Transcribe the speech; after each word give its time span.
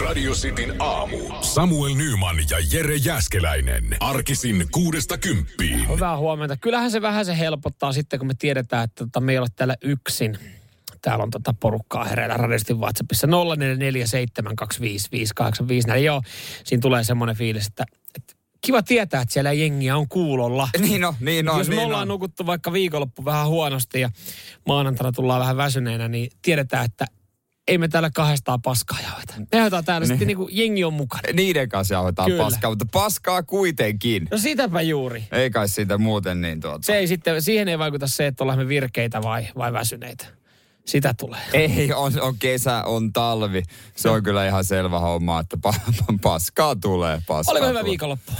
Radio 0.00 0.32
Cityn 0.32 0.74
aamu. 0.78 1.16
Samuel 1.40 1.94
Nyman 1.94 2.36
ja 2.50 2.56
Jere 2.72 2.96
Jäskeläinen. 2.96 3.96
Arkisin 4.00 4.66
kuudesta 4.70 5.18
kymppiin. 5.18 5.88
Hyvää 5.88 6.16
huomenta. 6.16 6.56
Kyllähän 6.56 6.90
se 6.90 7.02
vähän 7.02 7.24
se 7.24 7.38
helpottaa 7.38 7.92
sitten, 7.92 8.18
kun 8.18 8.26
me 8.26 8.34
tiedetään, 8.38 8.84
että 8.84 9.04
tota, 9.04 9.20
me 9.20 9.32
ei 9.32 9.38
ole 9.38 9.48
täällä 9.56 9.76
yksin. 9.82 10.38
Täällä 11.02 11.22
on 11.22 11.30
tota 11.30 11.54
porukkaa 11.60 12.04
hereillä 12.04 12.36
radistin 12.36 12.78
WhatsAppissa 12.78 13.26
0447255854. 13.26 13.30
Joo, 15.96 16.22
siinä 16.64 16.80
tulee 16.80 17.04
semmoinen 17.04 17.36
fiilis, 17.36 17.66
että, 17.66 17.84
että 18.14 18.34
kiva 18.60 18.82
tietää, 18.82 19.22
että 19.22 19.32
siellä 19.32 19.52
jengiä 19.52 19.96
on 19.96 20.08
kuulolla. 20.08 20.68
Niin 20.78 21.04
on, 21.04 21.14
niin 21.20 21.48
on. 21.48 21.58
Jos 21.58 21.68
me 21.68 21.74
niin 21.74 21.86
ollaan 21.86 22.02
on. 22.02 22.08
nukuttu 22.08 22.46
vaikka 22.46 22.72
viikonloppu 22.72 23.24
vähän 23.24 23.48
huonosti 23.48 24.00
ja 24.00 24.10
maanantaina 24.66 25.12
tullaan 25.12 25.40
vähän 25.40 25.56
väsyneenä, 25.56 26.08
niin 26.08 26.30
tiedetään, 26.42 26.84
että 26.84 27.06
ei 27.68 27.78
me 27.78 27.88
täällä 27.88 28.10
kahdestaan 28.14 28.62
paskaa 28.62 28.98
jauheta. 29.04 29.34
Me 29.38 29.46
jauhetaan 29.52 29.84
täällä 29.84 30.06
sitten 30.06 30.26
niin 30.26 30.36
kuin 30.36 30.48
jengi 30.52 30.84
on 30.84 30.92
mukana. 30.92 31.22
Niiden 31.32 31.68
kanssa 31.68 31.94
jauhetaan 31.94 32.30
Kyllä. 32.30 32.44
paskaa, 32.44 32.70
mutta 32.70 32.86
paskaa 32.92 33.42
kuitenkin. 33.42 34.28
No 34.30 34.38
sitäpä 34.38 34.80
juuri. 34.80 35.24
Ei 35.32 35.50
kai 35.50 35.68
siitä 35.68 35.98
muuten 35.98 36.40
niin 36.40 36.60
tuota. 36.60 36.86
Se 36.86 36.96
ei 36.96 37.06
sitten, 37.06 37.42
siihen 37.42 37.68
ei 37.68 37.78
vaikuta 37.78 38.06
se, 38.06 38.26
että 38.26 38.44
ollaan 38.44 38.58
me 38.58 38.68
virkeitä 38.68 39.22
vai, 39.22 39.48
vai 39.56 39.72
väsyneitä. 39.72 40.24
Sitä 40.86 41.14
tulee. 41.18 41.40
Ei, 41.52 41.92
on, 41.92 42.20
on 42.20 42.34
kesä, 42.38 42.84
on 42.84 43.12
talvi. 43.12 43.62
Se 43.96 44.08
on 44.08 44.22
kyllä 44.22 44.46
ihan 44.46 44.64
selvä 44.64 44.98
homma, 44.98 45.40
että 45.40 45.56
pa- 45.68 46.04
paskaa 46.22 46.76
tulee. 46.76 47.22
Paskaa 47.26 47.52
Oliko 47.52 47.66
hyvä 47.66 47.78
tulee. 47.78 47.90
viikonloppu? 47.90 48.32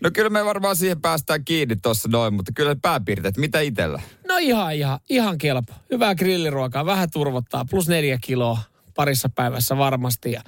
No 0.00 0.10
kyllä 0.10 0.30
me 0.30 0.44
varmaan 0.44 0.76
siihen 0.76 1.00
päästään 1.00 1.44
kiinni 1.44 1.76
tuossa 1.76 2.08
noin, 2.08 2.34
mutta 2.34 2.52
kyllä 2.54 2.76
pääpiirteet. 2.82 3.36
Mitä 3.36 3.60
itellä? 3.60 4.02
No 4.28 4.36
ihan, 4.36 4.74
ihan, 4.74 5.00
ihan 5.10 5.38
kelpo. 5.38 5.72
Hyvää 5.90 6.14
grilliruokaa, 6.14 6.86
vähän 6.86 7.10
turvottaa, 7.12 7.64
plus 7.70 7.88
neljä 7.88 8.18
kiloa 8.24 8.58
parissa 8.94 9.28
päivässä 9.34 9.78
varmasti. 9.78 10.32
Ja 10.32 10.42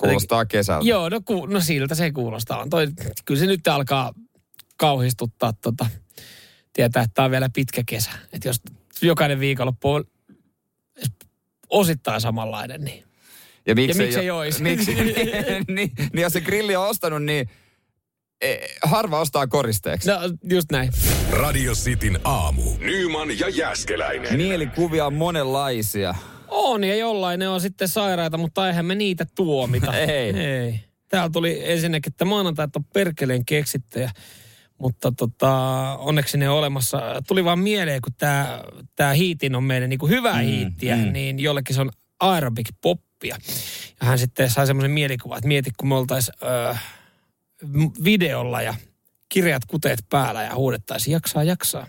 Kuulostaa 0.00 0.44
kesältä. 0.44 0.88
Joo, 0.88 1.08
no, 1.08 1.20
ku, 1.24 1.46
no 1.46 1.60
siltä 1.60 1.94
se 1.94 2.12
kuulostaa. 2.12 2.66
Toi, 2.70 2.88
kyllä 3.24 3.40
se 3.40 3.46
nyt 3.46 3.68
alkaa 3.68 4.12
kauhistuttaa 4.76 5.52
tota, 5.52 5.86
tietää, 6.72 7.02
että 7.02 7.14
tämä 7.14 7.24
on 7.24 7.30
vielä 7.30 7.50
pitkä 7.54 7.82
kesä. 7.86 8.10
Että 8.32 8.48
jos 8.48 8.60
jokainen 9.02 9.40
viikonloppu 9.40 9.90
on 9.90 10.04
osittain 11.70 12.20
samanlainen, 12.20 12.80
niin 12.80 13.04
Ja 13.66 13.70
Ja 13.70 13.74
miksei 13.74 14.30
ois? 14.30 14.60
Miksi? 14.60 14.94
niin, 15.74 15.92
niin, 16.12 16.22
jos 16.22 16.32
se 16.32 16.40
grilli 16.40 16.76
on 16.76 16.88
ostanut, 16.88 17.22
niin 17.22 17.50
harva 18.82 19.20
ostaa 19.20 19.46
koristeeksi. 19.46 20.08
no 20.08 20.16
just 20.50 20.72
näin. 20.72 20.92
Radio 21.30 21.72
Cityn 21.72 22.20
aamu. 22.24 22.62
Nyman 22.78 23.38
ja 23.38 23.48
Jäskeläinen. 23.48 24.36
Mielikuvia 24.36 25.06
on 25.06 25.14
monenlaisia. 25.14 26.14
On 26.48 26.84
ja 26.84 26.96
jollain 26.96 27.38
ne 27.38 27.48
on 27.48 27.60
sitten 27.60 27.88
sairaita, 27.88 28.38
mutta 28.38 28.68
eihän 28.68 28.86
me 28.86 28.94
niitä 28.94 29.26
tuomita. 29.34 29.96
Ei. 29.98 30.30
Ei. 30.36 30.80
Täällä 31.08 31.30
tuli 31.32 31.70
ensinnäkin, 31.72 32.12
että 32.12 32.24
maanantait 32.24 32.76
on 32.76 32.84
perkeleen 32.84 33.44
keksittäjä, 33.44 34.10
mutta 34.78 35.12
tota, 35.16 35.50
onneksi 35.98 36.38
ne 36.38 36.48
on 36.48 36.58
olemassa. 36.58 37.02
Tuli 37.28 37.44
vaan 37.44 37.58
mieleen, 37.58 38.00
kun 38.02 38.12
tämä 38.18 38.60
tää 38.96 39.12
hiitin 39.12 39.56
on 39.56 39.64
meidän 39.64 39.90
niin 39.90 40.08
hyvää 40.08 40.42
mm, 40.42 40.48
hiittiä, 40.48 40.96
mm. 40.96 41.12
niin 41.12 41.40
jollekin 41.40 41.74
se 41.74 41.80
on 41.80 41.90
aerobic 42.20 42.68
poppia. 42.80 43.36
Ja 44.00 44.06
hän 44.06 44.18
sitten 44.18 44.50
sai 44.50 44.66
semmoisen 44.66 44.90
mielikuvan, 44.90 45.38
että 45.38 45.48
mieti 45.48 45.70
kun 45.76 45.88
me 45.88 45.94
oltaisiin 45.94 46.34
öö, 46.42 46.74
videolla 48.04 48.62
ja 48.62 48.74
kirjat 49.28 49.64
kuteet 49.64 49.98
päällä 50.08 50.42
ja 50.42 50.54
huudettaisiin 50.54 51.12
jaksaa, 51.12 51.44
jaksaa. 51.44 51.86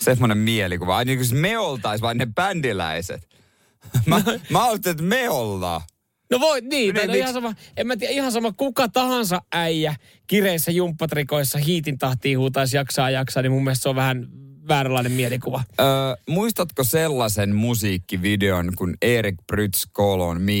Semmoinen 0.00 0.38
mielikuva. 0.38 0.96
Ai 0.96 1.04
niin 1.04 1.18
kuin 1.18 1.40
me 1.40 1.58
oltais 1.58 2.02
vain 2.02 2.18
ne 2.18 2.26
bändiläiset. 2.26 3.28
Mä, 4.06 4.22
mä 4.50 4.64
ajattelin, 4.64 4.94
että 4.94 5.02
me 5.02 5.28
ollaan. 5.30 5.80
No 6.30 6.40
voi, 6.40 6.60
niin, 6.60 6.94
Niin, 6.94 7.08
no 7.08 7.14
ihan 7.14 7.32
sama, 7.32 7.54
en 7.76 7.86
mä 7.86 7.96
tiedä, 7.96 8.12
ihan 8.12 8.32
sama 8.32 8.52
kuka 8.52 8.88
tahansa 8.88 9.42
äijä 9.52 9.94
kireissä 10.26 10.70
jumppatrikoissa 10.70 11.58
hiitin 11.58 11.98
tahtiin 11.98 12.38
huutaisi 12.38 12.76
jaksaa 12.76 13.10
jaksaa, 13.10 13.42
niin 13.42 13.52
mun 13.52 13.64
mielestä 13.64 13.82
se 13.82 13.88
on 13.88 13.96
vähän 13.96 14.28
vääränlainen 14.68 15.12
mielikuva. 15.12 15.62
Öö, 15.80 15.86
muistatko 16.28 16.84
sellaisen 16.84 17.54
musiikkivideon 17.54 18.72
kuin 18.76 18.96
Erik 19.02 19.34
Prytz 19.46 19.86
Kolon 19.92 20.42
Me? 20.42 20.52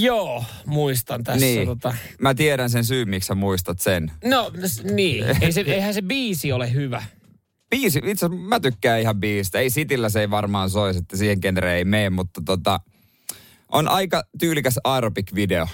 Joo, 0.00 0.44
muistan 0.66 1.24
tässä. 1.24 1.46
Niin. 1.46 1.66
Tota. 1.66 1.94
Mä 2.20 2.34
tiedän 2.34 2.70
sen 2.70 2.84
syyn, 2.84 3.08
miksi 3.08 3.26
sä 3.26 3.34
muistat 3.34 3.80
sen. 3.80 4.10
No, 4.24 4.52
niin. 4.94 5.24
Ei 5.40 5.52
se, 5.52 5.60
eihän 5.60 5.94
se 5.94 6.02
biisi 6.02 6.52
ole 6.52 6.72
hyvä. 6.72 7.02
Biisi, 7.70 7.98
itse 7.98 8.26
asiassa 8.26 8.48
mä 8.48 8.60
tykkään 8.60 9.00
ihan 9.00 9.20
biisistä. 9.20 9.58
Ei 9.58 9.70
Sitillä 9.70 10.08
se 10.08 10.20
ei 10.20 10.30
varmaan 10.30 10.70
soisi, 10.70 10.98
että 10.98 11.16
siihen 11.16 11.38
genreen 11.42 11.76
ei 11.76 11.84
mene, 11.84 12.10
mutta 12.10 12.42
tota, 12.46 12.80
on 13.72 13.88
aika 13.88 14.22
tyylikäs 14.40 14.78
aerobic-video. 14.84 15.66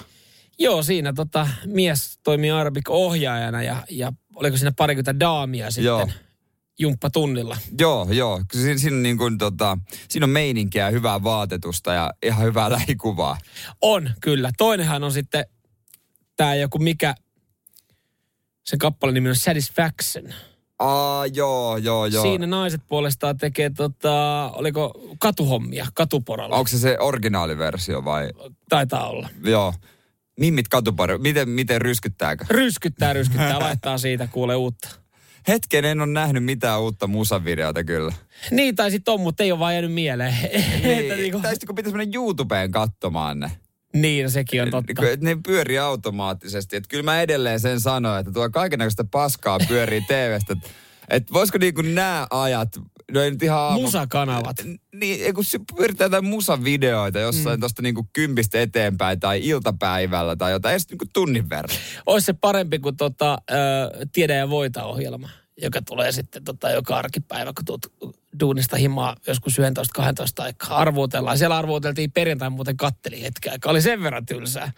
Joo, 0.59 0.83
siinä 0.83 1.13
tota, 1.13 1.47
mies 1.65 2.19
toimii 2.23 2.51
Arabic-ohjaajana 2.51 3.63
ja, 3.63 3.83
ja 3.89 4.13
oliko 4.35 4.57
siinä 4.57 4.71
parikymmentä 4.77 5.19
daamia 5.19 5.71
sitten 5.71 5.85
Joo. 5.85 6.09
Jumppatunnilla. 6.79 7.57
Joo, 7.79 8.07
joo. 8.11 8.41
Siinä, 8.53 8.79
siinä, 8.79 8.95
on 8.95 9.03
niin 9.03 9.17
kuin, 9.17 9.37
tota, 9.37 9.77
siinä 10.09 10.23
on 10.23 10.29
meininkiä, 10.29 10.89
hyvää 10.89 11.23
vaatetusta 11.23 11.93
ja 11.93 12.11
ihan 12.23 12.45
hyvää 12.45 12.71
lähikuvaa. 12.77 13.37
On, 13.81 14.09
kyllä. 14.21 14.51
Toinenhan 14.57 15.03
on 15.03 15.11
sitten 15.11 15.45
tämä 16.35 16.55
joku 16.55 16.77
mikä, 16.77 17.15
sen 18.65 18.79
kappaleen 18.79 19.13
nimi 19.13 19.29
on 19.29 19.35
Satisfaction. 19.35 20.33
Aa, 20.79 21.25
joo, 21.25 21.77
joo, 21.77 22.05
joo. 22.05 22.23
Siinä 22.23 22.47
naiset 22.47 22.81
puolestaan 22.87 23.37
tekee, 23.37 23.69
tota, 23.69 24.51
oliko 24.53 25.15
katuhommia, 25.19 25.87
katuporalla. 25.93 26.55
Onko 26.55 26.67
se 26.67 26.77
se 26.79 26.97
originaaliversio 26.99 28.05
vai? 28.05 28.29
Taitaa 28.69 29.09
olla. 29.09 29.29
Joo. 29.43 29.73
Mimmit 30.39 30.67
katupari, 30.67 31.17
miten, 31.17 31.49
miten 31.49 31.81
ryskyttääkö? 31.81 32.45
Ryskyttää, 32.49 33.13
ryskyttää, 33.13 33.59
laittaa 33.69 33.97
siitä 33.97 34.27
kuule 34.27 34.55
uutta. 34.55 35.04
Hetken 35.47 35.85
en 35.85 36.01
ole 36.01 36.07
nähnyt 36.11 36.43
mitään 36.43 36.81
uutta 36.81 37.07
musavideota 37.07 37.83
kyllä. 37.83 38.13
Niin, 38.51 38.75
tai 38.75 38.91
sitten 38.91 39.13
on, 39.13 39.21
mutta 39.21 39.43
ei 39.43 39.51
ole 39.51 39.59
vaan 39.59 39.73
jäänyt 39.73 39.93
mieleen. 39.93 40.35
Että 40.83 41.15
niinku, 41.15 41.39
Tai 41.39 41.51
sitten 41.51 41.67
kun 41.67 41.75
pitäisi 41.75 41.97
mennä 41.97 42.11
YouTubeen 42.15 42.71
katsomaan 42.71 43.39
ne. 43.39 43.51
niin, 43.93 44.23
no 44.23 44.29
sekin 44.29 44.61
on 44.61 44.69
totta. 44.71 45.01
Ne 45.21 45.37
pyörii 45.45 45.77
automaattisesti. 45.77 46.75
Että 46.75 46.87
kyllä 46.89 47.03
mä 47.03 47.21
edelleen 47.21 47.59
sen 47.59 47.79
sanoin, 47.79 48.19
että 48.19 48.31
tuo 48.31 48.49
kaikenlaista 48.49 49.05
paskaa 49.11 49.59
pyörii 49.67 50.01
TVstä. 50.07 50.53
Että 50.53 50.69
et 51.09 51.33
voisiko 51.33 51.57
niinku 51.57 51.81
nämä 51.81 52.27
ajat, 52.29 52.69
no 53.11 53.21
ei 53.21 53.31
nyt 53.31 53.43
ihan 53.43 53.59
aamu... 53.59 53.81
Musakanavat. 53.81 54.57
Niin, 54.95 55.35
kun 55.35 55.43
se 55.43 55.59
pyörittää 55.75 56.05
jotain 56.05 56.25
musavideoita 56.25 57.19
jossain 57.19 57.59
mm. 57.59 57.61
tosta 57.61 57.81
niinku 57.81 58.07
kympistä 58.13 58.61
eteenpäin 58.61 59.19
tai 59.19 59.47
iltapäivällä 59.47 60.35
tai 60.35 60.51
jotain, 60.51 60.73
edes 60.73 60.89
niinku 60.89 61.05
tunnin 61.13 61.49
verran. 61.49 61.77
Olisi 62.05 62.25
se 62.25 62.33
parempi 62.33 62.79
kuin 62.79 62.97
tota, 62.97 63.37
ö, 63.51 63.55
Tiedä 64.11 64.35
ja 64.35 64.49
voita-ohjelma, 64.49 65.29
joka 65.61 65.81
tulee 65.81 66.11
sitten 66.11 66.43
tota, 66.43 66.69
joka 66.69 66.97
arkipäivä, 66.97 67.53
kun 67.55 67.65
tuut 67.65 68.15
duunista 68.39 68.77
himaa 68.77 69.15
joskus 69.27 69.59
11-12 69.59 69.61
aikaa. 70.37 70.77
Arvuutellaan. 70.77 71.37
Siellä 71.37 71.57
arvuuteltiin 71.57 72.11
perjantai, 72.11 72.49
muuten 72.49 72.77
katteli 72.77 73.21
hetken 73.21 73.51
aikaa. 73.51 73.71
Oli 73.71 73.81
sen 73.81 74.03
verran 74.03 74.25
tylsää. 74.25 74.71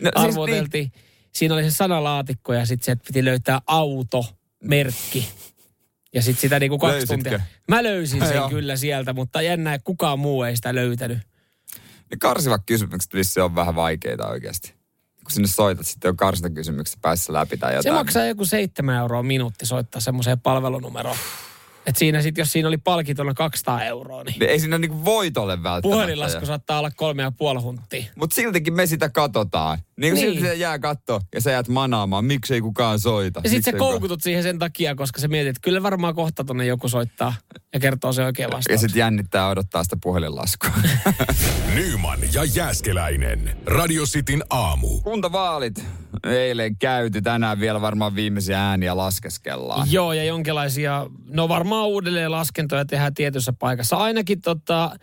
No, 0.00 0.10
siis 0.16 0.24
arvuuteltiin. 0.24 0.92
Siinä 1.32 1.54
oli 1.54 1.64
se 1.64 1.70
sanalaatikko 1.70 2.52
ja 2.52 2.66
sitten 2.66 2.84
se 2.84 3.04
piti 3.06 3.24
löytää 3.24 3.60
auto, 3.66 4.24
merkki. 4.64 5.28
Ja 6.14 6.22
sitten 6.22 6.40
sitä 6.40 6.58
niinku 6.58 6.78
kaksi 6.78 6.92
Löysitkö? 6.94 7.14
tuntia. 7.14 7.40
Mä 7.68 7.82
löysin 7.82 8.26
sen 8.26 8.36
Joo. 8.36 8.48
kyllä 8.48 8.76
sieltä, 8.76 9.12
mutta 9.12 9.42
jännä, 9.42 9.74
että 9.74 9.84
kukaan 9.84 10.18
muu 10.18 10.42
ei 10.42 10.56
sitä 10.56 10.74
löytänyt. 10.74 11.18
Ne 12.10 12.16
karsivat 12.20 12.62
kysymykset 12.66 13.14
vissi 13.14 13.40
on 13.40 13.54
vähän 13.54 13.74
vaikeita 13.74 14.28
oikeasti. 14.28 14.74
Kun 15.24 15.30
sinne 15.30 15.48
soitat, 15.48 15.86
sitten 15.86 16.08
on 16.08 16.16
karsita 16.16 16.50
kysymykset 16.50 16.98
päässä 17.02 17.32
läpi 17.32 17.56
tai 17.56 17.70
Se 17.72 17.76
jotain. 17.76 17.94
maksaa 17.94 18.24
joku 18.26 18.44
seitsemän 18.44 18.96
euroa 18.98 19.22
minuutti 19.22 19.66
soittaa 19.66 20.00
semmoiseen 20.00 20.40
palvelunumeroon. 20.40 21.16
Et 21.86 21.96
siinä 21.96 22.22
sit, 22.22 22.38
jos 22.38 22.52
siinä 22.52 22.68
oli 22.68 22.78
palkitona 22.78 23.34
200 23.34 23.84
euroa, 23.84 24.24
niin 24.24 24.36
Niin 24.40 24.50
Ei 24.50 24.60
siinä 24.60 24.78
niinku 24.78 25.04
voitolle 25.04 25.52
välttämättä. 25.62 25.82
puhelinlasku 25.96 26.46
saattaa 26.46 26.78
olla 26.78 26.90
kolme 26.90 27.22
ja 27.22 27.30
puoli 27.30 27.60
hunttia. 27.60 28.04
Mutta 28.16 28.34
siltikin 28.34 28.74
me 28.74 28.86
sitä 28.86 29.08
katsotaan. 29.08 29.78
Niin, 30.02 30.14
Niin. 30.14 30.24
niin. 30.24 30.34
silti 30.34 30.48
se 30.48 30.54
jää 30.54 30.78
katto 30.78 31.20
ja 31.34 31.40
sä 31.40 31.50
jäät 31.50 31.68
manaamaan, 31.68 32.24
miksei 32.24 32.60
kukaan 32.60 32.98
soita. 33.00 33.40
Ja 33.44 33.50
sit 33.50 33.56
Miksei 33.58 33.72
sä 33.72 33.78
kukaan- 33.78 33.90
koukutut 33.92 34.22
siihen 34.22 34.42
sen 34.42 34.58
takia, 34.58 34.94
koska 34.94 35.20
sä 35.20 35.28
mietit, 35.28 35.48
että 35.48 35.60
kyllä 35.64 35.82
varmaan 35.82 36.14
kohta 36.14 36.44
tonne 36.44 36.66
joku 36.66 36.88
soittaa 36.88 37.34
ja 37.74 37.80
kertoo 37.80 38.12
se 38.12 38.24
oikein 38.24 38.48
Ja 38.50 38.56
vastaus. 38.56 38.80
sit 38.80 38.96
jännittää 38.96 39.48
odottaa 39.48 39.84
sitä 39.84 39.96
puhelinlaskua. 40.02 40.70
Nyman 41.74 42.18
ja 42.32 42.44
Jääskeläinen. 42.44 43.56
Radio 43.66 44.04
Cityn 44.04 44.42
aamu. 44.50 45.00
Kuntavaalit 45.00 45.84
eilen 46.24 46.76
käyty, 46.76 47.22
tänään 47.22 47.60
vielä 47.60 47.80
varmaan 47.80 48.14
viimeisiä 48.14 48.68
ääniä 48.68 48.96
laskeskellaan. 48.96 49.92
Joo, 49.92 50.12
ja 50.12 50.24
jonkinlaisia, 50.24 51.06
no 51.28 51.48
varmaan 51.48 51.86
uudelleen 51.88 52.30
laskentoja 52.30 52.84
tehdään 52.84 53.14
tietyssä 53.14 53.52
paikassa. 53.58 53.96
Ainakin 53.96 54.40
tota, 54.40 54.96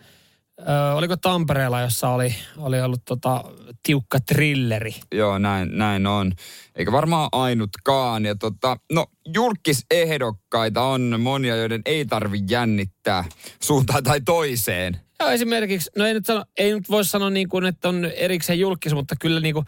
ö, 0.60 0.94
oliko 0.94 1.16
Tampereella, 1.16 1.80
jossa 1.80 2.08
oli, 2.08 2.34
oli 2.56 2.80
ollut 2.80 3.02
tota, 3.04 3.44
tiukka 3.82 4.18
trilleri. 4.20 4.94
Joo, 5.14 5.38
näin, 5.38 5.78
näin 5.78 6.06
on. 6.06 6.32
Eikä 6.76 6.92
varmaan 6.92 7.28
ainutkaan. 7.32 8.24
Ja 8.24 8.34
tota, 8.34 8.76
no, 8.92 9.06
julkisehdokkaita 9.34 10.82
on 10.82 11.20
monia, 11.20 11.56
joiden 11.56 11.82
ei 11.84 12.04
tarvi 12.04 12.38
jännittää 12.50 13.24
suuntaan 13.62 14.02
tai 14.02 14.20
toiseen. 14.20 15.00
Joo, 15.20 15.30
esimerkiksi, 15.30 15.90
no 15.96 16.06
ei 16.06 16.14
nyt, 16.14 16.26
sano, 16.26 16.44
ei 16.56 16.74
nyt 16.74 16.90
voi 16.90 17.04
sanoa 17.04 17.30
niin 17.30 17.48
kuin, 17.48 17.64
että 17.64 17.88
on 17.88 18.04
erikseen 18.04 18.60
julkis, 18.60 18.94
mutta 18.94 19.14
kyllä 19.20 19.40
niin 19.40 19.54
kuin 19.54 19.66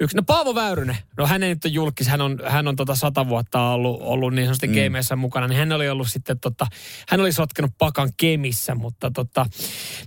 yksi. 0.00 0.16
No 0.16 0.22
Paavo 0.26 0.54
Väyrynen, 0.54 0.96
no 1.16 1.26
hän 1.26 1.42
ei 1.42 1.48
nyt 1.48 1.64
ole 1.64 1.72
julkis, 1.72 2.06
hän 2.06 2.20
on, 2.20 2.38
hän 2.46 2.68
on 2.68 2.76
tota 2.76 2.94
sata 2.94 3.28
vuotta 3.28 3.60
ollut, 3.60 3.98
ollut 4.00 4.34
niin 4.34 4.46
sanotusti 4.46 4.66
mm. 4.66 4.74
gameissa 4.74 5.16
mukana, 5.16 5.48
niin 5.48 5.58
hän 5.58 5.72
oli 5.72 5.88
ollut 5.88 6.08
sitten 6.08 6.40
tota, 6.40 6.66
hän 7.08 7.20
oli 7.20 7.32
sotkenut 7.32 7.70
pakan 7.78 8.10
kemissä, 8.16 8.74
mutta 8.74 9.10
tota, 9.10 9.46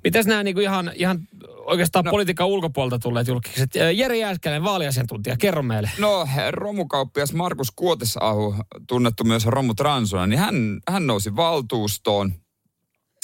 mitäs 0.03 0.25
nämä 0.25 0.43
niin 0.43 0.55
kuin 0.55 0.63
ihan, 0.63 0.91
ihan 0.95 1.19
oikeastaan 1.65 2.05
no. 2.05 2.11
politiikan 2.11 2.47
ulkopuolelta 2.47 2.99
tulleet 2.99 3.27
julkiset? 3.27 3.69
Jere 3.95 4.17
Jääskäinen, 4.17 4.63
vaaliasiantuntija, 4.63 5.37
kerro 5.37 5.63
meille. 5.63 5.91
No, 5.99 6.27
romukauppias 6.51 7.33
Markus 7.33 7.71
Kuotesahu, 7.75 8.55
tunnettu 8.87 9.23
myös 9.23 9.45
Romu 9.45 9.73
Transona, 9.73 10.27
niin 10.27 10.39
hän, 10.39 10.55
hän 10.89 11.07
nousi 11.07 11.35
valtuustoon. 11.35 12.33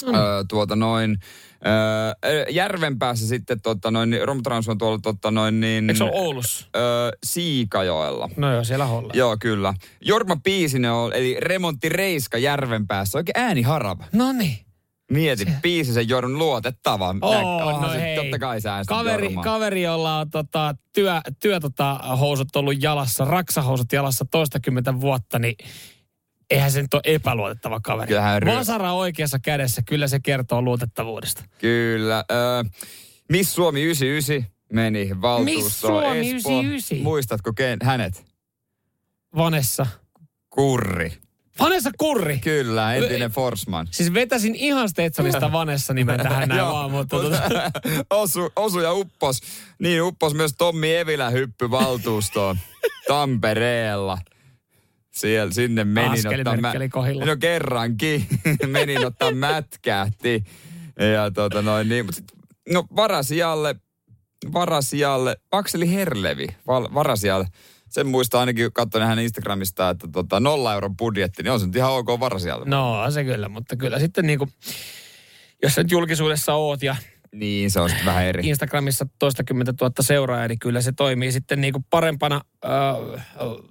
Mm. 0.06 0.14
Öö, 0.14 0.44
tuota 0.48 0.76
noin, 0.76 1.18
öö, 1.66 2.46
Järvenpäässä 2.50 3.28
sitten 3.28 3.60
tota 3.60 3.90
noin, 3.90 4.10
niin 4.10 4.28
Romtrans 4.28 4.68
on 4.68 4.78
tuolla 4.78 4.98
tota 5.02 5.30
noin 5.30 5.60
niin... 5.60 5.90
Eikö 5.90 5.98
se 5.98 6.04
ole 6.04 6.12
Oulussa? 6.14 6.66
Öö, 6.76 7.10
Siikajoella. 7.24 8.30
No 8.36 8.52
joo, 8.52 8.64
siellä 8.64 8.86
Holla. 8.86 9.12
Joo, 9.16 9.36
kyllä. 9.40 9.74
Jorma 10.00 10.36
Piisinen 10.44 10.92
on, 10.92 11.12
eli 11.12 11.36
remonttireiska 11.40 12.38
Järvenpäässä. 12.38 13.18
Oikein 13.18 13.44
ääni 13.44 13.62
harava. 13.62 14.04
No 14.12 14.32
niin. 14.32 14.58
Mieti, 15.12 15.44
se... 15.44 15.52
Piisisen 15.62 16.08
Jorun 16.08 16.38
luotettava. 16.38 17.14
Oh, 17.20 17.82
no 17.82 17.92
se, 17.92 18.00
hei. 18.00 18.16
Totta 18.16 18.38
kai 18.38 18.60
sä 18.60 18.82
Kaveri, 18.86 19.34
kaveri, 19.42 19.82
jolla 19.82 20.18
on 20.18 20.30
tota, 20.30 20.74
työ, 20.92 21.20
työ 21.42 21.60
tota, 21.60 21.94
housut 21.94 22.56
ollut 22.56 22.82
jalassa, 22.82 23.24
raksahousut 23.24 23.92
jalassa 23.92 24.24
toistakymmentä 24.30 25.00
vuotta, 25.00 25.38
niin 25.38 25.54
eihän 26.50 26.72
se 26.72 26.82
nyt 26.82 26.94
ole 26.94 27.02
epäluotettava 27.04 27.80
kaveri. 27.80 28.08
Kyllähän 28.08 28.42
ry- 28.42 28.46
Vasara 28.46 28.92
oikeassa 28.92 29.38
kädessä, 29.38 29.82
kyllä 29.88 30.08
se 30.08 30.20
kertoo 30.20 30.62
luotettavuudesta. 30.62 31.44
Kyllä. 31.58 32.18
Äh, 32.18 32.70
Miss 33.28 33.54
Suomi 33.54 33.82
99 33.82 34.54
meni 34.72 35.10
valtuustoon. 35.20 35.54
Miss 35.64 35.80
Suomi 35.80 36.36
Espoo. 36.36 36.60
99? 36.60 36.98
Muistatko 36.98 37.52
ken, 37.52 37.78
hänet? 37.82 38.24
Vanessa. 39.36 39.86
Kurri. 40.50 41.12
Vanessa 41.60 41.90
Kurri. 41.98 42.38
Kyllä, 42.38 42.94
entinen 42.94 43.30
Forsman. 43.30 43.88
Siis 43.90 44.14
vetäsin 44.14 44.54
ihan 44.54 44.88
Stetsonista 44.88 45.52
Vanessa 45.58 45.94
nimen 45.94 46.20
tähän 46.20 46.48
näin 46.48 46.62
vaan, 46.62 46.90
mutta 46.90 47.16
tota, 47.16 47.42
osu, 48.10 48.52
osu 48.56 48.80
ja 48.80 48.92
uppos. 48.92 49.40
Niin 49.78 50.02
uppos 50.02 50.34
myös 50.34 50.52
Tommi 50.58 50.96
Evilä 50.96 51.30
hyppy 51.30 51.70
valtuustoon 51.70 52.58
Tampereella. 53.08 54.18
Siellä 55.14 55.52
sinne 55.52 55.84
menin 55.84 56.10
Askelimerkkeli 56.10 56.88
kohdilla. 56.88 57.24
No 57.24 57.36
kerrankin. 57.36 58.26
menin 58.66 59.06
ottaa 59.06 59.30
mätkähti. 59.30 60.44
Ja 61.14 61.30
tota 61.30 61.62
noin 61.62 61.88
niin. 61.88 62.06
Mut 62.06 62.14
sit, 62.14 62.24
no 62.72 62.84
varasijalle, 62.96 63.74
varasijalle, 64.52 65.36
Akseli 65.52 65.92
Herlevi, 65.92 66.46
val, 66.66 66.88
varasijalle. 66.94 67.46
Sen 67.88 68.06
muistaa 68.06 68.40
ainakin, 68.40 68.72
katsoin 68.72 69.04
hänen 69.04 69.24
Instagramista, 69.24 69.90
että 69.90 70.08
tota, 70.12 70.40
nolla 70.40 70.74
euron 70.74 70.96
budjetti, 70.96 71.42
niin 71.42 71.52
on 71.52 71.60
se 71.60 71.66
nyt 71.66 71.76
ihan 71.76 71.92
ok 71.92 72.20
varasijalle. 72.20 72.64
no 72.64 73.10
se 73.10 73.24
kyllä, 73.24 73.48
mutta 73.48 73.76
kyllä 73.76 73.98
sitten 73.98 74.26
niinku, 74.26 74.48
jos 75.62 75.74
sä 75.74 75.82
nyt 75.82 75.90
julkisuudessa 75.90 76.54
oot 76.54 76.82
ja 76.82 76.96
Niin, 77.34 77.70
se 77.70 77.80
on 77.80 77.88
sitten 77.88 78.06
vähän 78.06 78.24
eri. 78.24 78.48
Instagramissa 78.48 79.06
toistakymmentä 79.18 79.72
tuhatta 79.72 80.02
seuraajaa, 80.02 80.48
niin 80.48 80.58
kyllä 80.58 80.80
se 80.80 80.92
toimii 80.92 81.32
sitten 81.32 81.60
niinku 81.60 81.84
parempana 81.90 82.40
äh, 82.64 83.24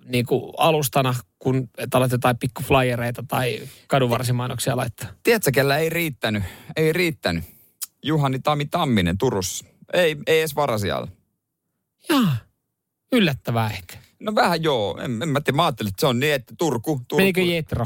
niinku 0.06 0.54
alustana, 0.58 1.16
kun 1.40 1.70
et 1.78 1.96
alat 1.96 2.12
jotain 2.12 2.38
pikkuflyereita 2.38 3.24
tai 3.28 3.62
kadunvarsimainoksia 3.88 4.78
laittaa. 4.78 5.10
Tiedätkö, 5.24 5.52
kellä 5.52 5.78
ei 5.78 5.90
riittänyt? 5.90 6.44
Ei 6.76 6.94
riittänyt. 6.94 7.44
Juhani 8.04 8.40
Tami 8.40 8.66
Tamminen 8.66 9.18
Turussa. 9.18 9.66
Ei, 9.94 10.18
ei 10.28 10.40
edes 10.40 10.56
varasijalle. 10.56 11.08
Jaa, 12.10 12.38
yllättävää 13.12 13.70
ehkä. 13.70 13.98
No 14.20 14.36
vähän 14.36 14.64
joo. 14.64 14.98
En, 15.02 15.22
en 15.24 15.30
mä 15.30 15.42
tiedä, 15.42 15.56
mä 15.56 15.66
ajattelin, 15.66 15.90
että 15.90 16.00
se 16.02 16.08
on 16.08 16.20
niin, 16.20 16.34
että 16.34 16.54
Turku. 16.58 17.02
Turku. 17.08 17.16
Menikö 17.18 17.42
Jetro? 17.42 17.86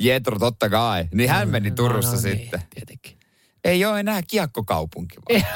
Jetro 0.00 0.38
totta 0.38 0.68
kai. 0.68 1.08
Niin 1.12 1.30
hän 1.30 1.48
meni 1.48 1.70
Turussa 1.70 2.10
no, 2.10 2.16
no, 2.16 2.20
sitten. 2.20 2.60
Niin, 2.60 2.68
tietenkin. 2.74 3.23
Ei 3.64 3.84
ole 3.84 4.00
enää 4.00 4.20
kiekkokaupunki 4.30 5.16
vaan. 5.16 5.42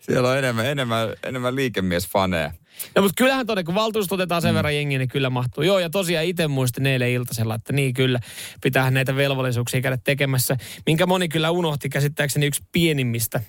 Siellä 0.00 0.30
on 0.30 0.38
enemmän, 0.38 0.66
enemmän, 0.66 1.08
enemmän 1.22 1.56
liikemiesfaneja. 1.56 2.52
No 2.96 3.02
mutta 3.02 3.14
kyllähän 3.16 3.46
todella, 3.46 3.64
kun 3.64 3.74
valtuusto 3.74 4.14
otetaan 4.14 4.42
sen 4.42 4.54
verran 4.54 4.76
jengiä, 4.76 4.98
niin 4.98 5.08
kyllä 5.08 5.30
mahtuu. 5.30 5.64
Joo, 5.64 5.78
ja 5.78 5.90
tosiaan 5.90 6.26
itse 6.26 6.48
muistin 6.48 6.86
eilen 6.86 7.10
iltasella, 7.10 7.54
että 7.54 7.72
niin 7.72 7.94
kyllä, 7.94 8.20
pitää 8.62 8.90
näitä 8.90 9.16
velvollisuuksia 9.16 9.80
käydä 9.80 9.98
tekemässä, 10.04 10.56
minkä 10.86 11.06
moni 11.06 11.28
kyllä 11.28 11.50
unohti 11.50 11.88
käsittääkseni 11.88 12.46
yksi 12.46 12.62
pienimmistä 12.72 13.40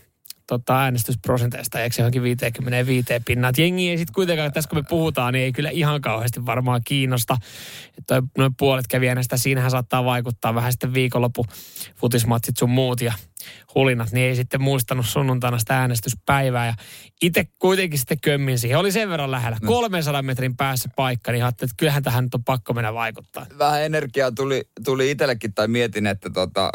tota, 0.47 0.79
äänestysprosenteista, 0.79 1.81
eikö 1.81 1.95
johonkin 1.97 2.23
55 2.23 3.07
pinnaa. 3.25 3.49
Että 3.49 3.61
jengi 3.61 3.89
ei 3.89 3.97
sitten 3.97 4.13
kuitenkaan, 4.13 4.51
tässä 4.51 4.69
kun 4.69 4.79
me 4.79 4.83
puhutaan, 4.89 5.33
niin 5.33 5.43
ei 5.43 5.51
kyllä 5.51 5.69
ihan 5.69 6.01
kauheasti 6.01 6.45
varmaan 6.45 6.81
kiinnosta. 6.85 7.37
Että 7.97 8.23
noin 8.37 8.55
puolet 8.55 8.87
kävi 8.87 9.09
äänestä, 9.09 9.37
siinähän 9.37 9.71
saattaa 9.71 10.05
vaikuttaa 10.05 10.55
vähän 10.55 10.71
sitten 10.71 10.93
viikonloppu 10.93 11.45
futismatsit 11.95 12.57
sun 12.57 12.69
muut 12.69 13.01
ja 13.01 13.13
hulinat, 13.75 14.11
niin 14.11 14.27
ei 14.29 14.35
sitten 14.35 14.61
muistanut 14.61 15.05
sunnuntaina 15.05 15.59
sitä 15.59 15.79
äänestyspäivää. 15.79 16.65
Ja 16.65 16.73
itse 17.21 17.47
kuitenkin 17.59 17.99
sitten 17.99 18.19
kömmin 18.21 18.59
siihen. 18.59 18.79
Oli 18.79 18.91
sen 18.91 19.09
verran 19.09 19.31
lähellä. 19.31 19.57
300 19.65 20.21
metrin 20.21 20.57
päässä 20.57 20.89
paikka, 20.95 21.31
niin 21.31 21.43
ajattelin, 21.43 21.69
että 21.69 21.79
kyllähän 21.79 22.03
tähän 22.03 22.23
nyt 22.23 22.35
on 22.35 22.43
pakko 22.43 22.73
mennä 22.73 22.93
vaikuttaa. 22.93 23.45
Vähän 23.57 23.83
energiaa 23.83 24.31
tuli, 24.31 24.63
tuli 24.85 25.11
itsellekin, 25.11 25.53
tai 25.53 25.67
mietin, 25.67 26.07
että 26.07 26.29
tota, 26.29 26.69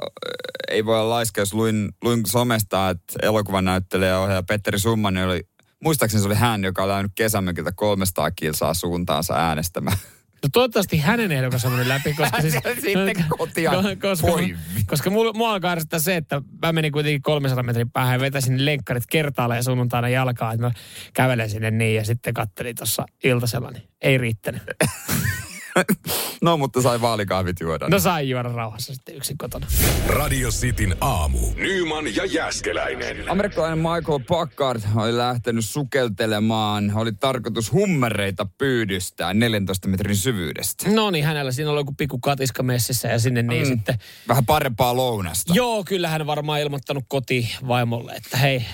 ei 0.71 0.85
voi 0.85 1.01
olla 1.01 1.15
laiska, 1.15 1.41
jos 1.41 1.55
luin, 1.55 1.89
luin 2.05 2.23
somesta, 2.27 2.91
että 2.91 3.15
elokuvanäyttelijä 3.23 4.11
ja 4.11 4.19
ohjaaja 4.19 4.43
Petteri 4.43 4.79
Summanen 4.79 5.27
oli, 5.27 5.41
muistaakseni 5.85 6.21
se 6.21 6.27
oli 6.27 6.35
hän, 6.35 6.65
joka 6.65 6.85
oli 6.85 6.93
ajanut 6.93 7.13
kesämökiltä 7.15 7.73
300 7.73 8.31
kilsaa 8.31 8.75
suuntaansa 8.75 9.35
äänestämään. 9.35 9.99
No 10.43 10.49
toivottavasti 10.53 10.99
hänen 10.99 11.33
ehdokas 11.33 11.65
on 11.65 11.71
mennyt 11.71 11.89
läpi, 11.89 12.15
koska 12.15 12.41
siis... 12.43 12.55
Sitten 12.81 13.25
kotia 13.39 13.71
koska, 13.71 14.27
poivi. 14.27 14.57
koska 14.87 15.11
mulla, 15.11 15.33
mua 15.33 15.53
alkaa 15.53 15.73
ärsyttää 15.73 16.01
se, 16.01 16.17
että 16.17 16.43
mä 16.63 16.73
menin 16.73 16.93
kuitenkin 16.93 17.23
300 17.23 17.63
metrin 17.63 17.91
päähän 17.91 18.15
ja 18.15 18.21
vetäsin 18.21 18.65
lenkkarit 18.65 19.05
kertaalleen 19.11 19.65
sunnuntaina 19.65 20.09
jalkaa, 20.09 20.53
että 20.53 20.67
mä 20.67 20.73
kävelen 21.15 21.51
sinne 21.51 21.71
niin 21.71 21.97
ja 21.97 22.05
sitten 22.05 22.35
kattelin 22.35 22.77
tuossa 22.77 23.07
iltasella, 23.25 23.71
niin 23.71 23.89
ei 24.01 24.19
riittänyt. 24.19 24.63
No, 26.43 26.57
mutta 26.57 26.83
sai 26.83 27.01
vaalikahvit 27.01 27.57
juoda. 27.61 27.89
No 27.89 27.99
sai 27.99 28.29
juoda 28.31 28.49
rauhassa 28.49 28.95
sitten 28.95 29.17
yksin 29.17 29.39
kotona. 29.39 29.67
Radio 30.07 30.49
Cityn 30.51 30.97
aamu. 31.01 31.39
Nyman 31.57 32.15
ja 32.17 32.25
Jäskeläinen. 32.25 33.31
Amerikkalainen 33.31 33.79
Michael 33.79 34.21
Packard 34.29 34.81
oli 34.97 35.17
lähtenyt 35.17 35.65
sukeltelemaan. 35.65 36.93
Oli 36.95 37.13
tarkoitus 37.13 37.73
hummereita 37.73 38.47
pyydystää 38.59 39.35
14 39.35 39.89
metrin 39.89 40.17
syvyydestä. 40.17 40.91
No 40.91 41.11
niin, 41.11 41.25
hänellä 41.25 41.53
siinä 41.53 41.71
oli 41.71 41.81
joku 41.81 41.95
pikku 41.99 42.19
katiska 42.19 42.63
messissä 42.63 43.09
ja 43.09 43.19
sinne 43.19 43.43
niin 43.43 43.63
Mm. 43.63 43.69
sitten... 43.69 43.99
Vähän 44.29 44.47
parempaa 44.47 44.97
lounasta. 44.97 45.53
Joo, 45.57 45.85
kyllä 45.85 46.09
hän 46.09 46.27
varmaan 46.27 46.61
ilmoittanut 46.61 47.05
kotivaimolle, 47.09 48.13
että 48.13 48.37
hei, 48.37 48.65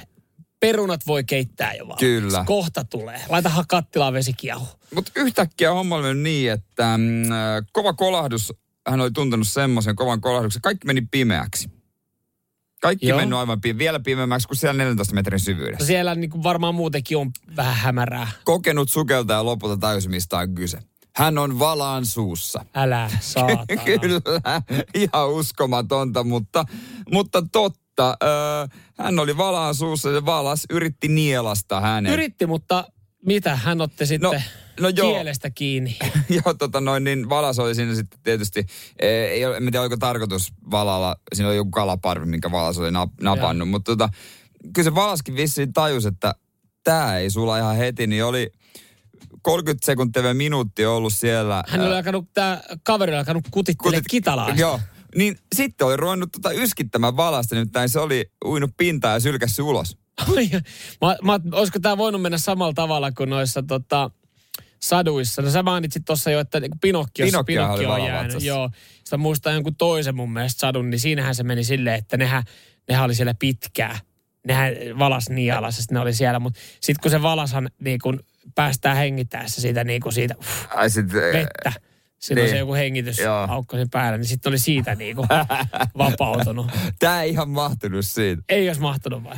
perunat 0.73 1.01
voi 1.07 1.25
keittää 1.25 1.75
jo 1.75 1.89
vaan. 1.89 1.99
Kyllä. 1.99 2.45
Kohta 2.47 2.85
tulee. 2.85 3.21
Laitahan 3.29 3.65
kattilaan 3.69 4.13
vesikiehu. 4.13 4.67
Mutta 4.95 5.13
yhtäkkiä 5.17 5.73
homma 5.73 5.97
oli 5.97 6.15
niin, 6.15 6.53
että 6.53 6.99
mm, 6.99 7.33
äh, 7.33 7.39
kova 7.73 7.93
kolahdus, 7.93 8.53
hän 8.89 9.01
oli 9.01 9.11
tuntenut 9.11 9.49
semmoisen 9.49 9.97
kovan 9.97 10.21
kolahduksen, 10.21 10.63
kaikki 10.63 10.87
meni 10.87 11.03
pimeäksi. 11.11 11.71
Kaikki 12.81 13.09
Joo. 13.09 13.19
mennyt 13.19 13.39
aivan 13.39 13.61
pime- 13.67 13.79
vielä 13.79 14.01
pimeämmäksi 14.01 14.49
kuin 14.49 14.59
siellä 14.59 14.79
14 14.79 15.15
metrin 15.15 15.41
syvyydessä. 15.41 15.87
Siellä 15.87 16.15
niin 16.15 16.31
kuin 16.31 16.43
varmaan 16.43 16.75
muutenkin 16.75 17.17
on 17.17 17.31
vähän 17.57 17.75
hämärää. 17.75 18.29
Kokenut 18.45 18.91
sukeltaja 18.91 19.45
lopulta 19.45 19.77
täysin 19.77 20.11
mistä 20.11 20.39
on 20.39 20.55
kyse. 20.55 20.79
Hän 21.17 21.39
on 21.39 21.59
valaan 21.59 22.07
suussa. 22.07 22.65
Älä 22.75 23.11
saatana. 23.21 23.65
Kyllä, 23.85 24.21
ihan 24.95 25.31
uskomatonta, 25.31 26.25
mutta, 26.25 26.65
mutta 27.11 27.43
totta. 27.53 27.84
Öö, 28.03 28.29
hän 28.99 29.19
oli 29.19 29.37
valaan 29.37 29.75
suussa 29.75 30.11
ja 30.11 30.27
valas 30.27 30.67
yritti 30.71 31.09
nielasta 31.09 31.81
hänen. 31.81 32.13
Yritti, 32.13 32.47
mutta 32.47 32.85
mitä? 33.27 33.57
Hän 33.57 33.81
otti 33.81 34.07
sitten 34.07 34.31
No, 34.31 34.41
no 34.81 34.89
joo. 34.89 35.13
kielestä 35.13 35.51
kiinni. 35.51 35.97
Joo, 36.45 36.55
tota 36.59 36.81
noin, 36.81 37.05
niin 37.05 37.29
valas 37.29 37.59
oli 37.59 37.75
siinä 37.75 37.95
sitten 37.95 38.21
tietysti, 38.23 38.67
eh, 38.99 39.09
ei 39.09 39.47
ole, 39.47 39.57
en 39.57 39.63
tiedä 39.63 39.81
oliko 39.81 39.97
tarkoitus 39.97 40.53
valalla, 40.71 41.17
siinä 41.35 41.49
oli 41.49 41.57
joku 41.57 41.71
kalaparvi, 41.71 42.27
minkä 42.27 42.51
valas 42.51 42.79
oli 42.79 42.91
nap, 42.91 43.11
napannut, 43.21 43.69
mutta 43.69 43.93
tota, 43.93 44.09
kyllä 44.75 44.85
se 44.85 44.95
valaskin 44.95 45.37
vissiin 45.37 45.73
tajus, 45.73 46.07
että 46.07 46.35
tämä 46.85 47.19
ei 47.19 47.31
sulla 47.31 47.59
ihan 47.59 47.77
heti, 47.77 48.07
niin 48.07 48.25
oli 48.25 48.51
30 49.43 49.87
sekuntia 49.87 50.35
minuutti 50.35 50.87
ollut 50.87 51.13
siellä. 51.13 51.65
Hän 51.69 51.81
oli 51.81 51.97
alkanut, 51.97 52.29
tämä 52.35 52.61
kaveri 52.83 53.13
oli 53.13 53.19
alkanut 53.19 53.45
kutittelemaan 53.51 54.03
Kutit- 54.03 54.11
kitalaista. 54.11 54.61
Joo, 54.61 54.81
niin 55.17 55.39
sitten 55.55 55.87
oli 55.87 55.97
ruvennut 55.97 56.33
tota 56.33 56.53
yskittämään 56.53 57.17
valasta, 57.17 57.55
nimittäin 57.55 57.89
se 57.89 58.01
oli 58.01 58.31
uinut 58.45 58.71
pintaan 58.77 59.15
ja 59.15 59.21
sylkässyt 59.21 59.65
ulos. 59.65 59.97
Mä, 61.01 61.17
mä, 61.23 61.41
olisiko 61.53 61.79
tämä 61.79 61.99
voinut 61.99 62.23
mennä 62.23 62.39
samalla 62.39 62.75
tavalla 62.75 63.13
kuin 63.13 63.31
noissa 63.31 63.63
tota, 63.63 64.11
saduissa. 64.83 65.43
No 65.43 65.51
sä 65.51 65.63
mainitsit 65.63 66.05
tuossa 66.05 66.31
jo, 66.31 66.41
että 66.41 66.61
niinku 66.61 66.79
Pinokkiossa 66.81 67.45
Pinokkio 67.45 67.93
on 67.93 68.05
jäänyt. 68.05 68.43
Joo. 68.43 68.71
Sitä 69.05 69.17
muistaa 69.17 69.53
jonkun 69.53 69.77
toisen 69.77 70.17
mun 70.17 70.33
mielestä 70.33 70.61
sadun, 70.61 70.91
niin 70.91 71.01
siinähän 71.01 71.35
se 71.35 71.43
meni 71.43 71.65
silleen, 71.65 71.99
että 71.99 72.17
nehän, 72.17 72.43
nehän 72.89 73.05
oli 73.05 73.15
siellä 73.15 73.35
pitkää. 73.39 73.99
Nehän 74.47 74.73
valas 74.99 75.31
niin 75.31 75.55
alas, 75.55 75.79
että 75.79 75.95
ne 75.95 76.01
oli 76.01 76.15
siellä. 76.15 76.39
Mutta 76.39 76.61
sitten 76.81 77.03
kun 77.03 77.11
se 77.11 77.23
valashan 77.23 77.71
niin 77.81 77.99
kun 78.03 78.21
päästään 78.55 78.97
hengittäessä 78.97 79.61
siitä, 79.61 79.85
niin 79.85 80.01
kun 80.01 80.13
siitä 80.13 80.35
uff, 80.39 80.67
Ai 80.75 80.91
sit, 80.91 81.13
vettä. 81.13 81.73
Silloin 82.19 82.45
niin. 82.45 82.55
se 82.55 82.59
joku 82.59 82.75
hengitys 82.75 83.17
aukko 83.49 83.77
sen 83.77 83.91
päällä, 83.91 84.19
niin 84.19 84.27
sitten 84.29 84.51
oli 84.51 84.59
siitä 84.59 84.95
niin 84.95 85.17
kuin 85.17 85.29
vapautunut. 85.99 86.67
Tää 86.99 87.23
ei 87.23 87.31
ihan 87.31 87.51
mahtunut 87.51 88.05
siitä. 88.05 88.43
Ei 88.49 88.69
olisi 88.69 88.81
mahtunut 88.81 89.25
vai? 89.25 89.37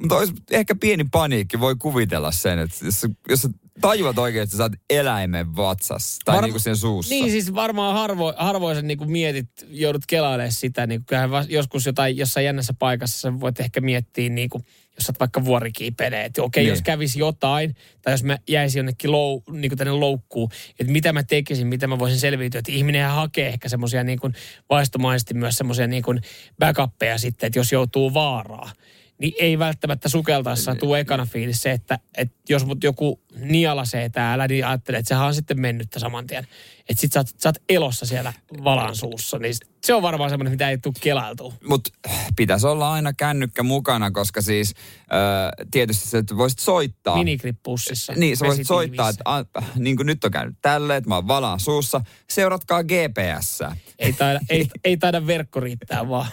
Mutta 0.00 0.16
olisi 0.16 0.32
ehkä 0.50 0.74
pieni 0.74 1.04
paniikki, 1.12 1.60
voi 1.60 1.76
kuvitella 1.78 2.32
sen, 2.32 2.58
että 2.58 2.84
jos, 2.84 3.06
jos 3.28 3.48
tajuat 3.80 4.18
oikein, 4.18 4.42
että 4.42 4.50
sä 4.50 4.56
saat 4.56 4.72
eläimen 4.90 5.56
vatsassa 5.56 6.18
tai 6.24 6.34
Varma- 6.36 6.46
niinku 6.46 6.58
sen 6.58 6.76
suussa. 6.76 7.14
Niin 7.14 7.30
siis 7.30 7.54
varmaan 7.54 7.94
harvo, 7.94 8.34
harvoin 8.36 8.76
sä 8.76 8.82
niin 8.82 8.98
kuin 8.98 9.10
mietit, 9.10 9.48
joudut 9.68 10.02
kelailemaan 10.06 10.52
sitä. 10.52 10.86
Niin 10.86 11.04
va- 11.30 11.44
joskus 11.48 11.86
jotain, 11.86 12.16
jossain 12.16 12.46
jännässä 12.46 12.74
paikassa 12.78 13.18
sä 13.20 13.40
voit 13.40 13.60
ehkä 13.60 13.80
miettiä, 13.80 14.28
niin 14.28 14.50
kuin, 14.50 14.64
jos 14.96 15.06
sä 15.06 15.10
oot 15.12 15.20
vaikka 15.20 15.44
vuorikiipelee, 15.44 16.24
että 16.24 16.42
okei, 16.42 16.64
Niin. 16.64 16.70
jos 16.70 16.82
kävisi 16.82 17.18
jotain, 17.18 17.76
tai 18.02 18.12
jos 18.14 18.24
mä 18.24 18.38
jäisin 18.48 18.78
jonnekin 18.78 19.12
lou, 19.12 19.42
niin 19.50 19.70
kuin 19.70 19.78
tänne 19.78 19.92
loukkuun, 19.92 20.50
että 20.80 20.92
mitä 20.92 21.12
mä 21.12 21.22
tekisin, 21.22 21.66
mitä 21.66 21.86
mä 21.86 21.98
voisin 21.98 22.20
selviytyä. 22.20 22.58
Että 22.58 22.72
ihminen 22.72 23.08
hakee 23.08 23.48
ehkä 23.48 23.68
semmoisia 23.68 24.04
niin 24.04 24.18
kuin 24.20 24.34
vaistomaisesti 24.70 25.34
myös 25.34 25.56
semmoisia 25.56 25.86
niin 25.86 26.02
kuin 26.02 26.20
backuppeja 26.58 27.18
sitten, 27.18 27.46
että 27.46 27.58
jos 27.58 27.72
joutuu 27.72 28.14
vaaraa 28.14 28.70
niin 29.18 29.32
ei 29.38 29.58
välttämättä 29.58 30.08
sukeltaessa 30.08 30.74
tule 30.74 31.00
ekana 31.00 31.26
fiilis 31.26 31.62
se, 31.62 31.72
että, 31.72 31.98
että 32.16 32.34
jos 32.48 32.66
mut 32.66 32.84
joku 32.84 33.20
nialasee 33.40 34.08
täällä, 34.08 34.48
niin 34.48 34.66
ajattelee, 34.66 34.98
että 34.98 35.08
sehän 35.08 35.26
on 35.26 35.34
sitten 35.34 35.60
mennyttä 35.60 35.98
saman 35.98 36.26
tien. 36.26 36.46
Että 36.88 37.00
sit 37.00 37.12
sä 37.12 37.20
oot, 37.20 37.26
sä 37.38 37.48
oot 37.48 37.56
elossa 37.68 38.06
siellä 38.06 38.32
valan 38.64 38.96
suussa, 38.96 39.38
niin 39.38 39.54
se 39.84 39.94
on 39.94 40.02
varmaan 40.02 40.30
semmoinen, 40.30 40.52
mitä 40.52 40.70
ei 40.70 40.78
tule 40.78 40.94
kelailtua. 41.00 41.52
Mutta 41.68 41.90
pitäisi 42.36 42.66
olla 42.66 42.92
aina 42.92 43.12
kännykkä 43.12 43.62
mukana, 43.62 44.10
koska 44.10 44.42
siis 44.42 44.74
äh, 45.00 45.66
tietysti 45.70 46.08
sä 46.08 46.22
voisit 46.36 46.58
soittaa. 46.58 47.16
Minigrippussissa. 47.16 48.12
Niin, 48.16 48.36
sä 48.36 48.46
voisit 48.46 48.66
soittaa, 48.66 49.08
että 49.08 49.22
a, 49.24 49.44
niin 49.74 49.96
kuin 49.96 50.06
nyt 50.06 50.24
on 50.24 50.30
käynyt 50.30 50.56
tälleen, 50.62 50.98
että 50.98 51.08
mä 51.08 51.14
oon 51.14 51.28
valaan 51.28 51.60
suussa. 51.60 52.00
Seuratkaa 52.30 52.82
GPS. 52.84 53.62
Ei 53.98 54.12
taida, 54.12 54.40
ei, 54.50 54.68
ei 54.84 54.96
taida 54.96 55.26
verkko 55.26 55.60
riittää 55.60 56.08
vaan 56.08 56.26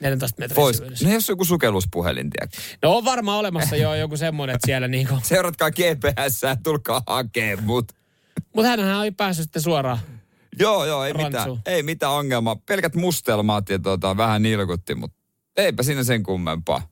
14 0.00 0.40
metrin 0.40 0.56
Vois, 0.56 0.82
no 1.02 1.10
jos 1.10 1.28
joku 1.28 1.44
sukelluspuhelin, 1.44 2.30
tiedätkö? 2.30 2.58
No 2.82 2.96
on 2.96 3.04
varmaan 3.04 3.38
olemassa 3.38 3.76
jo 3.76 3.94
joku 3.94 4.16
semmoinen, 4.16 4.56
että 4.56 4.66
siellä 4.66 4.88
niinku... 4.88 5.14
Seuratkaa 5.22 5.70
GPS, 5.70 6.40
tulkaa 6.62 7.02
hakee 7.06 7.56
mut. 7.56 7.92
Mutta 8.54 8.68
hänhän 8.68 8.98
oli 8.98 9.10
päässyt 9.10 9.44
sitten 9.44 9.62
suoraan. 9.62 9.98
Joo, 10.58 10.84
joo, 10.84 11.04
ei 11.04 11.14
mitään, 11.14 11.62
ei 11.66 11.82
mitään 11.82 12.12
ongelmaa. 12.12 12.56
Pelkät 12.56 12.94
mustelmat 12.94 13.68
ja 13.68 13.78
tota, 13.78 14.16
vähän 14.16 14.42
nilkutti, 14.42 14.94
mutta 14.94 15.16
eipä 15.56 15.82
siinä 15.82 16.04
sen 16.04 16.22
kummempaa. 16.22 16.88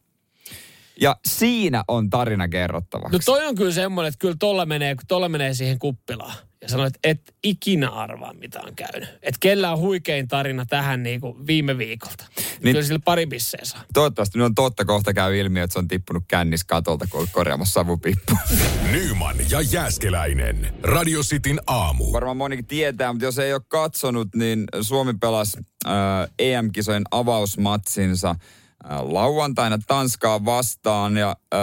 Ja 1.01 1.17
siinä 1.27 1.85
on 1.89 2.11
tarina 2.11 2.49
kerrottavaksi. 2.49 3.13
No 3.13 3.21
toi 3.25 3.47
on 3.47 3.55
kyllä 3.55 3.73
semmoinen, 3.73 4.09
että 4.09 4.19
kyllä 4.19 4.37
tolla 4.39 4.67
menee, 4.67 4.95
kun 4.95 5.05
tolla 5.09 5.29
menee 5.29 5.55
siihen 5.55 5.79
kuppilaan. 5.79 6.35
Ja 6.65 6.69
sanoit, 6.69 6.95
että 6.95 7.09
et 7.09 7.35
ikinä 7.43 7.89
arvaa, 7.89 8.33
mitä 8.33 8.61
on 8.61 8.77
käynyt. 8.77 9.09
Että 9.23 9.39
kellä 9.41 9.73
on 9.73 9.79
huikein 9.79 10.29
tarina 10.29 10.67
tähän 10.67 11.03
niin 11.03 11.21
kuin 11.21 11.47
viime 11.47 11.79
viikolta. 11.79 12.25
Niin, 12.37 12.61
kyllä 12.61 12.83
sillä 12.83 13.01
pari 13.05 13.27
pisseä 13.27 13.61
saa. 13.63 13.85
Toivottavasti 13.95 14.39
nyt 14.39 14.45
on 14.45 14.55
totta 14.55 14.85
kohta 14.85 15.15
käy 15.15 15.39
ilmi, 15.39 15.61
että 15.61 15.73
se 15.73 15.79
on 15.79 15.89
tippunut 15.89 16.25
kännis 16.29 16.65
katolta, 16.65 17.07
kun 17.11 17.21
on 17.21 17.27
korjaamassa 17.33 17.73
savupippu. 17.73 18.39
Nyman 18.93 19.37
ja 19.51 19.61
Jääskeläinen. 19.61 20.75
Radio 20.83 21.21
Cityn 21.23 21.61
aamu. 21.67 22.13
Varmaan 22.13 22.37
monikin 22.37 22.67
tietää, 22.67 23.13
mutta 23.13 23.25
jos 23.25 23.39
ei 23.39 23.53
ole 23.53 23.63
katsonut, 23.69 24.29
niin 24.35 24.65
Suomi 24.81 25.15
pelasi 25.21 25.59
äh, 25.87 25.93
EM-kisojen 26.39 27.05
avausmatsinsa 27.11 28.31
äh, 28.31 29.01
lauantaina 29.03 29.79
Tanskaa 29.87 30.45
vastaan 30.45 31.17
ja 31.17 31.37
äh, 31.55 31.61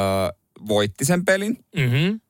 voitti 0.67 1.05
sen 1.05 1.25
pelin. 1.25 1.65
Mm-hmm. 1.75 2.21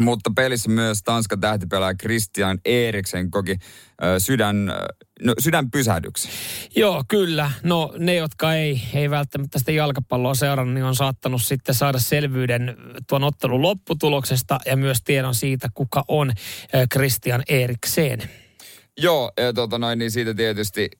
Mutta 0.00 0.30
pelissä 0.36 0.70
myös 0.70 1.02
Tanskan 1.02 1.40
tähtipelaaja 1.40 1.94
Christian 1.94 2.58
Eriksen 2.64 3.30
koki 3.30 3.56
sydän, 4.18 4.72
no, 5.22 5.34
sydänpysähdyksen. 5.38 6.30
Joo, 6.76 7.04
kyllä. 7.08 7.50
No 7.62 7.94
ne, 7.98 8.14
jotka 8.14 8.54
ei, 8.54 8.82
ei 8.94 9.10
välttämättä 9.10 9.58
sitä 9.58 9.72
jalkapalloa 9.72 10.34
seurannut, 10.34 10.74
niin 10.74 10.84
on 10.84 10.96
saattanut 10.96 11.42
sitten 11.42 11.74
saada 11.74 11.98
selvyyden 11.98 12.76
tuon 13.08 13.24
ottelun 13.24 13.62
lopputuloksesta 13.62 14.60
ja 14.66 14.76
myös 14.76 14.98
tiedon 15.04 15.34
siitä, 15.34 15.68
kuka 15.74 16.04
on 16.08 16.32
Christian 16.92 17.42
Eriksen. 17.48 18.22
Joo, 18.98 19.32
ja 19.36 19.52
tota 19.52 19.78
noin, 19.78 19.98
niin 19.98 20.10
siitä 20.10 20.34
tietysti 20.34 20.90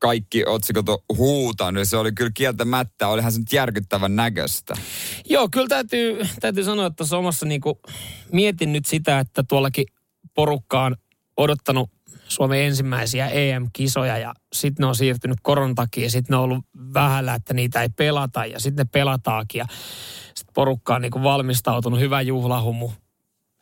kaikki 0.00 0.44
otsikot 0.46 0.88
on 0.88 0.98
huutanut. 1.16 1.88
Se 1.88 1.96
oli 1.96 2.12
kyllä 2.12 2.30
kieltämättä, 2.34 3.08
olihan 3.08 3.32
se 3.32 3.38
nyt 3.38 3.52
järkyttävän 3.52 4.16
näköistä. 4.16 4.74
Joo, 5.28 5.48
kyllä 5.52 5.68
täytyy, 5.68 6.18
täytyy 6.40 6.64
sanoa, 6.64 6.86
että 6.86 6.96
tuossa 6.96 7.18
omassa 7.18 7.46
niin 7.46 7.60
kuin, 7.60 7.74
mietin 8.32 8.72
nyt 8.72 8.86
sitä, 8.86 9.18
että 9.18 9.42
tuollakin 9.48 9.86
porukka 10.34 10.84
on 10.84 10.96
odottanut 11.36 11.90
Suomen 12.28 12.60
ensimmäisiä 12.60 13.28
EM-kisoja 13.28 14.18
ja 14.18 14.34
sitten 14.52 14.84
ne 14.84 14.86
on 14.86 14.94
siirtynyt 14.94 15.38
koron 15.42 15.74
takia 15.74 16.04
ja 16.04 16.10
sitten 16.10 16.34
ne 16.34 16.36
on 16.36 16.44
ollut 16.44 16.64
vähällä, 16.94 17.34
että 17.34 17.54
niitä 17.54 17.82
ei 17.82 17.88
pelata 17.88 18.46
ja 18.46 18.60
sitten 18.60 18.86
ne 18.86 18.88
pelataakin 18.92 19.58
ja 19.58 19.66
sitten 20.34 20.54
porukka 20.54 20.94
on 20.94 21.02
niin 21.02 21.12
kuin 21.12 21.22
valmistautunut, 21.22 22.00
hyvä 22.00 22.20
juhlahumu, 22.20 22.90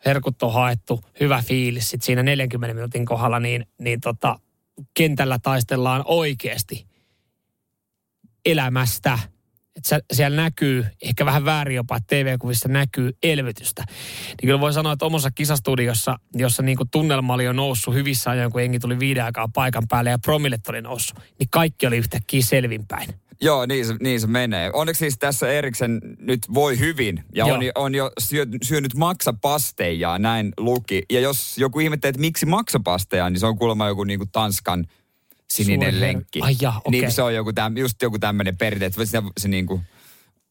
herkut 0.07 0.42
on 0.42 0.52
haettu, 0.52 1.00
hyvä 1.21 1.42
fiilis 1.47 1.90
sitten 1.90 2.07
siinä 2.07 2.23
40 2.23 2.75
minuutin 2.75 3.07
kohdalla, 3.07 3.40
niin, 3.40 3.66
niin 3.78 4.00
tota, 4.00 4.38
kentällä 4.94 5.38
taistellaan 5.38 6.02
oikeasti 6.04 6.87
elämästä. 8.44 9.18
Että 9.76 10.00
siellä 10.12 10.42
näkyy, 10.42 10.87
ehkä 11.02 11.26
vähän 11.26 11.44
väärin 11.44 11.76
jopa, 11.76 11.97
että 11.97 12.16
TV-kuvissa 12.16 12.68
näkyy 12.68 13.12
elvytystä. 13.23 13.85
Niin 13.88 14.37
kyllä 14.40 14.61
voi 14.61 14.73
sanoa, 14.73 14.92
että 14.92 15.04
omassa 15.04 15.30
kisastudiossa, 15.30 16.18
jossa 16.35 16.62
niin 16.62 16.76
kuin 16.76 16.90
tunnelma 16.90 17.35
oli 17.35 17.44
jo 17.44 17.52
noussut 17.52 17.94
hyvissä 17.94 18.30
ajoin, 18.30 18.52
kun 18.52 18.61
jengi 18.61 18.78
tuli 18.78 18.99
viiden 18.99 19.25
aikaa 19.25 19.49
paikan 19.54 19.88
päälle 19.88 20.11
ja 20.11 20.18
promillet 20.18 20.68
oli 20.68 20.82
noussut, 20.82 21.18
niin 21.38 21.49
kaikki 21.50 21.87
oli 21.87 21.97
yhtäkkiä 21.97 22.42
selvinpäin. 22.42 23.08
Joo, 23.40 23.66
niin 23.66 23.87
se, 23.87 23.95
niin 24.00 24.21
se 24.21 24.26
menee. 24.26 24.71
Onneksi 24.73 24.99
siis 24.99 25.18
tässä 25.18 25.49
Eriksen 25.49 26.00
nyt 26.18 26.40
voi 26.54 26.78
hyvin 26.78 27.25
ja 27.35 27.47
Joo. 27.47 27.57
on, 27.57 27.62
on 27.75 27.95
jo 27.95 28.11
syö, 28.18 28.47
syönyt 28.62 28.95
maksapasteja, 28.95 30.18
näin 30.18 30.52
luki. 30.57 31.02
Ja 31.11 31.21
jos 31.21 31.59
joku 31.59 31.80
ihmettelee, 31.80 32.11
että 32.11 32.21
miksi 32.21 32.47
maksapasteja, 32.47 33.30
niin 33.30 33.40
se 33.40 33.47
on 33.47 33.59
kuulemma 33.59 33.88
joku 33.88 34.04
niinku 34.04 34.26
Tanskan 34.33 34.87
sininen 35.50 35.95
Suoher- 35.95 36.00
lenkki. 36.00 36.40
Ai 36.42 36.57
jaa, 36.61 36.80
okei. 36.85 37.00
Niin 37.00 37.12
se 37.12 37.23
on 37.23 37.35
joku 37.35 37.52
täm, 37.52 37.76
just 37.76 38.02
joku 38.02 38.18
tämmöinen 38.18 38.57
perinne, 38.57 38.87
että 38.87 39.04
se, 39.04 39.23
se 39.38 39.49
niinku 39.49 39.80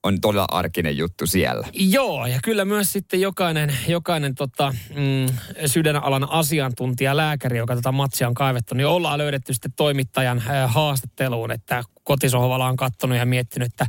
on 0.03 0.21
todella 0.21 0.47
arkinen 0.51 0.97
juttu 0.97 1.27
siellä. 1.27 1.67
Joo, 1.73 2.25
ja 2.25 2.39
kyllä 2.43 2.65
myös 2.65 2.93
sitten 2.93 3.21
jokainen, 3.21 3.77
jokainen 3.87 4.35
tota, 4.35 4.73
mm, 4.95 5.37
sydänalan 5.65 6.31
asiantuntija, 6.31 7.17
lääkäri, 7.17 7.57
joka 7.57 7.75
tätä 7.75 7.91
matsia 7.91 8.27
on 8.27 8.33
kaivettu, 8.33 8.75
niin 8.75 8.87
ollaan 8.87 9.17
löydetty 9.17 9.53
sitten 9.53 9.73
toimittajan 9.75 10.43
äh, 10.47 10.73
haastatteluun, 10.73 11.51
että 11.51 11.83
kotisohvalla 12.07 12.67
on 12.67 12.75
katsonut 12.75 13.17
ja 13.17 13.25
miettinyt, 13.25 13.65
että, 13.65 13.85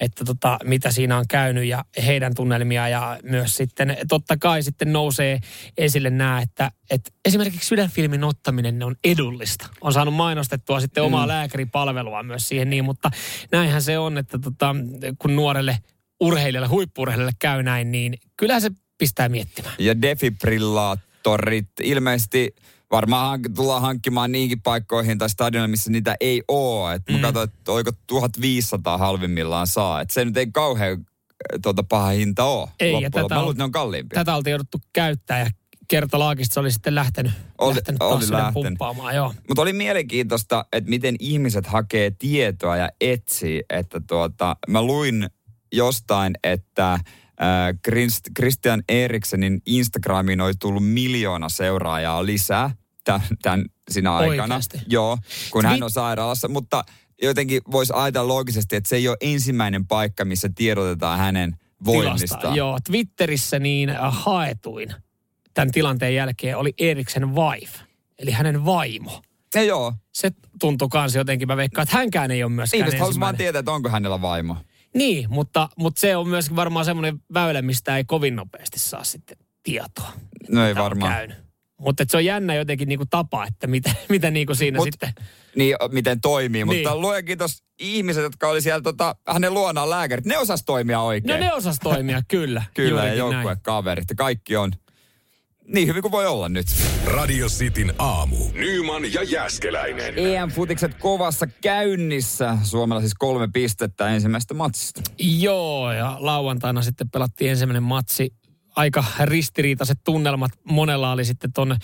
että 0.00 0.24
tota, 0.24 0.58
mitä 0.64 0.90
siinä 0.90 1.18
on 1.18 1.24
käynyt 1.28 1.64
ja 1.64 1.84
heidän 2.06 2.34
tunnelmia 2.34 2.88
ja 2.88 3.18
myös 3.22 3.54
sitten 3.54 3.96
totta 4.08 4.36
kai 4.36 4.62
sitten 4.62 4.92
nousee 4.92 5.40
esille 5.78 6.10
nämä, 6.10 6.40
että, 6.40 6.70
että 6.90 7.10
esimerkiksi 7.24 7.68
sydänfilmin 7.68 8.24
ottaminen 8.24 8.82
on 8.82 8.96
edullista. 9.04 9.66
On 9.80 9.92
saanut 9.92 10.14
mainostettua 10.14 10.80
sitten 10.80 11.02
omaa 11.02 11.28
lääkäripalvelua 11.28 12.22
myös 12.22 12.48
siihen 12.48 12.70
niin, 12.70 12.84
mutta 12.84 13.10
näinhän 13.52 13.82
se 13.82 13.98
on, 13.98 14.18
että 14.18 14.38
tota, 14.38 14.76
kun 15.18 15.32
nuorelle 15.44 15.78
urheilijalle, 16.20 16.68
huippurheilijalle 16.68 17.32
käy 17.38 17.62
näin, 17.62 17.92
niin 17.92 18.14
kyllä 18.36 18.60
se 18.60 18.70
pistää 18.98 19.28
miettimään. 19.28 19.74
Ja 19.78 20.02
defibrillaattorit 20.02 21.68
ilmeisesti 21.82 22.54
varmaan 22.90 23.38
hank- 23.40 23.52
tullaan 23.56 23.82
hankkimaan 23.82 24.32
niinkin 24.32 24.62
paikkoihin 24.62 25.18
tai 25.18 25.30
stadionille, 25.30 25.68
missä 25.68 25.90
niitä 25.90 26.16
ei 26.20 26.42
ole. 26.48 26.94
Et 26.94 27.02
mä 27.10 27.16
Mm. 27.16 27.22
katsoin, 27.22 27.48
että 27.48 27.72
oiko 27.72 27.90
1500 28.06 28.98
halvimmillaan 28.98 29.66
saa. 29.66 30.00
Et 30.00 30.10
se 30.10 30.24
nyt 30.24 30.36
ei 30.36 30.46
kauhean 30.52 31.06
tuota, 31.62 31.82
paha 31.82 32.08
hinta 32.08 32.44
ole. 32.44 32.68
Ei, 32.80 32.92
ja 33.02 33.10
tätä. 33.10 33.34
Mä 33.34 33.40
luulen, 33.42 33.56
ne 33.56 33.64
on 33.64 33.72
kalliimpia. 33.72 34.14
Tätä 34.14 34.36
oltiin 34.36 34.52
jouduttu 34.52 34.78
käyttää 34.92 35.38
ja 35.38 35.46
kertalaakista 36.00 36.54
se 36.54 36.60
oli 36.60 36.72
sitten 36.72 36.94
lähtenyt, 36.94 37.32
Oli- 37.58 37.74
lähtenyt 37.74 38.02
oli 38.02 38.30
lähtenyt. 38.30 38.54
pumppaamaan. 38.54 39.14
Joo. 39.14 39.34
Mutta 39.48 39.62
oli 39.62 39.72
mielenkiintoista, 39.72 40.64
että 40.72 40.90
miten 40.90 41.16
ihmiset 41.18 41.66
hakee 41.66 42.10
tietoa 42.10 42.76
ja 42.76 42.88
etsii. 43.00 43.62
Että 43.70 44.00
tuota, 44.06 44.56
mä 44.68 44.82
luin 44.82 45.26
jostain, 45.72 46.34
että 46.44 46.92
äh, 46.92 47.00
Christ- 47.88 48.32
Christian 48.36 48.82
Eriksenin 48.88 49.62
Instagramiin 49.66 50.40
oli 50.40 50.52
tullut 50.58 50.88
miljoona 50.88 51.48
seuraajaa 51.48 52.26
lisää 52.26 52.70
tämän, 53.04 53.22
tämän 53.42 53.64
sinä 53.90 54.14
aikana. 54.16 54.42
Oikeasti? 54.42 54.78
Joo, 54.86 55.18
kun 55.50 55.66
hän 55.66 55.82
on 55.82 55.90
sairaalassa. 55.90 56.48
Mutta 56.48 56.84
jotenkin 57.22 57.62
voisi 57.70 57.92
ajatella 57.96 58.28
loogisesti, 58.28 58.76
että 58.76 58.88
se 58.88 58.96
ei 58.96 59.08
ole 59.08 59.16
ensimmäinen 59.20 59.86
paikka, 59.86 60.24
missä 60.24 60.50
tiedotetaan 60.54 61.18
hänen 61.18 61.56
voimistaan. 61.84 62.56
Joo, 62.56 62.78
Twitterissä 62.86 63.58
niin 63.58 63.90
haetuin 64.00 64.94
tämän 65.54 65.70
tilanteen 65.70 66.14
jälkeen 66.14 66.56
oli 66.56 66.74
Eriksen 66.78 67.34
wife, 67.34 67.78
eli 68.18 68.30
hänen 68.30 68.64
vaimo. 68.64 69.22
Ja 69.54 69.62
joo. 69.62 69.92
Se 70.12 70.30
tuntui 70.60 70.88
kans 70.90 71.14
jotenkin, 71.14 71.48
mä 71.48 71.56
veikkaan, 71.56 71.82
että 71.82 71.96
hänkään 71.96 72.30
ei 72.30 72.44
ole 72.44 72.52
myöskään 72.52 72.78
Ihmiset 72.78 73.00
haluaisi 73.00 73.20
vaan 73.20 73.36
tietää, 73.36 73.58
että 73.58 73.72
onko 73.72 73.88
hänellä 73.88 74.22
vaimo. 74.22 74.56
Niin, 74.94 75.26
mutta, 75.30 75.68
mutta 75.78 76.00
se 76.00 76.16
on 76.16 76.28
myöskin 76.28 76.56
varmaan 76.56 76.84
semmoinen 76.84 77.20
väylä, 77.34 77.62
mistä 77.62 77.96
ei 77.96 78.04
kovin 78.04 78.36
nopeasti 78.36 78.78
saa 78.78 79.04
sitten 79.04 79.36
tietoa. 79.62 80.12
No 80.48 80.66
ei 80.66 80.74
varmaan. 80.74 81.34
Mutta 81.80 82.04
se 82.08 82.16
on 82.16 82.24
jännä 82.24 82.54
jotenkin 82.54 82.88
niinku 82.88 83.06
tapa, 83.10 83.46
että 83.46 83.66
mitä, 83.66 83.94
mitä 84.08 84.30
niinku 84.30 84.54
siinä 84.54 84.78
Mut- 84.78 84.84
sitten... 84.84 85.12
Niin, 85.56 85.76
miten 85.92 86.20
toimii. 86.20 86.64
Mutta 86.64 86.90
Niin. 86.90 87.00
luoja 87.00 87.22
kiitos 87.22 87.62
ihmiset, 87.78 88.22
jotka 88.22 88.48
oli 88.48 88.60
siellä 88.62 88.80
tota, 88.80 89.16
hänen 89.28 89.54
luonaan 89.54 89.90
lääkärit. 89.90 90.24
Ne 90.24 90.38
osas 90.38 90.64
toimia 90.64 91.00
oikein. 91.00 91.40
No 91.40 91.46
ne 91.46 91.54
osas 91.54 91.76
toimia, 91.82 92.22
kyllä. 92.28 92.62
Kyllä, 92.74 93.04
ja 93.04 93.14
joukkuekaverit. 93.14 94.04
Kaikki 94.16 94.56
on 94.56 94.72
niin 95.66 95.88
hyvin 95.88 96.02
kuin 96.02 96.12
voi 96.12 96.26
olla 96.26 96.48
nyt. 96.48 96.66
Radio 97.04 97.48
Cityn 97.48 97.94
aamu. 97.98 98.36
Nyman 98.52 99.12
ja 99.12 99.22
Jäskeläinen. 99.22 100.18
EM-futikset 100.18 100.94
kovassa 100.94 101.46
käynnissä. 101.46 102.58
Suomella 102.62 103.00
siis 103.00 103.14
kolme 103.14 103.48
pistettä 103.52 104.08
ensimmäisestä 104.08 104.54
matsista. 104.54 105.00
Joo, 105.18 105.92
ja 105.92 106.16
lauantaina 106.20 106.82
sitten 106.82 107.10
pelattiin 107.10 107.50
ensimmäinen 107.50 107.82
matsi. 107.82 108.34
Aika 108.76 109.04
ristiriitaiset 109.24 109.98
tunnelmat 110.04 110.52
monella 110.64 111.12
oli 111.12 111.24
sitten 111.24 111.52
ton 111.52 111.76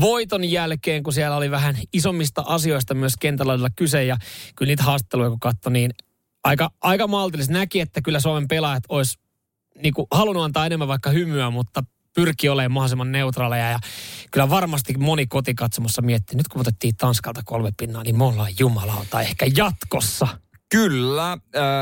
voiton 0.00 0.44
jälkeen, 0.44 1.02
kun 1.02 1.12
siellä 1.12 1.36
oli 1.36 1.50
vähän 1.50 1.76
isommista 1.92 2.42
asioista 2.46 2.94
myös 2.94 3.16
kentällä 3.16 3.70
kyse. 3.76 4.04
Ja 4.04 4.16
kyllä 4.56 4.70
niitä 4.70 4.82
haastatteluja 4.82 5.30
kun 5.30 5.40
katsoi, 5.40 5.72
niin 5.72 5.90
aika, 6.44 6.70
aika 6.80 7.06
maltillisesti 7.06 7.52
näki, 7.52 7.80
että 7.80 8.00
kyllä 8.02 8.20
Suomen 8.20 8.48
pelaajat 8.48 8.84
olisi 8.88 9.18
niin 9.82 9.94
kuin 9.94 10.06
halunnut 10.10 10.44
antaa 10.44 10.66
enemmän 10.66 10.88
vaikka 10.88 11.10
hymyä, 11.10 11.50
mutta 11.50 11.84
pyrki 12.14 12.48
olemaan 12.48 12.72
mahdollisimman 12.72 13.12
neutraaleja. 13.12 13.70
Ja 13.70 13.78
kyllä 14.30 14.50
varmasti 14.50 14.94
moni 14.98 15.26
kotikatsomossa 15.26 16.02
mietti, 16.02 16.36
nyt 16.36 16.48
kun 16.48 16.60
otettiin 16.60 16.96
Tanskalta 16.96 17.40
kolme 17.44 17.70
pinnaa, 17.76 18.02
niin 18.02 18.18
me 18.18 18.24
ollaan 18.24 18.52
jumalauta 18.58 19.20
ehkä 19.20 19.46
jatkossa. 19.56 20.28
Kyllä, 20.70 21.32
äh, 21.32 21.38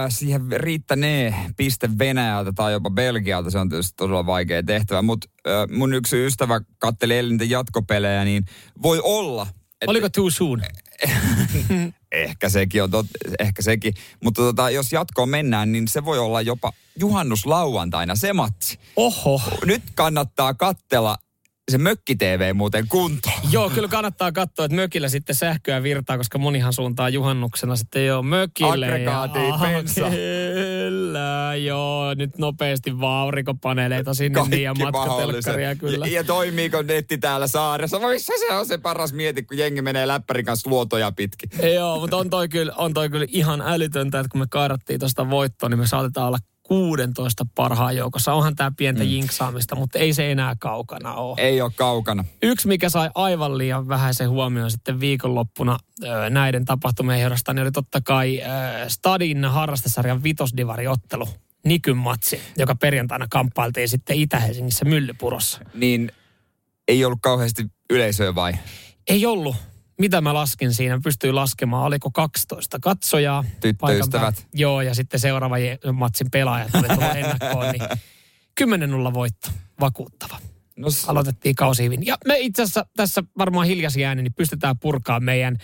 siihen 0.08 0.40
riittänee 0.52 1.35
piste 1.56 1.88
Venäjältä 1.99 2.52
tai 2.52 2.73
jopa 2.73 2.90
Belgialta. 2.90 3.50
Se 3.50 3.58
on 3.58 3.68
tietysti 3.68 3.97
todella 3.97 4.26
vaikea 4.26 4.62
tehtävä. 4.62 5.02
Mutta 5.02 5.28
äh, 5.47 5.76
mun 5.76 5.94
yksi 5.94 6.26
ystävä 6.26 6.61
katteli 6.78 7.14
eilen 7.14 7.50
jatkopelejä, 7.50 8.25
niin 8.25 8.44
voi 8.82 9.00
olla, 9.04 9.42
että 9.80 9.90
Oliko 9.90 10.08
too 10.08 10.30
soon? 10.30 10.62
ehkä 12.12 12.49
sekin 12.49 12.83
on 12.83 12.90
tot, 12.90 13.07
ehkä 13.38 13.62
sekin. 13.62 13.95
Mutta 14.25 14.43
tota, 14.43 14.71
jos 14.71 14.93
jatkoon 14.93 15.28
mennään, 15.28 15.73
niin 15.73 15.88
se 15.88 16.05
voi 16.05 16.19
olla 16.19 16.40
jopa 16.40 16.73
juhannuslauantaina 16.99 18.14
se 18.14 18.33
matsi. 18.33 18.78
Oho. 18.97 19.43
Nyt 19.64 19.83
kannattaa 19.95 20.55
kattella 20.55 21.19
se 21.68 21.78
mökki-TV 21.78 22.54
muuten 22.54 22.88
kuntoon. 22.88 23.34
Joo, 23.50 23.70
kyllä 23.70 23.88
kannattaa 23.88 24.32
katsoa, 24.32 24.64
että 24.64 24.76
mökillä 24.76 25.08
sitten 25.08 25.37
sähköä 25.37 25.82
virtaa, 25.82 26.16
koska 26.16 26.38
monihan 26.38 26.72
suuntaa 26.72 27.08
juhannuksena 27.08 27.76
sitten 27.76 28.06
jo 28.06 28.22
mökille. 28.22 28.87
Aggregaatti, 28.87 29.38
ja, 29.38 29.58
bensa. 29.60 30.10
Kyllä, 30.10 31.54
joo. 31.64 32.14
Nyt 32.14 32.38
nopeasti 32.38 33.00
vaan 33.00 33.22
aurinkopaneeleita 33.22 34.14
sinne 34.14 34.42
niin 34.48 34.62
ja 34.62 34.75
matkatelkkaria 34.75 35.75
kyllä. 35.75 36.06
Ja, 36.06 36.12
ja 36.12 36.25
toimiiko 36.25 36.82
netti 36.82 37.18
täällä 37.18 37.46
saaressa? 37.46 38.00
Voi 38.00 38.18
se, 38.18 38.32
se 38.38 38.54
on 38.54 38.66
se 38.66 38.78
paras 38.78 39.12
mieti, 39.12 39.42
kun 39.42 39.58
jengi 39.58 39.82
menee 39.82 40.06
läppärin 40.06 40.44
kanssa 40.44 40.70
luotoja 40.70 41.12
pitkin. 41.12 41.50
Joo, 41.75 42.00
mutta 42.00 42.16
on 42.16 42.30
toi, 42.30 42.48
kyllä, 42.48 42.72
on 42.76 42.94
toi 42.94 43.10
kyllä 43.10 43.26
ihan 43.28 43.62
älytöntä, 43.66 44.20
että 44.20 44.30
kun 44.32 44.40
me 44.40 44.46
kairattiin 44.50 45.00
tuosta 45.00 45.30
voittoa, 45.30 45.68
niin 45.68 45.78
me 45.78 45.87
saatetaan 45.87 46.28
olla 46.28 46.38
16 46.68 47.46
parhaan 47.54 47.96
joukossa. 47.96 48.32
Onhan 48.32 48.56
tämä 48.56 48.72
pientä 48.76 49.04
mm. 49.04 49.10
jinksaamista, 49.10 49.76
mutta 49.76 49.98
ei 49.98 50.12
se 50.12 50.32
enää 50.32 50.56
kaukana 50.58 51.14
ole. 51.14 51.34
Ei 51.38 51.60
ole 51.60 51.70
kaukana. 51.76 52.25
Yksi, 52.42 52.68
mikä 52.68 52.88
sai 52.88 53.10
aivan 53.14 53.58
liian 53.58 53.88
vähäisen 53.88 54.30
huomioon 54.30 54.70
sitten 54.70 55.00
viikonloppuna 55.00 55.78
näiden 56.30 56.64
tapahtumien 56.64 57.20
johdosta, 57.20 57.54
niin 57.54 57.62
oli 57.62 57.72
totta 57.72 58.00
kai 58.00 58.40
Stadin 58.88 59.44
harrastesarjan 59.44 60.22
vitosdivariottelu. 60.22 61.28
Nikyn 61.64 61.96
matsi, 61.96 62.40
joka 62.56 62.75
perjantaina 62.75 63.26
kamppailtiin 63.30 63.88
sitten 63.88 64.16
Itä-Helsingissä 64.16 64.84
Myllypurossa. 64.84 65.60
Niin 65.75 66.12
ei 66.88 67.04
ollut 67.04 67.19
kauheasti 67.23 67.66
yleisöä 67.90 68.34
vai? 68.34 68.52
Ei 69.06 69.26
ollut. 69.26 69.56
Mitä 69.99 70.21
mä 70.21 70.34
laskin 70.34 70.75
siinä? 70.75 71.00
Pystyy 71.04 71.32
laskemaan. 71.32 71.84
Oliko 71.84 72.11
12 72.11 72.78
katsojaa? 72.80 73.45
Tyttöystävät. 73.61 74.47
Joo, 74.54 74.80
ja 74.80 74.95
sitten 74.95 75.21
seuraava 75.21 75.56
matsin 75.93 76.30
pelaajat 76.30 76.75
oli 76.75 76.89
tullut 76.89 77.17
ennakkoon. 77.25 77.73
Niin 77.73 79.11
10-0 79.11 79.15
voitto. 79.15 79.49
Vakuuttava. 79.80 80.39
No, 80.76 80.89
aloitettiin 81.06 81.54
kausi 81.54 81.84
hyvin. 81.84 82.06
Ja 82.06 82.17
me 82.26 82.39
itse 82.39 82.63
asiassa 82.63 82.87
tässä 82.97 83.23
varmaan 83.39 83.67
hiljaisia 83.67 84.08
ääni, 84.08 84.23
niin 84.23 84.34
pystytään 84.34 84.78
purkaa 84.78 85.21
meidän 85.21 85.56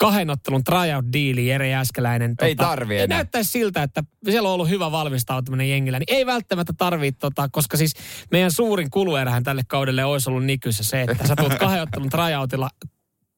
kahden 0.00 0.30
ottelun 0.30 0.64
tryout-diili, 0.64 1.48
Jere 1.48 1.68
Jäskeläinen. 1.68 2.34
Ei 2.42 2.56
tarvi 2.56 2.96
ei 2.96 3.02
enää. 3.02 3.16
Näyttäisi 3.16 3.50
siltä, 3.50 3.82
että 3.82 4.02
siellä 4.30 4.48
on 4.48 4.54
ollut 4.54 4.68
hyvä 4.68 4.92
valmistautuminen 4.92 5.70
jengillä, 5.70 5.98
niin 5.98 6.14
ei 6.16 6.26
välttämättä 6.26 6.72
tarvitse, 6.78 7.18
tota, 7.18 7.48
koska 7.52 7.76
siis 7.76 7.94
meidän 8.30 8.52
suurin 8.52 8.90
kuluerähän 8.90 9.42
tälle 9.42 9.62
kaudelle 9.68 10.04
olisi 10.04 10.30
ollut 10.30 10.44
Nikyssä 10.44 10.84
se, 10.84 11.02
että 11.02 11.26
sä 11.26 11.36
tulet 11.36 11.58
kahden 11.58 11.82
ottelun 11.82 12.10
tryoutilla 12.10 12.70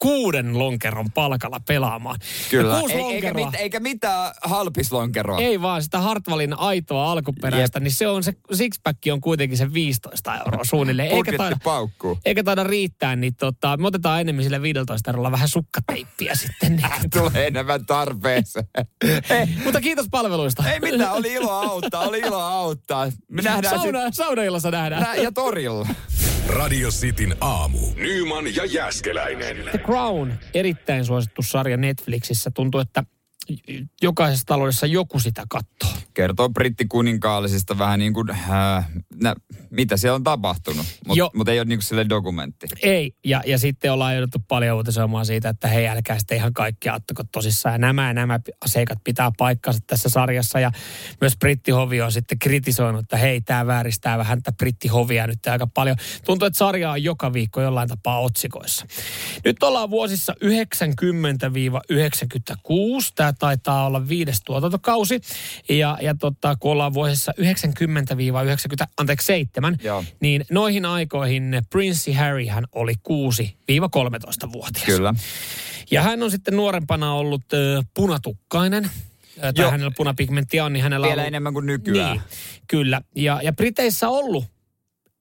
kuuden 0.03 0.59
lonkeron 0.59 1.11
palkalla 1.11 1.61
pelaamaan. 1.69 2.17
kyllä. 2.51 2.75
Ja 2.75 2.79
kuusi 2.81 2.95
Ei, 2.95 3.03
eikä, 3.03 3.29
lonkeroa- 3.33 3.47
mit, 3.51 3.61
eikä 3.61 3.81
mitään 3.81 4.33
halpislonkeroa. 4.43 5.39
ei 5.41 5.63
vaan 5.63 5.83
sitä 5.83 5.99
Hartwallin 6.01 6.59
aitoa 6.59 7.13
alkuperäistä, 7.13 7.81
niin 7.81 7.93
se 7.93 8.09
on 8.09 8.23
se, 8.23 8.33
sixpack 8.53 8.99
on 9.13 9.21
kuitenkin 9.21 9.59
se 9.59 9.73
15 9.73 10.39
euroa 10.39 10.65
suunnilleen. 10.65 11.11
Eikä 11.11 11.33
taida, 11.37 11.57
paukkuu. 11.65 12.19
eikä 12.25 12.45
taida 12.45 12.65
riittää, 12.65 13.17
niin 13.17 13.35
tota, 13.37 13.77
me 13.77 13.87
otetaan 13.87 14.21
enemmän 14.21 14.45
sille 14.45 14.63
15 14.63 15.11
eurolla 15.11 15.33
vähän 15.33 15.49
sukkateippiä 15.49 16.35
sitten. 16.35 16.77
Niin. 16.77 17.11
Tulee 17.19 17.47
enemmän 17.47 17.87
tarpeeseen. 17.87 18.67
ei, 19.31 19.47
Mutta 19.65 19.81
kiitos 19.81 20.07
palveluista. 20.11 20.71
ei 20.73 20.81
mitään, 20.81 21.13
oli 21.13 21.33
ilo 21.33 21.51
auttaa, 21.53 22.01
oli 22.03 22.19
ilo 22.19 22.41
auttaa. 22.41 23.07
Me 23.29 23.43
nähdään 23.43 23.81
Sauna, 23.81 23.99
saunaillassa 24.13 24.71
nähdään. 24.71 25.03
Nä, 25.03 25.15
ja 25.15 25.33
torilla. 25.33 25.87
Radio 26.49 26.89
Cityn 26.91 27.37
aamu. 27.41 27.79
Nyman 27.97 28.55
ja 28.57 28.65
Jäskeläinen. 28.65 29.57
The 29.71 29.79
Crown, 29.79 30.33
erittäin 30.55 31.05
suosittu 31.05 31.43
sarja 31.43 31.77
Netflixissä. 31.77 32.51
Tuntuu, 32.51 32.81
että 32.81 33.05
jokaisessa 34.03 34.45
taloudessa 34.47 34.87
joku 34.87 35.21
sitä 35.21 35.43
katsoo. 35.49 36.01
Kertoo 36.15 36.49
brittikuninkaallisista 36.49 37.79
vähän 37.79 37.99
niin 37.99 38.15
kuin, 38.15 38.31
äh, 38.31 38.89
nä, 39.23 39.35
mitä 39.71 39.97
siellä 39.97 40.15
on 40.15 40.25
tapahtunut. 40.25 40.87
Mutta 41.07 41.31
mut 41.35 41.49
ei 41.49 41.59
ole 41.59 41.65
niin 41.65 41.79
kuin 41.79 41.85
sille 41.85 42.07
dokumentti. 42.09 42.67
Ei, 42.83 43.17
ja, 43.25 43.43
ja 43.47 43.59
sitten 43.59 43.93
ollaan 43.93 44.15
jouduttu 44.15 44.39
paljon 44.49 44.77
uutisoimaan 44.77 45.27
siitä, 45.27 45.49
että 45.49 45.69
hei, 45.69 45.89
älkää 45.89 46.19
sitten 46.19 46.39
ihan 46.39 46.53
kaikkia 46.53 46.95
ottako 46.95 47.23
tosissaan. 47.33 47.75
Ja 47.75 47.79
nämä 47.79 48.07
ja 48.07 48.15
nämä 48.15 48.41
seikat 48.67 48.99
pitää 49.05 49.31
paikkansa 49.39 49.81
tässä 49.87 50.09
sarjassa. 50.09 50.61
Ja 50.61 50.73
myös 51.21 51.37
brittihovi 51.37 52.01
on 52.01 52.13
sitten 52.13 52.39
kritisoinut, 52.39 53.03
että 53.03 53.17
hei, 53.17 53.41
tämä 53.41 53.67
vääristää 53.67 54.19
vähän 54.19 54.43
tätä 54.43 54.57
brittihovia 54.57 55.27
nyt 55.27 55.47
aika 55.47 55.67
paljon. 55.67 55.97
Tuntuu, 56.25 56.47
että 56.47 56.59
sarja 56.59 56.91
on 56.91 57.03
joka 57.03 57.33
viikko 57.33 57.61
jollain 57.61 57.89
tapaa 57.89 58.21
otsikoissa. 58.21 58.87
Nyt 59.45 59.63
ollaan 59.63 59.91
vuosissa 59.91 60.35
90-96. 60.45 60.47
Tämä 63.15 63.33
taitaa 63.33 63.87
olla 63.87 64.09
viides 64.09 64.41
tuotantokausi. 64.45 65.21
Ja, 65.69 65.99
ja 66.03 66.15
tota, 66.15 66.57
kun 66.57 66.73
ollaan 66.73 66.95
vuosissa 66.95 67.33
90-90, 67.41 67.45
anteeksi 68.99 69.12
7, 69.21 69.77
Joo. 69.83 70.05
niin 70.21 70.45
noihin 70.51 70.85
aikoihin 70.85 71.63
Prinssi 71.71 72.13
Harry 72.13 72.47
hän 72.47 72.65
oli 72.73 72.93
6-13-vuotias. 73.09 74.85
Kyllä. 74.87 75.15
Ja 75.91 76.03
hän 76.03 76.23
on 76.23 76.31
sitten 76.31 76.57
nuorempana 76.57 77.15
ollut 77.15 77.53
ö, 77.53 77.83
punatukkainen. 77.95 78.91
Tai 79.41 79.53
Joo. 79.57 79.71
hänellä 79.71 79.93
punapigmenttiä 79.97 80.65
on, 80.65 80.73
niin 80.73 80.83
hänellä 80.83 81.07
Vielä 81.07 81.23
on 81.23 81.29
enemmän 81.29 81.53
kuin 81.53 81.67
nykyään. 81.67 82.17
Niin, 82.17 82.23
kyllä. 82.69 83.01
Ja, 83.17 83.41
ja 83.43 83.53
Briteissä 83.53 84.09
on 84.09 84.19
ollut 84.19 84.45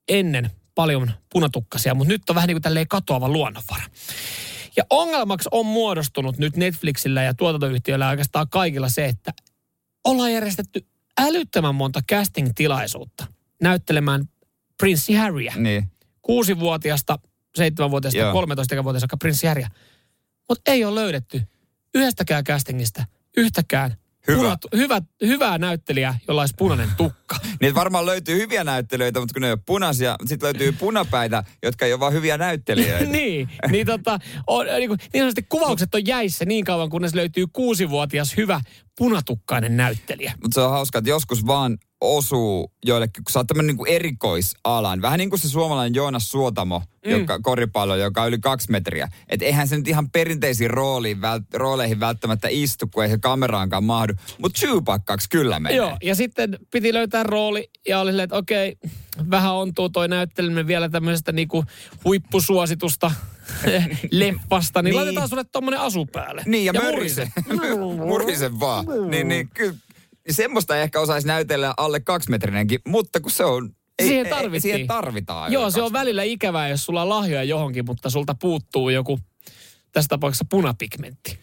ennen 0.08 0.51
paljon 0.75 1.12
punatukkasia, 1.30 1.93
mutta 1.93 2.13
nyt 2.13 2.30
on 2.30 2.36
vähän 2.36 2.47
niin 2.47 2.56
kuin 2.56 2.62
tälleen 2.62 2.88
katoava 2.88 3.30
luonnonvara. 3.30 3.84
Ja 4.77 4.84
ongelmaksi 4.89 5.49
on 5.51 5.65
muodostunut 5.65 6.38
nyt 6.38 6.58
Netflixillä 6.58 7.23
ja 7.23 7.34
tuotantoyhtiöillä 7.34 8.10
oikeastaan 8.10 8.49
kaikilla 8.49 8.89
se, 8.89 9.06
että 9.06 9.34
ollaan 10.04 10.34
järjestetty 10.34 10.86
älyttömän 11.19 11.75
monta 11.75 12.01
casting-tilaisuutta 12.12 13.25
näyttelemään 13.62 14.30
Prinssi 14.78 15.13
Harryä. 15.13 15.54
Niin. 15.56 15.91
Kuusivuotiasta, 16.21 17.19
seitsemänvuotiasta, 17.56 18.19
Joo. 18.19 18.34
13-vuotiasta 18.34 19.00
saakka 19.00 19.17
Prinssi 19.17 19.47
Harryä. 19.47 19.69
Mutta 20.50 20.71
ei 20.71 20.86
ole 20.86 20.95
löydetty 20.95 21.41
yhdestäkään 21.95 22.43
castingista 22.43 23.06
yhtäkään 23.38 23.95
Hyvä. 24.28 24.41
punat- 24.41 24.78
hyvä, 24.78 25.02
hyvää 25.26 25.58
näyttelijää, 25.58 26.19
jolla 26.28 26.41
olisi 26.41 26.54
punainen 26.58 26.89
tukka. 26.97 27.36
Niin 27.62 27.76
varmaan 27.76 28.06
löytyy 28.06 28.39
hyviä 28.39 28.63
näyttelijöitä, 28.63 29.19
mutta 29.19 29.34
kun 29.34 29.41
ne 29.41 29.47
ei 29.47 29.52
ole 29.54 29.60
punaisia, 29.65 30.15
sitten 30.26 30.47
löytyy 30.47 30.71
punapäitä, 30.71 31.43
jotka 31.63 31.86
ei 31.86 31.93
ole 31.93 32.00
vaan 32.00 32.13
hyviä 32.13 32.38
näyttelijöitä. 32.38 33.06
niin, 33.19 33.50
niin, 33.71 33.86
tota, 33.86 34.19
on, 34.47 34.65
niin, 34.65 34.89
kuin, 34.89 35.00
niin 35.13 35.21
sanotusti 35.21 35.45
kuvaukset 35.50 35.95
on 35.95 36.08
jäissä 36.08 36.45
niin 36.45 36.65
kauan, 36.65 36.89
kunnes 36.89 37.15
löytyy 37.15 37.45
kuusivuotias 37.54 38.38
hyvä 38.38 38.62
punatukkainen 38.97 39.78
näyttelijä. 39.78 40.34
Mutta 40.41 40.56
se 40.56 40.62
on 40.62 40.71
hauska, 40.71 40.97
että 40.97 41.10
joskus 41.10 41.47
vaan 41.47 41.78
osuu 42.01 42.71
joillekin, 42.85 43.23
kun 43.23 43.31
sä 43.31 43.39
oot 43.39 43.47
tämmöinen 43.47 43.75
niin 43.75 43.87
erikoisalan. 43.87 45.01
Vähän 45.01 45.17
niin 45.17 45.29
kuin 45.29 45.39
se 45.39 45.49
suomalainen 45.49 45.95
Joonas 45.95 46.31
Suotamo, 46.31 46.79
mm. 47.05 47.11
joka, 47.11 47.39
koripallo, 47.39 47.95
joka 47.95 48.21
on 48.21 48.27
yli 48.27 48.39
kaksi 48.39 48.71
metriä. 48.71 49.09
Että 49.29 49.45
eihän 49.45 49.67
se 49.67 49.77
nyt 49.77 49.87
ihan 49.87 50.09
perinteisiin 50.09 50.69
rooliin, 50.69 51.21
vält, 51.21 51.53
rooleihin 51.53 51.99
välttämättä 51.99 52.47
istu, 52.51 52.87
kun 52.87 53.03
ei 53.03 53.09
se 53.09 53.17
kameraankaan 53.17 53.83
mahdu. 53.83 54.13
Mutta 54.37 54.59
Chewbaccaksi 54.59 55.29
kyllä 55.29 55.59
menee. 55.59 55.77
Joo, 55.77 55.97
ja 56.03 56.15
sitten 56.15 56.59
piti 56.71 56.93
löytää 56.93 57.23
rooli 57.23 57.69
ja 57.87 57.99
oli 57.99 58.11
silleen, 58.11 58.23
että 58.23 58.37
okei, 58.37 58.77
vähän 59.29 59.53
ontuu 59.53 59.89
toi 59.89 60.07
näytteleminen 60.07 60.67
vielä 60.67 60.89
tämmöisestä 60.89 61.31
niinku 61.31 61.63
huippusuositusta 62.05 63.11
leffasta, 64.11 64.81
niin, 64.81 64.89
niin, 64.91 64.95
laitetaan 64.95 65.29
sulle 65.29 65.43
tommonen 65.43 65.79
asu 65.79 66.05
päälle. 66.05 66.43
Niin, 66.45 66.65
ja, 66.65 66.71
ja 66.75 66.81
mörise. 66.81 67.31
Murise 68.05 68.51
vaan. 68.59 68.85
niin, 69.09 69.27
niin, 69.27 69.49
kyllä 69.53 69.73
semmoista 70.34 70.78
ehkä 70.78 71.00
osaisi 71.00 71.28
näytellä 71.28 71.74
alle 71.78 72.00
kaksimetrinenkin, 72.00 72.80
mutta 72.88 73.20
kun 73.20 73.32
se 73.32 73.46
on 73.46 73.70
ei, 74.00 74.08
siihen 74.08 74.28
tarvittiin. 74.28 74.72
Ei, 74.72 74.78
siihen 74.78 74.88
tarvitaan. 74.88 75.52
Joo, 75.52 75.72
se 75.72 75.82
on 75.82 75.94
välillä 75.94 76.24
ikävää, 76.24 76.67
jos 76.67 76.86
sulla 76.86 77.02
on 77.02 77.10
lahjoja 77.10 77.44
johonkin, 77.44 77.86
mutta 77.86 78.10
sulta 78.10 78.36
puuttuu 78.36 78.89
joku, 78.89 79.20
tässä 79.91 80.10
tapauksessa 80.10 80.46
punapigmentti. 80.50 81.39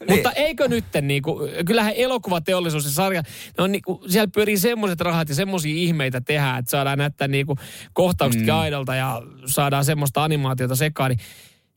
Niin. 0.00 0.14
Mutta 0.14 0.32
eikö 0.32 0.68
nyt, 0.68 0.84
niin 1.02 1.22
kuin, 1.22 1.50
kyllähän 1.64 1.92
elokuvateollisuus 1.96 2.84
ja 2.84 2.90
sarja, 2.90 3.22
ne 3.58 3.64
on 3.64 3.72
niin 3.72 3.82
kuin, 3.82 4.10
siellä 4.10 4.30
pyörii 4.34 4.58
semmoiset 4.58 5.00
rahat 5.00 5.28
ja 5.28 5.34
semmoisia 5.34 5.74
ihmeitä 5.74 6.20
tehdä, 6.20 6.56
että 6.56 6.70
saadaan 6.70 6.98
näyttää 6.98 7.28
niin 7.28 7.46
kuin, 7.46 7.58
kohtaukset 7.92 8.42
mm. 8.42 8.58
aidolta 8.58 8.94
ja 8.94 9.22
saadaan 9.46 9.84
semmoista 9.84 10.24
animaatiota 10.24 10.76
sekaan, 10.76 11.10
niin 11.10 11.20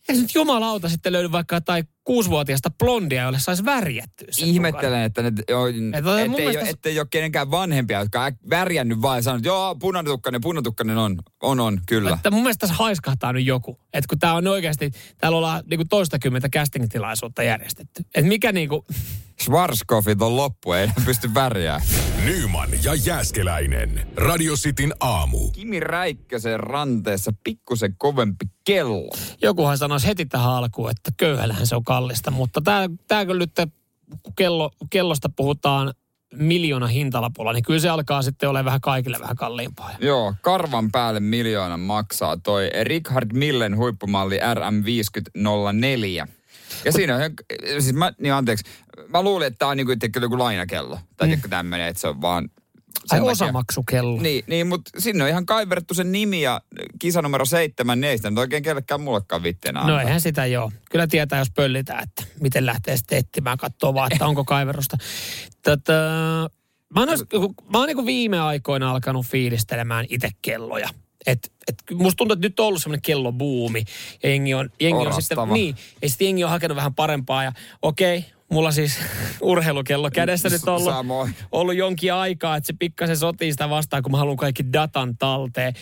Eikö 0.10 0.22
nyt 0.22 0.36
jumalauta 0.36 0.90
sitten 0.90 1.14
löydy 1.14 1.32
vaikka 1.32 1.62
tai 1.62 1.84
kuusivuotiaista 2.06 2.70
blondia, 2.80 3.24
jolle 3.24 3.40
saisi 3.40 3.66
värjättyä 3.66 4.28
Ihmettelen, 4.38 5.02
että 5.02 5.22
ne, 5.22 5.32
jo, 5.50 5.68
että 5.68 6.22
et, 6.22 6.32
mielestä... 6.32 6.62
ole, 6.62 6.70
ettei 6.70 7.00
ole 7.00 7.08
kenenkään 7.10 7.52
vanhempia, 7.52 8.00
jotka 8.00 8.26
on 8.26 8.32
värjännyt 8.50 9.02
vaan 9.02 9.18
ja 9.18 9.22
sanonut, 9.22 9.46
joo, 9.46 9.76
punatukkainen, 9.76 10.42
punatukkainen 10.42 10.98
on, 10.98 11.18
on, 11.44 11.60
on, 11.60 11.82
kyllä. 11.88 12.14
Että 12.14 12.32
mun 12.32 12.42
mielestä 12.42 12.60
tässä 12.60 12.76
haiskahtaa 12.76 13.34
nyt 13.34 13.46
joku. 13.46 13.80
Että 13.94 14.08
kun 14.10 14.20
tää 14.20 14.34
on 14.34 14.48
oikeasti, 14.48 14.92
täällä 15.18 15.38
ollaan 15.38 15.64
niinku 15.70 15.86
toistakymmentä 15.90 16.50
casting-tilaisuutta 16.50 17.44
järjestetty. 17.44 18.04
Että 18.16 18.28
mikä 18.28 18.52
niinku... 18.52 18.86
Schwarzkopfit 19.42 20.22
on 20.22 20.36
loppu, 20.36 20.74
ei 20.74 20.90
pysty 21.06 21.34
värjää. 21.34 21.82
Nyman 22.26 22.70
ja 22.84 22.94
Jääskeläinen. 22.94 24.08
Radio 24.16 24.54
Cityn 24.54 24.94
aamu. 25.00 25.52
Kimi 25.52 25.80
Räikkösen 25.80 26.60
ranteessa 26.60 27.32
pikkusen 27.44 27.96
kovempi 27.98 28.46
kello. 28.64 29.16
Jokuhan 29.42 29.78
sanoisi 29.78 30.08
heti 30.08 30.26
tähän 30.26 30.52
alkuun, 30.52 30.92
että 30.92 31.12
köyhällähän 31.18 31.68
se 31.68 31.76
on 31.76 31.84
kallista, 31.96 32.32
mutta 32.32 32.62
tämä, 32.62 32.90
tämä 33.08 33.26
kyllä 33.26 33.40
nyt, 33.40 33.52
kun 34.24 34.34
kello, 34.36 34.72
kellosta 34.90 35.30
puhutaan 35.36 35.94
miljoona 36.34 36.88
hintalapulla, 36.88 37.54
niin 37.54 37.64
kyllä 37.64 37.80
se 37.80 37.90
alkaa 37.90 38.22
sitten 38.22 38.50
olla 38.50 38.66
vähän 38.66 38.82
kaikille 38.82 39.18
vähän 39.20 39.36
kalliimpaa. 39.36 39.92
Joo, 40.00 40.34
karvan 40.42 40.92
päälle 40.92 41.20
miljoonan 41.20 41.80
maksaa 41.80 42.38
toi 42.38 42.70
Richard 42.84 43.34
Millen 43.34 43.78
huippumalli 43.78 44.38
RM5004. 44.38 46.28
Ja 46.86 46.92
siinä 46.92 47.16
on, 47.16 47.22
siis 47.80 47.94
mä, 47.94 48.14
niin 48.20 48.34
anteeksi, 48.34 48.66
mä 49.08 49.22
luulin, 49.22 49.48
että 49.48 49.58
tämä 49.58 49.72
on 49.72 49.78
niin 49.78 49.88
kuin, 49.88 50.00
joku 50.22 50.40
lainakello. 50.40 51.00
Tai 51.18 51.28
mm. 51.28 51.42
tämmöinen, 51.50 51.88
että 51.88 52.02
se 52.02 52.08
on 52.08 52.22
vaan 52.22 52.50
Ai 53.12 53.20
osamaksukello. 53.22 54.22
Niin, 54.22 54.44
niin 54.48 54.68
mutta 54.68 54.92
sinne 54.98 55.24
on 55.24 55.30
ihan 55.30 55.46
kaiverrettu 55.46 55.94
sen 55.94 56.12
nimi 56.12 56.42
ja 56.42 56.62
kisa 57.00 57.22
numero 57.22 57.46
seitsemän, 57.46 58.02
niin 58.02 58.12
ei 58.12 58.18
sitä 58.18 58.30
nyt 58.30 58.40
oikein 58.40 58.64
kellekään 58.64 59.02
mullekaan 59.02 59.44
vitteenä 59.44 59.84
No 59.84 60.00
eihän 60.00 60.22
sitä 60.22 60.46
joo. 60.46 60.72
Kyllä 60.92 61.08
tietää, 61.08 61.40
jos 61.40 61.52
pöllitään, 61.56 62.04
että 62.04 62.24
miten 62.40 62.66
lähtee 62.66 62.98
sitten 62.98 63.18
etsimään, 63.18 63.58
katsoa 63.58 63.94
vaan, 63.94 64.14
että 64.14 64.28
onko 64.28 64.44
kaiverusta. 64.44 64.98
Tätä, 65.62 65.94
mä 66.96 67.00
oon, 67.00 67.10
mä 67.74 67.78
oon 67.78 67.88
niin 67.88 68.06
viime 68.06 68.40
aikoina 68.40 68.92
alkanut 68.92 69.26
fiilistelemään 69.26 70.06
itse 70.10 70.30
kelloja. 70.42 70.90
Et, 71.26 71.52
et 71.68 71.76
musta 71.94 72.18
tuntuu, 72.18 72.34
että 72.34 72.48
nyt 72.48 72.60
on 72.60 72.68
ollut 72.68 72.82
semmoinen 72.82 73.02
kellobuumi. 73.02 73.84
Ja 74.24 74.30
jengi 74.30 74.54
on, 74.54 74.70
jengi 74.80 75.08
on 75.08 75.22
sitten, 75.22 75.50
niin, 75.50 75.76
ja 76.02 76.10
sitten 76.10 76.26
jengi 76.26 76.44
on 76.44 76.50
hakenut 76.50 76.76
vähän 76.76 76.96
parempaa. 76.96 77.44
Ja 77.44 77.52
okei, 77.82 78.26
mulla 78.52 78.72
siis 78.72 79.00
urheilukello 79.42 80.10
kädessä 80.14 80.50
nyt 80.50 80.64
ollut, 80.68 80.94
ollut 81.52 81.76
jonkin 81.76 82.14
aikaa, 82.14 82.56
että 82.56 82.68
se 82.68 82.74
pikkasen 82.80 83.18
sotii 83.18 83.52
sitä 83.52 83.70
vastaan, 83.70 84.04
kun 84.04 84.12
mä 84.12 84.18
haluan 84.18 84.38
kaikki 84.38 84.74
datan 84.74 85.18
talteen. 85.18 85.74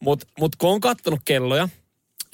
Mutta 0.00 0.26
mut 0.40 0.56
kun 0.56 0.70
on 0.70 0.80
kattonut 0.80 1.20
kelloja, 1.24 1.68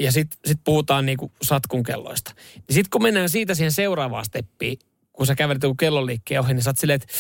ja 0.01 0.13
sitten 0.13 0.39
sit 0.47 0.61
puhutaan 0.65 1.07
niinku 1.07 1.33
satkun 1.43 1.83
kelloista, 1.83 2.33
niin 2.55 2.75
sitten 2.75 2.91
kun 2.91 3.03
mennään 3.03 3.29
siitä 3.29 3.55
siihen 3.55 3.73
seuraavaan 3.73 4.25
steppiin, 4.25 4.79
kun 5.13 5.27
sä 5.27 5.35
kävelet 5.35 5.63
joku 5.63 5.75
kellonliikkeen 5.75 6.41
ohi, 6.41 6.55
niin 6.55 6.63
sä 6.63 6.71
oot 6.71 6.79
silleen, 6.79 7.01
että 7.03 7.15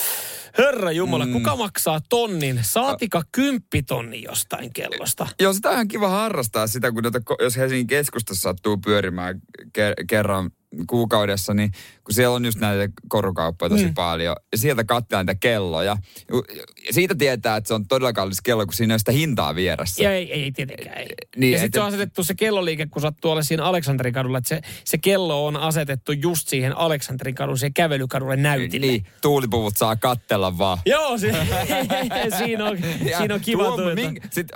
herra 0.58 0.92
jumala, 0.92 1.26
mm. 1.26 1.32
kuka 1.32 1.56
maksaa 1.56 2.00
tonnin, 2.08 2.60
saatika 2.62 3.22
kymppitonni 3.32 4.22
jostain 4.22 4.72
kellosta? 4.72 5.26
Joo, 5.40 5.52
sitä 5.52 5.68
on 5.68 5.74
ihan 5.74 5.88
kiva 5.88 6.08
harrastaa 6.08 6.66
sitä, 6.66 6.92
kun 6.92 7.04
jos 7.40 7.56
Helsingin 7.56 7.86
keskustassa 7.86 8.42
sattuu 8.42 8.76
pyörimään 8.76 9.40
kerran 10.08 10.50
kuukaudessa, 10.86 11.54
niin 11.54 11.72
kun 12.04 12.14
siellä 12.14 12.36
on 12.36 12.44
just 12.44 12.58
näitä 12.58 12.92
korukauppoja 13.08 13.70
tosi 13.70 13.84
mm. 13.84 13.94
paljon, 13.94 14.36
ja 14.52 14.58
sieltä 14.58 14.84
katsotaan 14.84 15.26
niitä 15.26 15.38
kelloja. 15.40 15.96
Ja 16.86 16.92
siitä 16.92 17.14
tietää, 17.14 17.56
että 17.56 17.68
se 17.68 17.74
on 17.74 17.86
todella 17.86 18.12
kallis 18.12 18.40
kello, 18.40 18.66
kun 18.66 18.74
siinä 18.74 18.94
on 18.94 19.00
sitä 19.00 19.12
hintaa 19.12 19.54
vieressä. 19.54 20.02
Ja 20.02 20.12
ei, 20.12 20.32
ei 20.32 20.52
tietenkään. 20.52 20.98
Ei. 20.98 21.08
Niin, 21.36 21.52
ja 21.52 21.58
sitten 21.58 21.78
se 21.78 21.82
on 21.82 21.88
asetettu 21.88 22.24
se 22.24 22.34
kelloliike, 22.34 22.86
kun 22.86 23.02
sä 23.02 23.12
tuolla 23.20 23.42
siinä 23.42 23.64
Aleksanterin 23.64 24.14
kadulla, 24.14 24.38
että 24.38 24.48
se, 24.48 24.60
se 24.84 24.98
kello 24.98 25.46
on 25.46 25.56
asetettu 25.56 26.12
just 26.12 26.48
siihen 26.48 26.76
Aleksanterin 26.76 27.34
kadun, 27.34 27.58
siihen 27.58 27.74
kävelykadulle 27.74 28.36
näytille. 28.36 28.86
Niin, 28.86 29.06
tuulipuvut 29.22 29.76
saa 29.76 29.96
kattella 29.96 30.58
vaan. 30.58 30.78
Joo, 30.86 31.18
si- 31.18 31.32
siinä, 32.38 32.64
on, 32.64 32.78
siinä 33.18 33.34
on 33.34 33.40
kiva 33.40 33.64
tuo, 33.64 33.94
minkä, 33.94 34.28
sit, 34.30 34.48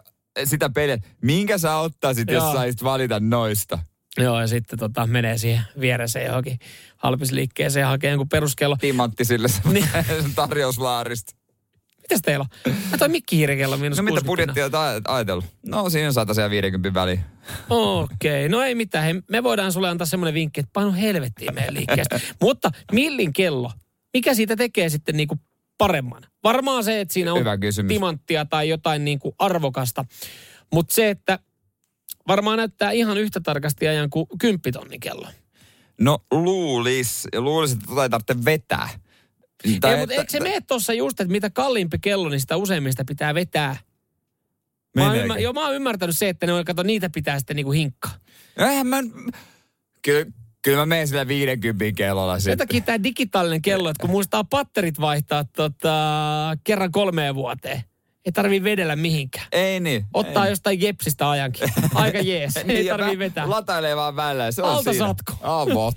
sitä 0.44 0.70
peliä, 0.70 0.98
minkä 1.22 1.58
sä 1.58 1.76
ottaisit, 1.76 2.30
jos 2.30 2.52
saisit 2.52 2.84
valita 2.84 3.20
noista? 3.20 3.78
Joo, 4.18 4.40
ja 4.40 4.46
sitten 4.46 4.78
tota, 4.78 5.06
menee 5.06 5.38
siihen 5.38 5.62
vieressä 5.80 6.20
johonkin 6.20 6.58
halpisliikkeeseen 6.96 7.82
ja 7.82 7.88
hakee 7.88 8.10
jonkun 8.10 8.28
peruskello. 8.28 8.76
Timantti 8.80 9.24
sille 9.24 9.48
niin. 9.72 9.88
tarjouslaarista. 10.34 11.34
Mitäs 12.02 12.22
teillä 12.22 12.46
on? 12.66 12.72
Mä 12.90 12.98
toi 12.98 13.08
mikkihiirikello 13.08 13.76
miinus 13.76 13.98
No 13.98 14.02
mitä 14.02 14.20
budjettia 14.26 14.70
ajatellut? 15.08 15.44
No 15.66 15.90
siinä 15.90 16.08
on 16.20 16.26
tosiaan 16.26 16.50
50 16.50 17.00
väliin. 17.00 17.20
Okei, 17.70 18.46
okay. 18.46 18.48
no 18.48 18.62
ei 18.62 18.74
mitään. 18.74 19.04
Hei, 19.04 19.14
me 19.30 19.42
voidaan 19.42 19.72
sulle 19.72 19.88
antaa 19.88 20.06
semmoinen 20.06 20.34
vinkki, 20.34 20.60
että 20.60 20.70
painu 20.72 20.92
helvettiin 20.92 21.54
meidän 21.54 21.74
liikkeestä. 21.74 22.20
Mutta 22.42 22.70
millin 22.92 23.32
kello, 23.32 23.72
mikä 24.14 24.34
siitä 24.34 24.56
tekee 24.56 24.88
sitten 24.88 25.16
niinku 25.16 25.38
paremman? 25.78 26.22
Varmaan 26.44 26.84
se, 26.84 27.00
että 27.00 27.14
siinä 27.14 27.32
on 27.32 27.44
timanttia 27.88 28.44
tai 28.44 28.68
jotain 28.68 29.04
niinku 29.04 29.34
arvokasta. 29.38 30.04
Mutta 30.72 30.94
se, 30.94 31.10
että 31.10 31.38
varmaan 32.28 32.58
näyttää 32.58 32.90
ihan 32.90 33.18
yhtä 33.18 33.40
tarkasti 33.40 33.88
ajan 33.88 34.10
kuin 34.10 34.26
kymppitonnin 34.40 35.00
kello. 35.00 35.28
No 36.00 36.18
luulis, 36.30 37.28
luulis, 37.36 37.72
että 37.72 37.86
tota 37.86 38.02
ei 38.02 38.08
tarvitse 38.08 38.44
vetää. 38.44 38.88
Tai 39.80 39.94
ei, 39.94 40.00
mutta 40.00 40.14
eikö 40.14 40.30
se 40.30 40.40
mene 40.40 40.60
tuossa 40.60 40.92
just, 40.92 41.20
että 41.20 41.32
mitä 41.32 41.50
kalliimpi 41.50 41.98
kello, 41.98 42.28
niin 42.28 42.40
sitä 42.40 42.56
useimmista 42.56 43.04
pitää 43.04 43.34
vetää? 43.34 43.76
Mä 44.96 45.06
oon, 45.06 45.16
ymmär, 45.16 45.38
joo, 45.38 45.52
mä 45.52 45.66
oon 45.66 45.74
ymmärtänyt 45.74 46.18
se, 46.18 46.28
että 46.28 46.46
ne 46.46 46.52
on, 46.52 46.64
kato, 46.64 46.82
niitä 46.82 47.10
pitää 47.10 47.38
sitten 47.38 47.56
niinku 47.56 47.72
hinkkaa. 47.72 48.14
Eihän 48.58 48.86
mä... 48.86 48.96
Kyllä, 50.02 50.26
kyllä 50.62 50.78
mä 50.78 50.86
menen 50.86 51.08
sillä 51.08 51.28
50 51.28 51.96
kellolla 51.96 52.38
sitten. 52.38 52.52
Jotakin 52.52 52.82
tämä 52.82 53.02
digitaalinen 53.02 53.62
kello, 53.62 53.90
että 53.90 54.00
kun 54.00 54.10
muistaa 54.10 54.44
patterit 54.44 55.00
vaihtaa 55.00 55.44
tota, 55.44 55.92
kerran 56.64 56.92
kolmeen 56.92 57.34
vuoteen. 57.34 57.82
Ei 58.24 58.32
tarvii 58.32 58.62
vedellä 58.62 58.96
mihinkään. 58.96 59.46
Ei 59.52 59.80
niin. 59.80 60.06
Ottaa 60.14 60.44
ei. 60.44 60.52
jostain 60.52 60.80
jepsistä 60.80 61.30
ajankin. 61.30 61.68
Aika 61.94 62.18
jees. 62.18 62.54
niin, 62.54 62.70
ei 62.70 62.88
tarvii 62.88 63.18
vetää. 63.18 63.50
Latailee 63.50 63.96
vaan 63.96 64.16
välillä. 64.16 64.52
Se 64.52 64.62
on 64.62 64.68
Alta 64.70 64.92
siinä. 64.92 65.06
satko. 65.06 65.32
Avot. 65.42 65.96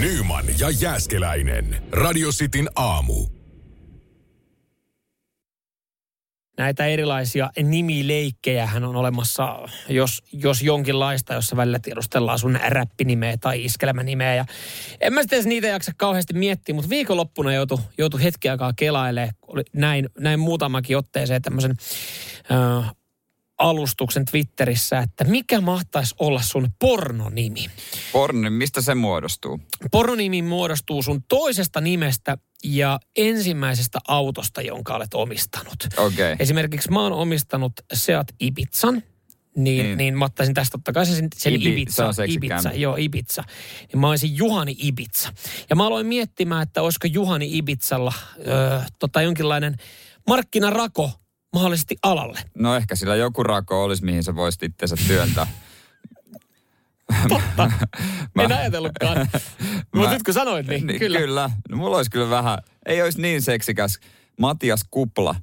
Nyman 0.00 0.44
ja 0.58 0.70
Jääskeläinen. 0.70 1.82
Radio 1.92 2.30
Cityn 2.30 2.68
aamu 2.76 3.33
näitä 6.58 6.86
erilaisia 6.86 7.50
nimileikkejä 7.62 8.68
on 8.76 8.96
olemassa, 8.96 9.58
jos, 9.88 10.22
jos 10.32 10.62
jonkinlaista, 10.62 11.34
jossa 11.34 11.56
välillä 11.56 11.78
tiedustellaan 11.78 12.38
sun 12.38 12.58
räppinimeä 12.68 13.36
tai 13.36 13.64
iskelmänimeä. 13.64 14.34
Ja 14.34 14.44
en 15.00 15.12
mä 15.12 15.22
sitten 15.22 15.48
niitä 15.48 15.66
jaksa 15.66 15.92
kauheasti 15.96 16.34
miettiä, 16.34 16.74
mutta 16.74 16.90
viikonloppuna 16.90 17.52
joutui, 17.52 17.78
joutui 17.98 18.22
hetki 18.22 18.48
aikaa 18.48 18.72
kelailemaan. 18.76 19.34
näin, 19.72 20.08
näin 20.18 20.40
muutamakin 20.40 20.96
otteeseen 20.96 21.42
tämmöisen 21.42 21.76
äh, 22.52 22.94
alustuksen 23.58 24.24
Twitterissä, 24.24 24.98
että 24.98 25.24
mikä 25.24 25.60
mahtaisi 25.60 26.14
olla 26.18 26.42
sun 26.42 26.68
pornonimi? 26.78 27.66
Porno, 28.12 28.50
mistä 28.50 28.80
se 28.80 28.94
muodostuu? 28.94 29.60
Pornonimi 29.90 30.42
muodostuu 30.42 31.02
sun 31.02 31.22
toisesta 31.28 31.80
nimestä 31.80 32.38
ja 32.64 33.00
ensimmäisestä 33.16 33.98
autosta, 34.08 34.62
jonka 34.62 34.94
olet 34.94 35.14
omistanut. 35.14 35.86
Okay. 35.96 36.36
Esimerkiksi 36.38 36.90
mä 36.90 37.02
oon 37.02 37.12
omistanut 37.12 37.72
Seat 37.92 38.26
Ibizan, 38.40 39.02
niin, 39.56 39.86
niin. 39.86 39.98
niin 39.98 40.18
mä 40.18 40.24
ottaisin 40.24 40.54
tästä 40.54 40.72
totta 40.72 40.92
kai 40.92 41.06
sen, 41.06 41.28
sen 41.36 41.54
Ibi, 41.54 41.72
Ibiza. 41.72 42.12
Se 42.12 42.24
Ibiza, 42.28 42.72
joo, 42.72 42.96
Ibiza. 42.98 43.42
Niin 43.92 44.00
mä 44.00 44.08
olisin 44.08 44.36
Juhani 44.36 44.76
Ibiza. 44.78 45.32
Ja 45.70 45.76
mä 45.76 45.86
aloin 45.86 46.06
miettimään, 46.06 46.62
että 46.62 46.82
olisiko 46.82 47.06
Juhani 47.06 47.58
Ibizalla 47.58 48.12
ö, 48.38 48.80
tota 48.98 49.22
jonkinlainen 49.22 49.76
markkinarako 50.28 51.10
mahdollisesti 51.54 51.96
alalle? 52.02 52.40
No 52.54 52.76
ehkä 52.76 52.96
sillä 52.96 53.16
joku 53.16 53.42
rako 53.42 53.84
olisi, 53.84 54.04
mihin 54.04 54.24
sä 54.24 54.34
voisit 54.34 54.62
itseensä 54.62 54.96
työntää. 55.06 55.46
Totta. 57.28 57.72
Mä- 58.34 58.42
en 58.42 58.52
ajatellutkaan. 58.52 59.28
Mutta 59.94 60.10
nyt 60.12 60.22
kun 60.22 60.34
sanoit, 60.34 60.66
niin, 60.66 60.86
Niin, 60.86 60.98
kyllä. 60.98 61.18
kyllä. 61.18 61.50
No, 61.68 61.76
mulla 61.76 61.96
olisi 61.96 62.10
kyllä 62.10 62.30
vähän, 62.30 62.58
ei 62.86 63.02
olisi 63.02 63.20
niin 63.20 63.42
seksikäs. 63.42 63.98
Matias 64.40 64.84
Kupla. 64.90 65.34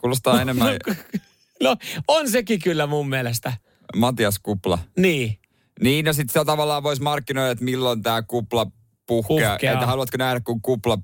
Kuulostaa 0.00 0.42
enemmän 0.42 0.76
No 1.62 1.76
on 2.08 2.30
sekin 2.30 2.60
kyllä 2.62 2.86
mun 2.86 3.08
mielestä. 3.08 3.52
Matias 3.96 4.38
Kupla. 4.38 4.78
Niin. 4.96 5.38
Niin, 5.80 6.04
no 6.04 6.12
sitten 6.12 6.46
tavallaan 6.46 6.82
voisi 6.82 7.02
markkinoida, 7.02 7.50
että 7.50 7.64
milloin 7.64 8.02
tämä 8.02 8.22
kupla 8.22 8.66
puhkeaa. 9.06 9.50
Puhkeaa. 9.52 9.74
Että 9.74 9.86
haluatko 9.86 10.16
nähdä, 10.16 10.40
kun 10.40 10.62
kupla... 10.62 10.98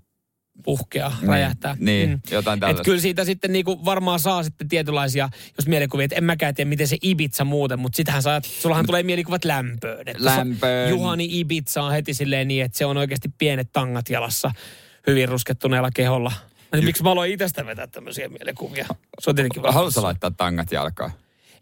puhkea, 0.62 1.12
Niin, 1.20 1.28
räjähtää. 1.28 1.76
niin, 1.80 2.22
jotain 2.30 2.56
Et 2.56 2.60
tällaista. 2.60 2.82
kyllä 2.84 3.00
siitä 3.00 3.24
sitten 3.24 3.52
niinku 3.52 3.84
varmaan 3.84 4.20
saa 4.20 4.42
sitten 4.42 4.68
tietynlaisia, 4.68 5.28
jos 5.58 5.66
mielikuvia, 5.68 6.04
että 6.04 6.16
en 6.16 6.24
mäkään 6.24 6.54
tiedä, 6.54 6.68
miten 6.68 6.88
se 6.88 6.96
Ibiza 7.02 7.44
muuten, 7.44 7.78
mutta 7.78 7.96
sitähän 7.96 8.22
saa, 8.22 8.40
sullahan 8.60 8.86
tulee 8.86 9.02
mielikuvat 9.02 9.44
lämpöön. 9.44 10.08
Että 10.08 10.24
Lämpöön. 10.24 10.90
Juhani 10.90 11.40
Ibiza 11.40 11.82
on 11.82 11.92
heti 11.92 12.14
silleen 12.14 12.48
niin, 12.48 12.64
että 12.64 12.78
se 12.78 12.86
on 12.86 12.96
oikeasti 12.96 13.28
pienet 13.38 13.72
tangat 13.72 14.08
jalassa 14.08 14.50
hyvin 15.06 15.28
ruskettuneella 15.28 15.90
keholla. 15.94 16.32
Niin 16.72 16.84
miksi 16.84 17.02
mä 17.02 17.10
aloin 17.10 17.32
itsestä 17.32 17.66
vetää 17.66 17.86
tämmöisiä 17.86 18.28
mielikuvia? 18.28 18.86
Se 19.20 19.30
on 19.30 19.36
tietenkin 19.36 19.62
Haluatko 19.68 20.02
laittaa 20.02 20.30
tangat 20.30 20.72
jalkaan? 20.72 21.10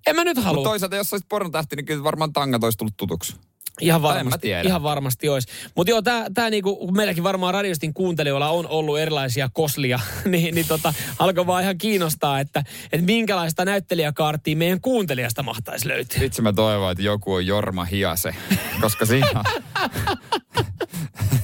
En 0.07 0.17
mä 0.17 0.25
nyt 0.25 0.37
Mutta 0.37 0.49
halua. 0.49 0.65
toisaalta, 0.65 0.97
jos 0.97 1.13
olisit 1.13 1.29
pornotähti, 1.29 1.77
niin 1.77 1.87
kyllä 1.87 2.05
varmaan 2.05 2.33
tangat 2.33 2.65
olisi 2.65 2.79
tullut 2.79 2.97
tutuksi. 2.97 3.37
Ihan 3.81 4.03
varmasti, 4.03 4.49
ihan 4.65 4.83
varmasti 4.83 5.29
olisi. 5.29 5.49
Mutta 5.75 5.91
joo, 5.91 6.03
tää, 6.03 6.27
tää 6.35 6.51
niinku, 6.51 6.77
kun 6.77 6.97
meilläkin 6.97 7.25
varmaan 7.25 7.55
radiostin 7.55 7.95
kuuntelijoilla 7.95 8.49
on 8.49 8.67
ollut 8.67 8.99
erilaisia 8.99 9.49
koslia, 9.53 10.01
niin, 10.25 10.55
niin 10.55 10.69
tota, 10.69 10.95
alkoi 11.19 11.47
vaan 11.47 11.63
ihan 11.63 11.79
kiinnostaa, 11.79 12.41
että, 12.41 12.65
että 12.93 13.07
minkälaista 13.07 13.65
näyttelijäkaartia 13.65 14.57
meidän 14.57 14.81
kuuntelijasta 14.81 15.43
mahtaisi 15.43 15.89
löytyä. 15.89 16.23
Itse 16.23 16.43
mä 16.43 16.53
toivon, 16.53 16.93
että 16.93 17.03
joku 17.03 17.33
on 17.33 17.47
Jorma 17.47 17.85
Hiase, 17.85 18.35
koska 18.81 19.07
siinä. 19.07 19.43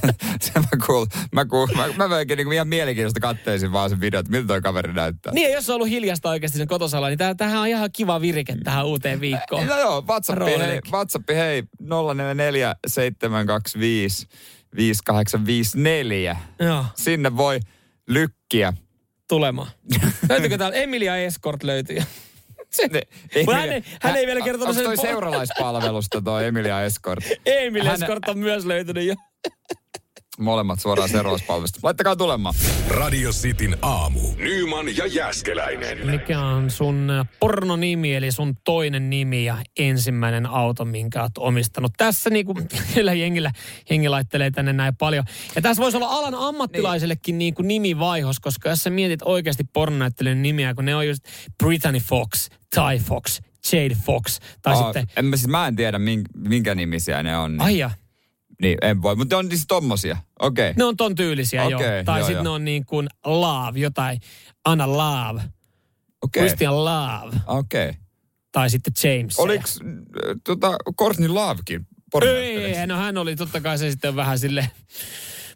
se 0.41 0.51
mä 0.59 0.85
kuul, 0.85 1.05
mä 1.31 1.45
kuul, 1.45 1.67
mä, 1.75 2.07
mä 2.07 2.15
oikein 2.15 2.37
niin 2.37 2.53
ihan 2.53 2.67
mielenkiintoista 2.67 3.19
katteisin 3.19 3.71
vaan 3.71 3.89
sen 3.89 4.01
videon, 4.01 4.19
että 4.19 4.31
miltä 4.31 4.47
toi 4.47 4.61
kaveri 4.61 4.93
näyttää. 4.93 5.33
Niin, 5.33 5.53
jos 5.53 5.69
on 5.69 5.75
ollut 5.75 5.89
hiljasta 5.89 6.29
oikeasti 6.29 6.57
sen 6.57 6.67
kotosalla, 6.67 7.07
niin 7.07 7.17
tää, 7.17 7.35
tämähän 7.35 7.61
on 7.61 7.67
ihan 7.67 7.89
kiva 7.93 8.21
virike 8.21 8.55
tähän 8.63 8.85
uuteen 8.85 9.21
viikkoon. 9.21 9.67
No 9.67 9.79
joo, 9.79 10.03
WhatsApp, 10.07 10.41
hei, 10.45 10.79
WhatsApp 10.91 11.29
hei 11.29 11.63
044 12.13 12.75
725 12.87 14.27
5854. 14.75 16.37
Joo, 16.59 16.85
Sinne 16.95 17.37
voi 17.37 17.59
lykkiä. 18.09 18.73
tulemaan. 19.27 19.67
Löytyykö 20.29 20.57
täällä? 20.57 20.77
Emilia 20.77 21.17
Escort 21.17 21.63
löytyy. 21.63 21.97
Se, 22.69 22.87
Ne- 22.87 23.01
Mutta 23.45 23.55
hän, 23.55 23.71
ei, 23.71 23.83
hän 24.01 24.15
ei 24.15 24.27
vielä 24.27 24.41
kertonut 24.41 24.67
Onko 24.67 24.73
sen. 24.73 24.83
toi 24.85 24.95
po- 24.95 25.01
seuralaispalvelusta 25.01 26.21
toi 26.21 26.45
Emilia 26.45 26.83
Escort? 26.83 27.25
Emilia 27.45 27.91
Hän- 27.91 28.03
Escort 28.03 28.27
on 28.29 28.37
myös 28.37 28.65
löytynyt 28.65 29.03
jo. 29.07 29.15
Molemmat 30.39 30.79
suoraan 30.79 31.09
seuralaispalvelusta. 31.09 31.79
Laittakaa 31.83 32.15
tulemaan. 32.15 32.55
Radio 32.87 33.31
Cityn 33.31 33.77
aamu. 33.81 34.19
Nyman 34.37 34.97
ja 34.97 35.05
Jäskeläinen. 35.05 36.07
Mikä 36.07 36.41
on 36.41 36.71
sun 36.71 37.11
pornonimi, 37.39 38.15
eli 38.15 38.31
sun 38.31 38.55
toinen 38.63 39.09
nimi 39.09 39.45
ja 39.45 39.57
ensimmäinen 39.79 40.45
auto, 40.45 40.85
minkä 40.85 41.21
oot 41.21 41.37
omistanut? 41.37 41.91
Tässä 41.97 42.29
niinku, 42.29 42.55
kyllä 42.93 43.13
jengillä, 43.13 43.51
jengi 43.89 44.09
laittelee 44.09 44.51
tänne 44.51 44.73
näin 44.73 44.95
paljon. 44.95 45.23
Ja 45.55 45.61
tässä 45.61 45.83
voisi 45.83 45.97
olla 45.97 46.07
alan 46.07 46.35
ammattilaisellekin 46.35 47.37
niin. 47.37 47.53
kuin 47.53 47.67
nimivaihos, 47.67 48.39
koska 48.39 48.69
jos 48.69 48.83
sä 48.83 48.89
mietit 48.89 49.21
oikeasti 49.25 49.63
pornonäyttelijän 49.73 50.41
nimiä, 50.41 50.73
kun 50.73 50.85
ne 50.85 50.95
on 50.95 51.07
just 51.07 51.23
Brittany 51.63 51.99
Fox, 51.99 52.49
Ty 52.75 53.03
Fox, 53.03 53.39
Jade 53.71 53.95
Fox, 54.05 54.39
tai 54.61 54.73
Aa, 54.73 54.83
sitten... 54.83 55.07
en, 55.17 55.25
mä, 55.25 55.35
siis 55.35 55.47
mä 55.47 55.67
en 55.67 55.75
tiedä, 55.75 55.99
minkä, 55.99 56.29
minkä 56.35 56.75
nimisiä 56.75 57.23
ne 57.23 57.37
on. 57.37 57.61
Ai 57.61 57.77
ja, 57.77 57.91
Niin, 58.61 58.77
en 58.81 59.01
voi. 59.01 59.15
Mutta 59.15 59.37
on 59.37 59.49
siis 59.49 59.65
tommosia. 59.67 60.17
Okei. 60.39 60.69
Okay. 60.69 60.73
ne 60.77 60.83
on 60.83 60.97
ton 60.97 61.15
tyylisiä 61.15 61.63
Okei, 61.63 61.97
jo. 61.97 62.03
Tai 62.03 62.19
joo, 62.19 62.27
sitten 62.27 62.35
joo. 62.35 62.43
ne 62.43 62.49
on 62.49 62.65
niin 62.65 62.85
kuin 62.85 63.07
Love, 63.25 63.79
jotain 63.79 64.19
Anna 64.65 64.87
Love, 64.87 65.41
Okei. 66.21 66.43
Christian 66.43 66.85
Love, 66.85 67.37
Okei. 67.47 67.91
tai 68.51 68.69
sitten 68.69 68.93
James. 69.03 69.39
Oliks 69.39 69.79
äh, 69.81 70.35
tota, 70.43 70.77
Courtney 70.99 71.27
Lovekin? 71.27 71.87
Ei, 72.21 72.87
no 72.87 72.97
hän 72.97 73.17
oli, 73.17 73.35
totta 73.35 73.61
kai 73.61 73.77
se 73.77 73.91
sitten 73.91 74.15
vähän 74.15 74.39
sille 74.39 74.69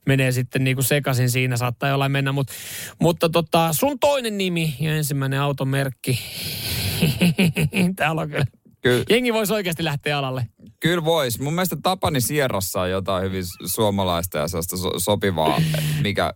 menee 0.06 0.32
sitten 0.32 0.64
niinku 0.64 0.82
sekaisin 0.82 1.30
siinä, 1.30 1.58
saattaa 1.58 1.90
jollain 1.90 2.12
mennä, 2.12 2.32
Mut, 2.32 2.48
mutta 3.02 3.30
tota, 3.30 3.74
sun 3.74 4.00
toinen 4.00 4.38
nimi 4.38 4.76
ja 4.80 4.96
ensimmäinen 4.96 5.40
automerkki. 5.40 6.20
Täällä 7.96 8.22
on 8.22 8.30
kyllä. 8.30 8.46
Kyllä, 8.82 9.04
Jengi 9.10 9.34
voisi 9.34 9.54
oikeasti 9.54 9.84
lähteä 9.84 10.18
alalle. 10.18 10.48
Kyllä 10.84 11.06
vois. 11.06 11.40
Mun 11.40 11.54
mielestä 11.54 11.78
Tapani 11.84 12.22
Sierrassa 12.22 12.82
on 12.82 12.90
jotain 12.92 13.24
hyvin 13.24 13.44
suomalaista 13.66 14.38
ja 14.38 14.48
sellaista 14.48 14.78
so- 14.78 15.00
sopivaa, 15.00 15.62
mikä 16.02 16.26
äh, 16.26 16.32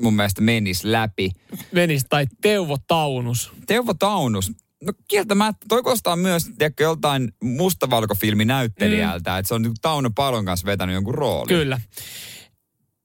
mun 0.00 0.14
mielestä 0.14 0.40
menisi 0.40 0.92
läpi. 0.92 1.30
Menis 1.72 2.02
tai 2.08 2.26
Teuvo 2.42 2.76
Taunus. 2.86 3.52
Teuvo 3.66 3.94
Taunus. 3.94 4.52
No 4.82 4.92
kieltämättä, 5.08 5.66
toi 5.68 5.82
kostaa 5.82 6.16
myös 6.16 6.44
tiedätkö, 6.44 6.84
joltain 6.84 7.32
mustavalkofilminäyttelijältä, 7.42 9.30
mm. 9.30 9.38
että 9.38 9.48
se 9.48 9.54
on 9.54 9.62
niinku 9.62 9.78
Tauno 9.82 10.10
Palon 10.10 10.44
kanssa 10.44 10.66
vetänyt 10.66 10.94
jonkun 10.94 11.14
roolin. 11.14 11.48
Kyllä. 11.48 11.80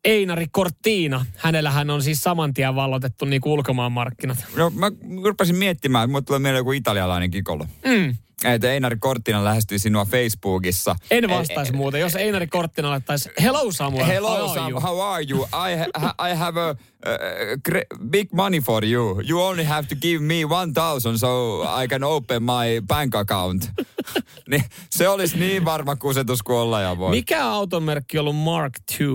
Einari 0.04 0.48
Cortina. 0.48 1.26
Hänellähän 1.38 1.90
on 1.90 2.04
siis 2.04 2.24
saman 2.24 2.54
tien 2.54 2.76
vallotettu 2.76 3.26
niin 3.26 3.42
ulkomaan 3.46 3.92
markkinat. 3.92 4.46
No 4.56 4.70
mä 4.70 4.92
rupesin 5.24 5.56
miettimään, 5.56 6.04
että 6.04 6.12
mulle 6.12 6.24
tulee 6.24 6.40
mieleen 6.40 6.60
joku 6.60 6.72
italialainen 6.72 7.32
kikolo. 7.32 7.68
Mm. 7.86 8.16
Että 8.44 8.74
Einari 8.74 8.98
Korttina 9.00 9.44
lähestyi 9.44 9.80
sinua 9.80 10.06
Facebookissa. 10.06 10.96
En 11.12 11.30
vastaisi 11.30 11.74
muuten. 11.74 12.02
Jos 12.02 12.16
Einari 12.16 12.48
Cortina 12.48 12.90
laittaisi, 12.90 13.30
hello 13.42 13.72
Samuel, 13.72 14.06
Hello 14.06 14.30
how 14.30 14.50
are 14.50 14.54
Sam, 14.60 14.72
you?" 14.72 14.80
how 14.82 15.02
are 15.02 15.26
you? 15.30 15.44
I, 15.44 15.78
ha- 15.98 16.30
I 16.32 16.36
have 16.36 16.62
a 16.62 16.70
uh, 16.72 18.08
big 18.10 18.34
money 18.34 18.60
for 18.62 18.86
you. 18.86 19.22
You 19.30 19.42
only 19.42 19.64
have 19.64 19.88
to 19.88 19.96
give 19.96 20.24
me 20.24 20.46
1000 20.50 21.18
so 21.20 21.62
I 21.84 21.88
can 21.88 22.04
open 22.04 22.44
my 22.44 22.82
bank 22.88 23.16
account. 23.16 23.70
niin, 24.50 24.64
se 24.90 25.10
olisi 25.10 25.38
niin 25.38 25.66
varma 25.66 25.96
kusetus 25.96 26.44
kuin 26.44 26.58
olla 26.58 26.82
ja 26.82 26.98
voi. 26.98 27.10
Mikä 27.10 27.46
automerkki 27.50 28.18
on 28.18 28.22
ollut 28.22 28.36
Mark 28.36 28.74
II? 29.00 29.08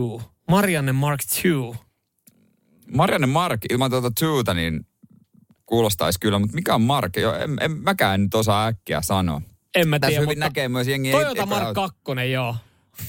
Marianne 0.48 0.92
Mark 0.92 1.20
II. 1.44 1.74
Marianne 2.94 3.26
Mark 3.26 3.60
ilman 3.70 3.90
tuota 3.90 4.10
tuuta 4.20 4.54
niin 4.54 4.86
kuulostaisi 5.66 6.20
kyllä, 6.20 6.38
mutta 6.38 6.54
mikä 6.54 6.74
on 6.74 6.82
Mark? 6.82 7.16
Jo, 7.16 7.34
en, 7.34 7.56
en 7.60 7.70
mäkään 7.70 8.22
nyt 8.22 8.34
osaa 8.34 8.66
äkkiä 8.66 9.02
sanoa. 9.02 9.42
En 9.74 9.88
mä 9.88 9.98
Tässä 9.98 10.08
tiedä, 10.08 10.20
hyvin 10.20 10.38
mutta 10.38 10.44
näkee 10.44 10.68
myös 10.68 10.88
jengi. 10.88 11.10
Toyota 11.10 11.46
Mark 11.46 11.74
2, 11.74 11.96
joo. 12.32 12.56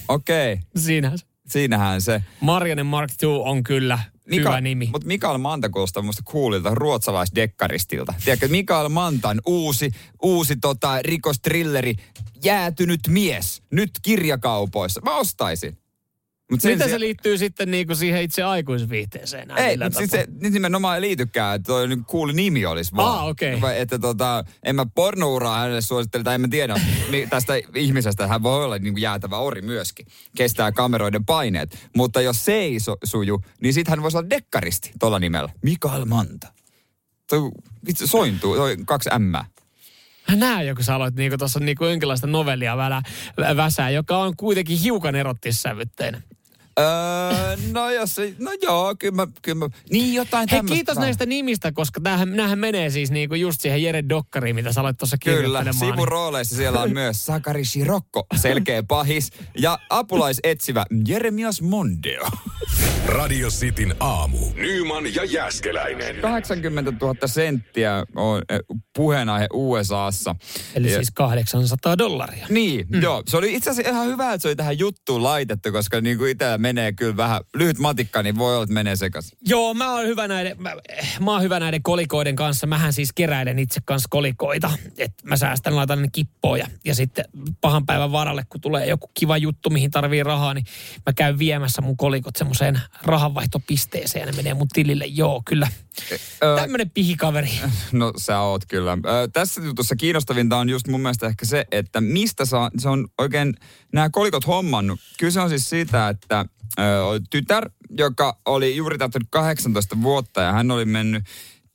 Okei, 0.08 0.54
okay, 0.54 0.63
Siinä 0.78 1.17
se. 1.17 1.25
siinähän 1.47 2.02
se. 2.02 2.23
Marianne 2.41 2.84
Mark 2.84 3.12
II 3.23 3.30
on 3.30 3.63
kyllä 3.63 3.99
hyvä 4.32 4.62
nimi. 4.62 4.89
Mutta 4.91 5.08
Mikael 5.08 5.38
Manta 5.38 5.69
kuulostaa 5.69 6.04
musta 6.04 6.23
coolilta 6.23 6.75
ruotsalaisdekkaristilta. 6.75 8.13
Tiedätkö, 8.23 8.47
Mikael 8.47 8.89
Mantan 8.89 9.41
uusi, 9.45 9.91
uusi 10.23 10.56
tota, 10.56 11.02
rikostrilleri, 11.02 11.95
jäätynyt 12.43 12.99
mies, 13.08 13.63
nyt 13.71 13.91
kirjakaupoissa. 14.02 15.02
Mä 15.02 15.17
ostaisin. 15.17 15.78
Mut 16.51 16.62
sen 16.62 16.71
Miten 16.71 16.79
se 16.88 16.89
sijaan- 16.89 16.99
liittyy 16.99 17.38
sitten 17.38 17.71
niinku 17.71 17.95
siihen 17.95 18.21
itse 18.21 18.43
aikuisviihteeseen? 18.43 19.51
Ei, 19.51 19.77
mutta 19.77 19.97
siis 19.97 20.12
se 20.12 20.27
niin 20.41 20.53
nimenomaan 20.53 20.95
ei 20.95 21.01
liitykään, 21.01 21.55
että 21.55 21.67
toi 21.67 21.88
nyt 21.88 21.99
cool 22.07 22.31
nimi 22.33 22.65
olisi 22.65 22.95
vaan. 22.95 23.17
Aa, 23.19 23.25
okei. 23.25 23.62
Vai 23.62 23.79
Että 23.79 23.99
tota, 23.99 24.43
en 24.63 24.75
mä 24.75 24.85
pornouraa 24.95 25.59
hänelle 25.59 25.81
suosittele, 25.81 26.23
tai 26.23 26.35
en 26.35 26.41
mä 26.41 26.47
tiedä 26.47 26.75
mi- 27.09 27.27
tästä 27.29 27.53
ihmisestä, 27.75 28.27
hän 28.27 28.43
voi 28.43 28.65
olla 28.65 28.77
niin 28.77 28.93
kuin 28.93 29.01
jäätävä 29.01 29.38
ori 29.38 29.62
myöskin. 29.62 30.05
Kestää 30.38 30.71
kameroiden 30.71 31.25
paineet. 31.25 31.77
Mutta 31.95 32.21
jos 32.21 32.45
se 32.45 32.53
ei 32.53 32.79
so, 32.79 32.97
suju, 33.03 33.41
niin 33.62 33.73
sit 33.73 33.88
hän 33.88 34.01
voisi 34.01 34.17
olla 34.17 34.29
dekkaristi 34.29 34.91
tuolla 34.99 35.19
nimellä. 35.19 35.49
Mikael 35.63 36.05
Manta. 36.05 36.47
Toi 37.29 37.51
vitsi 37.88 38.07
sointuu, 38.07 38.55
toi 38.55 38.77
kaksi 38.85 39.09
M. 39.19 39.23
Mä 40.29 40.35
näen 40.35 40.67
jo, 40.67 40.75
kun 40.75 40.83
sä 40.83 40.95
aloit 40.95 41.15
niinku 41.15 41.38
tuossa 41.38 41.59
niinku 41.59 41.85
jonkinlaista 41.85 42.27
novellia 42.27 42.77
välä, 42.77 43.01
vä- 43.41 43.57
väsää, 43.57 43.89
joka 43.89 44.17
on 44.17 44.35
kuitenkin 44.38 44.77
hiukan 44.77 45.15
erottissävytteinen. 45.15 46.23
Öö, 46.79 47.57
no 47.73 47.89
jos 47.91 48.15
se, 48.15 48.33
no 48.39 48.51
joo, 48.61 48.95
kyllä 48.99 49.15
mä, 49.15 49.27
kyllä 49.41 49.59
mä, 49.59 49.69
niin 49.91 50.13
jotain 50.13 50.47
Hei, 50.51 50.61
kiitos 50.67 50.95
vaan. 50.95 51.05
näistä 51.05 51.25
nimistä, 51.25 51.71
koska 51.71 52.01
tämähän, 52.01 52.35
näähän 52.35 52.59
menee 52.59 52.89
siis 52.89 53.11
niinku 53.11 53.35
just 53.35 53.61
siihen 53.61 53.83
Jere 53.83 54.03
Dokkariin, 54.09 54.55
mitä 54.55 54.73
sä 54.73 54.81
aloit 54.81 54.97
tuossa 54.97 55.17
Kyllä, 55.23 55.65
sivurooleissa 55.79 56.55
siellä 56.55 56.81
on 56.81 56.93
myös 56.93 57.25
Sakari 57.25 57.65
Sirokko, 57.65 58.25
selkeä 58.35 58.83
pahis, 58.83 59.29
ja 59.57 59.79
apulaisetsivä 59.89 60.85
Jeremias 61.07 61.61
Mondeo. 61.61 62.29
Radio 63.05 63.47
Cityn 63.49 63.95
aamu. 63.99 64.37
Nyman 64.55 65.15
ja 65.15 65.23
Jäskeläinen. 65.25 66.15
80 66.21 66.91
000 67.01 67.15
senttiä 67.27 68.03
on 68.15 68.41
eh, 68.49 68.59
puheenaihe 68.95 69.47
USAssa. 69.53 70.35
Eli 70.75 70.91
Ja- 70.91 70.95
siis 70.97 71.11
800 71.13 71.97
dollaria. 71.97 72.45
Niin, 72.49 72.87
mm. 72.89 73.01
joo. 73.01 73.23
Se 73.27 73.37
oli 73.37 73.55
itse 73.55 73.69
asiassa 73.69 73.91
ihan 73.91 74.07
hyvä, 74.07 74.33
että 74.33 74.41
se 74.41 74.47
oli 74.47 74.55
tähän 74.55 74.79
juttuun 74.79 75.23
laitettu, 75.23 75.71
koska 75.71 76.01
niin 76.01 76.17
kuin 76.17 76.31
itsellä 76.31 76.57
menee 76.69 76.91
kyllä 76.91 77.17
vähän, 77.17 77.41
lyhyt 77.53 77.79
matikka, 77.79 78.23
niin 78.23 78.38
voi 78.38 78.53
olla, 78.53 78.63
että 78.63 78.73
menee 78.73 78.95
sekaisin. 78.95 79.38
Joo, 79.47 79.73
mä 79.73 79.93
oon 79.93 80.05
hyvä 80.05 80.27
näiden, 80.27 80.62
mä, 80.62 80.75
mä 81.19 81.32
oon 81.32 81.41
hyvä 81.41 81.60
näiden 81.60 81.84
kolikoiden 81.84 82.36
kanssa. 82.36 82.67
Mähän 82.67 82.93
siis 82.93 83.13
keräilen 83.13 83.60
itse 83.60 83.82
kanssa 83.86 84.08
kolikoita. 84.10 84.71
Et 84.97 85.13
mä 85.23 85.38
säästän, 85.38 85.75
laitan 85.75 86.01
ne 86.01 86.08
kippoja. 86.12 86.67
Ja 86.86 86.95
sitten 86.95 87.25
pahan 87.62 87.86
päivän 87.86 88.12
varalle, 88.12 88.43
kun 88.49 88.62
tulee 88.62 88.86
joku 88.86 89.12
kiva 89.13 89.38
juttu, 89.38 89.69
mihin 89.69 89.91
tarvii 89.91 90.23
rahaa, 90.23 90.53
niin 90.53 90.65
mä 91.05 91.13
käyn 91.13 91.39
viemässä 91.39 91.82
mun 91.82 91.97
kolikot 91.97 92.36
semmoiseen 92.36 92.82
rahanvaihtopisteeseen 93.03 94.21
ja 94.21 94.32
ne 94.32 94.38
menee 94.38 94.53
mun 94.53 94.67
tilille. 94.73 95.05
Joo, 95.05 95.41
kyllä. 95.45 95.67
Tämmönen 96.55 96.89
pihikaveri. 96.89 97.49
No 97.91 98.13
sä 98.17 98.39
oot 98.39 98.65
kyllä. 98.67 98.97
Ö, 99.05 99.27
tässä 99.33 99.62
jutussa 99.62 99.95
kiinnostavinta 99.95 100.57
on 100.57 100.69
just 100.69 100.88
mun 100.88 101.01
mielestä 101.01 101.27
ehkä 101.27 101.45
se, 101.45 101.65
että 101.71 102.01
mistä 102.01 102.45
saa, 102.45 102.71
se 102.77 102.89
on 102.89 103.07
oikein 103.17 103.53
nämä 103.93 104.09
kolikot 104.09 104.47
hommannut. 104.47 104.99
Kyse 105.19 105.39
on 105.39 105.49
siis 105.49 105.69
siitä, 105.69 106.09
että 106.09 106.45
ö, 106.79 106.83
tytär, 107.29 107.69
joka 107.97 108.38
oli 108.45 108.75
juuri 108.75 108.97
täyttänyt 108.97 109.27
18 109.31 110.01
vuotta 110.01 110.41
ja 110.41 110.51
hän 110.51 110.71
oli 110.71 110.85
mennyt 110.85 111.23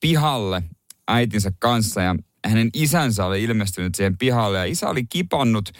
pihalle 0.01 0.63
äitinsä 1.09 1.53
kanssa 1.59 2.03
ja 2.03 2.15
hänen 2.45 2.71
isänsä 2.75 3.27
oli 3.27 3.43
ilmestynyt 3.43 3.95
siihen 3.95 4.19
pihalle 4.19 4.59
ja 4.59 4.65
isä 4.65 4.89
oli 4.89 5.05
kipannut 5.05 5.71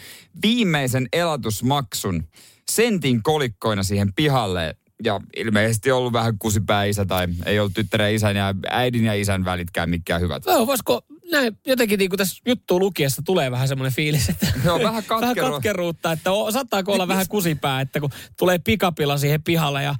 viimeisen 0.43 1.07
elatusmaksun 1.13 2.23
sentin 2.71 3.23
kolikkoina 3.23 3.83
siihen 3.83 4.13
pihalle 4.13 4.75
ja 5.03 5.21
ilmeisesti 5.35 5.91
ollut 5.91 6.13
vähän 6.13 6.37
kusipää 6.39 6.83
isä 6.83 7.05
tai 7.05 7.27
ei 7.45 7.59
ollut 7.59 7.73
tyttären 7.73 8.13
isän 8.13 8.35
ja 8.35 8.53
äidin 8.69 9.05
ja 9.05 9.13
isän 9.13 9.45
välitkään 9.45 9.89
mikään 9.89 10.21
hyvät. 10.21 10.45
Joo, 10.45 10.67
voisiko 10.67 11.01
näin 11.31 11.57
jotenkin 11.65 11.99
niin 11.99 12.09
kuin 12.09 12.17
tässä 12.17 12.41
juttu 12.45 12.79
lukiessa 12.79 13.21
tulee 13.25 13.51
vähän 13.51 13.67
semmoinen 13.67 13.93
fiilis, 13.93 14.29
että 14.29 14.47
Joo, 14.65 14.79
vähän, 14.79 15.03
katkeru... 15.07 15.21
vähän 15.21 15.51
katkeruutta, 15.51 16.11
että 16.11 16.31
o, 16.31 16.51
saattaako 16.51 16.93
olla 16.93 17.07
vähän 17.07 17.25
kusipää, 17.29 17.81
että 17.81 17.99
kun 17.99 18.09
tulee 18.37 18.59
pikapilla 18.59 19.17
siihen 19.17 19.43
pihalle 19.43 19.83
ja 19.83 19.95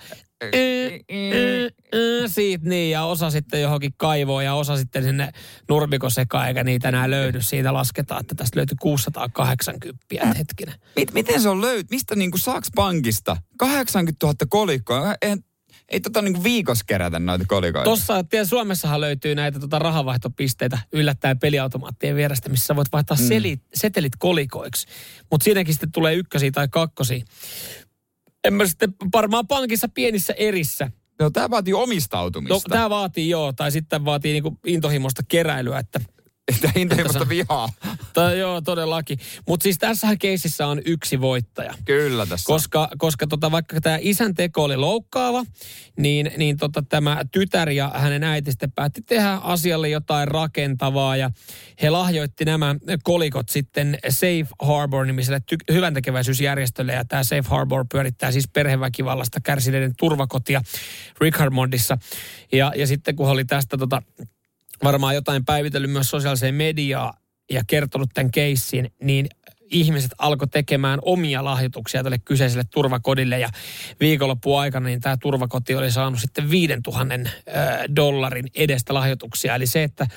siitä 2.28 2.70
niin, 2.70 2.92
ja 2.92 3.04
osa 3.04 3.30
sitten 3.30 3.62
johonkin 3.62 3.92
kaivoon 3.98 4.46
ja 4.46 4.54
osa 4.54 4.78
sitten 4.78 5.04
sinne 5.04 5.30
nurmikosekaan, 5.70 6.48
eikä 6.48 6.64
niitä 6.64 6.88
enää 6.88 7.10
löydy. 7.10 7.42
Siitä 7.42 7.74
lasketaan, 7.74 8.22
että 8.22 8.36
tästä 8.36 8.58
löytyy 8.58 8.78
680 8.82 10.06
hetkinen. 10.38 10.76
Mit, 10.96 11.14
miten 11.14 11.42
se 11.42 11.50
on 11.50 11.62
löyt? 11.62 11.90
Mistä 11.90 12.16
niinku 12.16 12.38
saaks 12.38 12.70
pankista 12.76 13.38
80 13.58 14.26
000 14.26 14.36
kolikkoa? 14.50 15.16
Eihän, 15.22 15.40
ei 15.90 16.00
tota 16.00 16.22
niinku 16.22 16.44
viikossa 16.44 16.86
kerätä 16.88 17.20
noita 17.20 17.46
kolikoita. 17.48 17.90
Tossa, 17.90 18.24
tiedä, 18.24 18.46
Suomessahan 18.46 19.02
löytyy 19.02 19.36
näitä 19.36 19.60
tota 19.60 19.80
rahavaihtopisteitä 19.80 20.80
yllättäen 20.92 21.40
peliautomaattien 21.40 22.16
vierestä, 22.16 22.50
missä 22.50 22.66
sä 22.66 22.76
voit 22.76 22.92
vaihtaa 22.92 23.18
mm. 23.20 23.28
selit, 23.28 23.62
setelit 23.74 24.14
kolikoiksi. 24.20 24.88
Mutta 25.32 25.44
siinäkin 25.44 25.74
sitten 25.74 25.92
tulee 25.92 26.14
ykkösiä 26.14 26.52
tai 26.52 26.68
kakkosia. 26.72 27.26
En 28.46 28.54
mä 28.54 28.66
sitten 28.66 28.94
varmaan 29.14 29.48
pankissa 29.48 29.90
pienissä 29.94 30.34
erissä. 30.38 30.92
No 31.20 31.30
tämä 31.30 31.50
vaatii 31.50 31.74
omistautumista. 31.74 32.54
No, 32.54 32.62
tämä 32.70 32.90
vaatii 32.90 33.30
joo, 33.30 33.54
tai 33.54 33.72
sitten 33.72 34.06
vaatii 34.06 34.34
niinku 34.34 34.60
intohimoista 34.66 35.22
keräilyä, 35.28 35.80
että 35.80 36.00
Että 36.48 36.72
intohimoista 36.76 37.30
vihaa. 37.30 37.70
Tai 38.14 38.40
joo, 38.40 38.62
todellakin. 38.62 39.20
Mutta 39.48 39.64
siis 39.64 39.78
tässähän 39.78 40.18
keisissä 40.18 40.68
on 40.68 40.82
yksi 40.86 41.22
voittaja. 41.22 41.74
Kyllä 41.86 42.26
tässä. 42.26 42.46
Koska, 42.46 42.90
koska 42.98 43.28
tota, 43.28 43.52
vaikka 43.52 43.82
tämä 43.82 43.98
isän 44.02 44.34
teko 44.34 44.64
oli 44.64 44.78
loukkaava, 44.78 45.46
niin, 45.98 46.32
niin 46.38 46.58
tota, 46.58 46.84
tämä 46.90 47.22
tytär 47.32 47.70
ja 47.70 47.92
hänen 47.96 48.24
äiti 48.24 48.52
sitten 48.52 48.72
päätti 48.72 49.02
tehdä 49.02 49.34
asialle 49.34 49.90
jotain 49.90 50.28
rakentavaa. 50.28 51.18
Ja 51.18 51.32
he 51.82 51.90
lahjoitti 51.90 52.46
nämä 52.46 52.76
kolikot 53.04 53.50
sitten 53.50 53.98
Safe 54.10 54.48
Harbor-nimiselle 54.62 55.40
ty- 55.40 55.74
hyväntekeväisyysjärjestölle. 55.74 56.94
Ja 56.94 57.06
tämä 57.06 57.24
Safe 57.24 57.50
Harbor 57.50 57.86
pyörittää 57.92 58.32
siis 58.32 58.48
perheväkivallasta 58.48 59.40
kärsineiden 59.42 59.94
turvakotia 59.98 60.62
Richardmondissa. 61.22 61.98
Ja, 62.52 62.72
ja 62.76 62.88
sitten 62.88 63.16
kun 63.16 63.30
oli 63.30 63.46
tästä 63.46 63.78
tota, 63.78 64.02
varmaan 64.84 65.16
jotain 65.16 65.46
päivitellyt 65.46 65.92
myös 65.92 66.10
sosiaaliseen 66.10 66.56
mediaan 66.56 67.14
ja 67.52 67.62
kertonut 67.68 68.10
tämän 68.14 68.32
keissin, 68.32 68.92
niin 69.02 69.28
ihmiset 69.72 70.12
alkoi 70.18 70.48
tekemään 70.48 71.00
omia 71.02 71.44
lahjoituksia 71.44 72.04
tälle 72.04 72.18
kyseiselle 72.18 72.64
turvakodille 72.72 73.40
ja 73.40 73.50
viikonloppuun 74.00 74.60
aikana 74.60 74.86
niin 74.86 75.02
tämä 75.02 75.18
turvakoti 75.18 75.76
oli 75.76 75.92
saanut 75.92 76.20
sitten 76.20 76.50
5000 76.50 77.14
äh, 77.14 77.26
dollarin 77.96 78.46
edestä 78.56 78.94
lahjoituksia. 78.94 79.56
Eli 79.56 79.68
se, 79.68 79.84
että, 79.84 80.08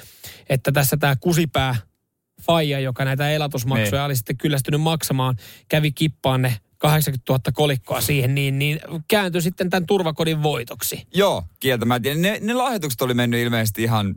että 0.48 0.72
tässä 0.72 0.96
tämä 0.96 1.16
kusipää 1.20 1.76
faija, 2.42 2.80
joka 2.80 3.04
näitä 3.04 3.30
elatusmaksuja 3.30 4.00
Niin. 4.00 4.06
oli 4.06 4.16
sitten 4.16 4.36
kyllästynyt 4.36 4.80
maksamaan, 4.80 5.36
kävi 5.68 5.92
kippaan 5.92 6.42
ne 6.42 6.56
80 6.78 7.32
000 7.32 7.42
kolikkoa 7.54 8.00
siihen, 8.00 8.34
niin, 8.34 8.58
niin 8.58 8.80
kääntyi 9.08 9.42
sitten 9.42 9.70
tämän 9.70 9.86
turvakodin 9.86 10.42
voitoksi. 10.42 11.06
Joo, 11.14 11.44
kieltämättä. 11.60 12.14
Ne, 12.14 12.38
ne 12.42 12.54
lahjoitukset 12.54 13.02
oli 13.02 13.14
mennyt 13.14 13.40
ilmeisesti 13.40 13.82
ihan 13.82 14.14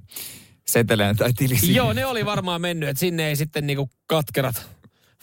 seteleen 0.67 1.17
tai 1.17 1.34
tilisiin. 1.34 1.76
Joo, 1.76 1.93
ne 1.93 2.06
oli 2.06 2.26
varmaan 2.26 2.62
mennyt, 2.62 2.89
että 2.89 3.00
sinne 3.00 3.28
ei 3.28 3.36
sitten 3.36 3.67
niinku 3.67 3.89
katkerat 4.08 4.69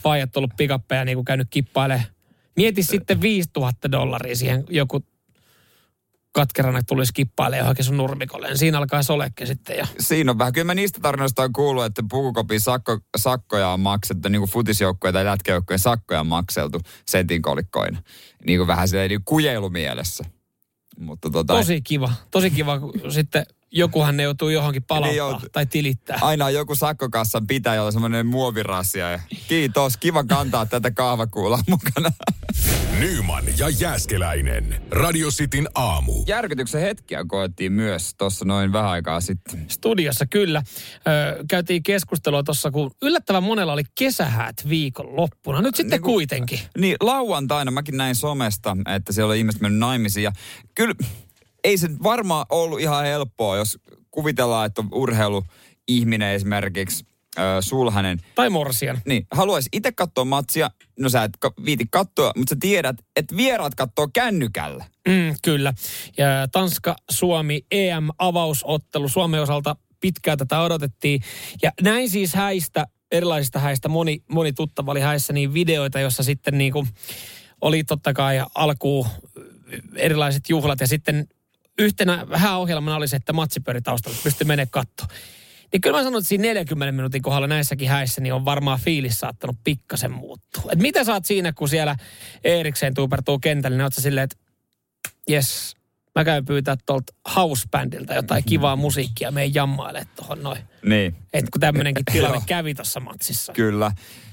faijat 0.03 0.37
ollut 0.37 0.51
pikappeja 0.57 1.05
niinku 1.05 1.25
käynyt 1.25 1.47
kippailemaan. 1.51 2.07
Mieti 2.57 2.83
sitten 2.83 3.21
5000 3.21 3.93
dollaria 3.93 4.37
siihen 4.37 4.65
joku 4.71 5.05
katkerana 6.41 6.83
tulisi 6.83 7.13
kippailemaan 7.13 7.65
johonkin 7.65 7.85
sun 7.85 7.97
nurmikolle. 7.97 8.49
Niin 8.49 8.59
siinä 8.59 8.79
alkaa 8.79 9.03
solekki 9.03 9.47
sitten 9.47 9.77
ja 9.77 9.87
Siinä 10.01 10.31
on 10.31 10.39
vähän. 10.39 10.53
Kyllä 10.53 10.65
mä 10.65 10.75
niistä 10.75 11.01
tarinoista 11.03 11.43
on 11.43 11.53
kuullut, 11.53 11.85
että 11.85 12.03
pukukopin 12.11 12.61
sakko, 12.61 12.99
sakkoja 13.17 13.69
on 13.69 13.81
maksettu, 13.81 14.29
niin 14.29 14.41
kuin 14.41 14.51
futisjoukkoja 14.51 15.13
tai 15.13 15.25
lätkäjoukkojen 15.25 15.79
sakkoja 15.79 16.21
on 16.21 16.27
makseltu 16.27 16.81
sentin 17.09 17.43
kolikkoina. 17.43 18.03
Niin 18.47 18.59
kuin 18.59 18.67
vähän 18.67 18.89
silleen 18.89 19.09
niin 19.09 19.25
kujeilumielessä. 19.25 20.25
Mutta 20.99 21.31
tota, 21.31 21.55
tosi 21.55 21.81
kiva. 21.81 22.13
Tosi 22.31 22.51
kiva, 22.51 22.81
kun 22.81 23.13
sitten 23.13 23.47
jokuhan 23.73 24.17
ne 24.17 24.23
joutuu 24.23 24.49
johonkin 24.49 24.83
palauttaa 24.83 25.17
joutuu. 25.17 25.49
tai 25.53 25.67
tilittää. 25.67 26.19
aina 26.23 26.45
on 26.45 26.55
joku 26.55 26.75
sakkokassan 26.75 27.47
pitäjä, 27.47 27.75
jolla 27.75 27.87
on 27.87 27.93
semmoinen 27.93 28.27
muovirasia. 28.27 29.11
Ja 29.11 29.21
kiitos, 29.49 29.97
kiva 29.97 30.25
kantaa 30.25 30.67
tätä 30.67 30.91
kahvakuulaa 30.91 31.61
mukana. 31.69 32.11
Nyman 32.99 33.45
ja 33.59 33.69
Jääskeläinen. 33.69 34.83
Radio 34.91 35.29
Cityn 35.31 35.69
aamu. 35.75 36.13
Järkytyksen 36.27 36.81
hetkiä 36.81 37.25
koettiin 37.29 37.73
myös 37.73 38.15
tuossa 38.19 38.45
noin 38.45 38.73
vähän 38.73 38.91
aikaa 38.91 39.21
sitten. 39.21 39.65
Studiossa 39.69 40.27
kyllä. 40.27 40.63
Ö, 40.97 41.45
käytiin 41.49 41.83
keskustelua 41.83 42.43
tuossa, 42.43 42.71
kun 42.71 42.91
yllättävän 43.03 43.43
monella 43.43 43.73
oli 43.73 43.83
kesähäät 43.99 44.69
viikon 44.69 45.17
loppuna. 45.17 45.63
Nyt 45.63 45.75
sitten 45.75 45.91
Niin 45.97 46.03
kuin- 46.03 46.13
kuitenkin. 46.15 46.61
Niin, 46.79 46.97
lauantaina 47.01 47.71
mäkin 47.71 47.97
näin 47.97 48.15
somesta, 48.15 48.77
että 48.95 49.13
siellä 49.13 49.31
oli 49.31 49.39
ihmiset 49.39 49.61
mennyt 49.61 49.79
naimisiin. 49.81 50.25
Ja 50.25 50.33
kyllä 50.75 50.95
ei 51.65 51.79
se 51.79 51.89
varmaan 52.03 52.47
ollut 52.51 52.81
ihan 52.81 53.05
helppoa, 53.05 53.57
jos 53.57 53.79
kuvitellaan, 54.11 54.67
että 54.67 54.81
on 54.81 54.89
urheiluihminen 54.93 56.35
esimerkiksi, 56.35 57.07
äh, 57.39 57.45
sulhanen. 57.61 58.21
Tai 58.35 58.51
morsian. 58.51 59.01
Niin, 59.07 59.27
haluaisi 59.31 59.69
itse 59.73 59.93
katsoa 59.93 60.25
matsia. 60.25 60.71
No 60.99 61.09
sä 61.09 61.25
et 61.25 61.33
viiti 61.65 61.85
katsoa, 61.91 62.33
mutta 62.37 62.51
sä 62.51 62.57
tiedät, 62.61 62.97
että 63.17 63.37
vieraat 63.37 63.75
katsoo 63.75 64.09
kännykällä. 64.13 64.85
Mm, 65.09 65.35
kyllä. 65.43 65.73
Ja 66.19 66.27
Tanska-Suomi 66.53 67.67
EM-avausottelu 67.71 69.09
Suomen 69.09 69.43
osalta 69.43 69.77
pitkään 70.01 70.39
tätä 70.39 70.61
odotettiin. 70.61 71.21
Ja 71.63 71.73
näin 71.83 72.11
siis 72.11 72.35
häistä, 72.35 72.87
erilaisista 73.13 73.59
häistä, 73.59 73.89
moni, 73.89 74.23
moni 74.31 74.53
tuttava 74.53 74.91
oli 74.91 75.01
häissä 75.01 75.33
niin 75.33 75.55
videoita, 75.55 76.01
jossa 76.01 76.23
sitten 76.23 76.59
niin 76.59 76.73
kuin 76.73 76.89
oli 77.61 77.85
totta 77.85 78.13
kai 78.13 78.43
alkuun 78.55 79.07
erilaiset 79.97 80.49
juhlat 80.49 80.81
ja 80.81 80.87
sitten 80.87 81.27
yhtenä 81.79 82.27
hääohjelmana 82.35 82.97
oli 82.97 83.09
se, 83.09 83.17
että 83.17 83.33
matsipyöri 83.33 83.81
taustalla 83.83 84.19
pystyi 84.25 84.45
menemään 84.45 84.71
katsoa. 84.71 85.07
Niin 85.73 85.81
kyllä 85.81 85.99
mä 85.99 86.05
sanon, 86.05 86.19
että 86.19 86.29
siinä 86.29 86.43
40 86.43 86.93
minuutin 86.93 87.23
kohdalla 87.23 87.47
näissäkin 87.47 87.89
häissä 87.89 88.21
niin 88.21 88.33
on 88.35 88.45
varmaan 88.45 88.81
fiilis 88.81 89.21
saattanut 89.21 89.57
pikkasen 89.65 90.11
muuttua. 90.13 90.73
Et 90.73 90.79
mitä 90.79 91.05
saat 91.05 91.25
siinä, 91.25 91.53
kun 91.53 91.69
siellä 91.69 91.97
Erikseen 92.45 92.95
tuupertuu 92.95 93.39
kentälle, 93.39 93.77
niin 93.77 93.85
oot 93.85 93.95
sä 93.95 94.03
silleen, 94.03 94.25
että 94.25 94.37
jes, 95.29 95.77
mä 96.15 96.25
käyn 96.25 96.45
pyytää 96.45 96.77
tuolta 96.87 97.13
housebandilta 97.37 98.15
jotain 98.15 98.45
kivaa 98.45 98.77
musiikkia, 98.77 99.31
meidän 99.31 99.55
jammaille 99.55 100.07
tuohon 100.17 100.43
noin. 100.43 100.63
Niin, 100.85 101.17
Et 101.33 101.51
kun 101.51 101.61
tämmönenkin 101.61 102.05
tilanne 102.13 102.41
kävi 102.47 102.75
tuossa 102.75 103.01
matsissa. 103.01 103.53
kyllä. 103.53 103.93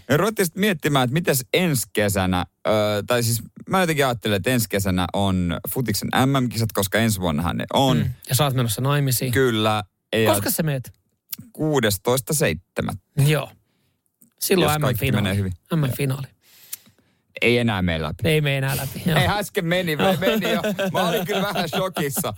Ja 0.09 0.17
ruvettiin 0.17 0.45
sitten 0.45 0.61
miettimään, 0.61 1.03
että 1.03 1.13
mitäs 1.13 1.45
ensi 1.53 1.87
kesänä, 1.93 2.45
öö, 2.67 3.03
tai 3.07 3.23
siis 3.23 3.43
mä 3.69 3.81
jotenkin 3.81 4.05
ajattelen, 4.05 4.35
että 4.37 4.49
ensi 4.49 4.69
kesänä 4.69 5.07
on 5.13 5.59
futiksen 5.69 6.09
MM-kisat, 6.25 6.71
koska 6.71 6.97
ensi 6.99 7.19
vuonnahan 7.19 7.57
ne 7.57 7.65
on. 7.73 7.97
Mm. 7.97 8.09
Ja 8.29 8.35
sä 8.35 8.43
oot 8.43 8.53
menossa 8.53 8.81
naimisiin. 8.81 9.31
Kyllä. 9.31 9.83
Ja 10.15 10.33
Koska 10.33 10.51
sä 10.51 10.63
meet? 10.63 10.91
16.7. 11.57 12.95
Joo. 13.27 13.51
Silloin 14.39 14.69
Jos 14.73 14.77
kaikki 14.81 15.05
M-finaali. 15.05 15.23
menee 15.23 15.35
hyvin. 15.37 15.53
M-finaali. 15.75 16.27
Ei 17.41 17.57
enää 17.57 17.81
mene 17.81 18.01
läpi. 18.01 18.15
Ei 18.23 18.41
mene 18.41 18.57
enää 18.57 18.77
läpi. 18.77 19.01
Joo. 19.05 19.19
Ei 19.19 19.27
äsken 19.27 19.65
meni, 19.65 19.95
meni 20.19 20.51
jo. 20.51 20.61
Mä 20.93 21.09
olin 21.09 21.25
kyllä 21.25 21.41
vähän 21.41 21.69
shokissa. 21.69 22.33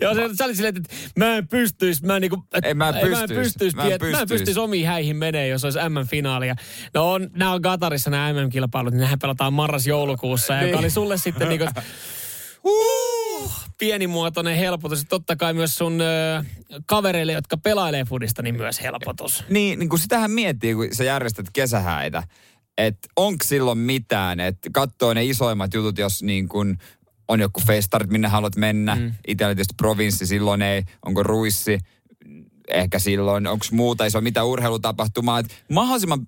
Joo, 0.00 0.14
se, 0.14 0.20
se 0.34 0.44
oli 0.44 0.54
silleen, 0.56 0.76
että 0.76 0.94
mä 1.18 1.36
en 1.36 1.48
pystyis, 1.48 2.02
mä, 2.02 2.20
niinku, 2.20 2.44
et, 2.54 2.64
Ei, 2.64 2.74
mä 2.74 2.88
en 2.88 2.94
Mä 2.94 3.00
en 3.00 3.06
pystyis. 3.10 3.38
pystyis, 3.38 3.74
Mä 3.74 3.82
en 3.82 3.92
en 3.92 3.98
pystyis, 3.98 4.12
mä 4.12 4.20
en 4.20 4.28
pystyis. 4.28 4.40
pystyis 4.40 4.58
omiin 4.58 4.86
häihin 4.86 5.16
menee, 5.16 5.48
jos 5.48 5.64
olisi 5.64 5.78
MM-finaalia. 5.88 6.54
No 6.94 7.12
on, 7.12 7.30
nämä 7.34 7.52
on 7.52 7.62
Katarissa 7.62 8.10
nämä 8.10 8.32
MM-kilpailut, 8.32 8.92
niin 8.92 9.00
nehän 9.00 9.18
pelataan 9.18 9.52
marras-joulukuussa, 9.52 10.54
Niin. 10.54 10.68
joka 10.68 10.78
oli 10.78 10.90
sulle 10.90 11.16
sitten 11.18 11.48
niinku, 11.48 11.66
Uh, 12.64 13.52
pienimuotoinen 13.78 14.56
helpotus. 14.56 15.04
Totta 15.08 15.36
kai 15.36 15.54
myös 15.54 15.74
sun 15.76 16.00
ö, 16.00 16.44
kavereille, 16.86 17.32
jotka 17.32 17.56
pelailee 17.56 18.04
fudista, 18.04 18.42
niin 18.42 18.54
myös 18.54 18.80
helpotus. 18.82 19.44
Niin, 19.48 19.78
niin 19.78 19.88
kun 19.88 19.98
sitähän 19.98 20.30
miettii, 20.30 20.74
kun 20.74 20.88
sä 20.92 21.04
järjestät 21.04 21.46
kesähäitä, 21.52 22.22
että 22.86 23.08
onko 23.16 23.44
silloin 23.44 23.78
mitään, 23.78 24.40
että 24.40 24.70
katsoo 24.72 25.14
ne 25.14 25.24
isoimmat 25.24 25.74
jutut, 25.74 25.98
jos 25.98 26.22
niin 26.22 26.48
kun 26.48 26.78
on 27.28 27.40
joku 27.40 27.60
festarit, 27.66 28.10
minne 28.10 28.28
haluat 28.28 28.56
mennä. 28.56 28.96
Mm. 28.96 29.12
Itsellä 29.26 29.54
tietysti 29.54 29.74
provinssi, 29.76 30.26
silloin 30.26 30.62
ei. 30.62 30.82
Onko 31.06 31.22
ruissi, 31.22 31.78
ehkä 32.68 32.98
silloin. 32.98 33.46
Onko 33.46 33.66
muuta 33.72 34.04
iso, 34.04 34.20
mitä 34.20 34.44
urheilutapahtumaa. 34.44 35.38
Et 35.38 35.64
mahdollisimman 35.72 36.26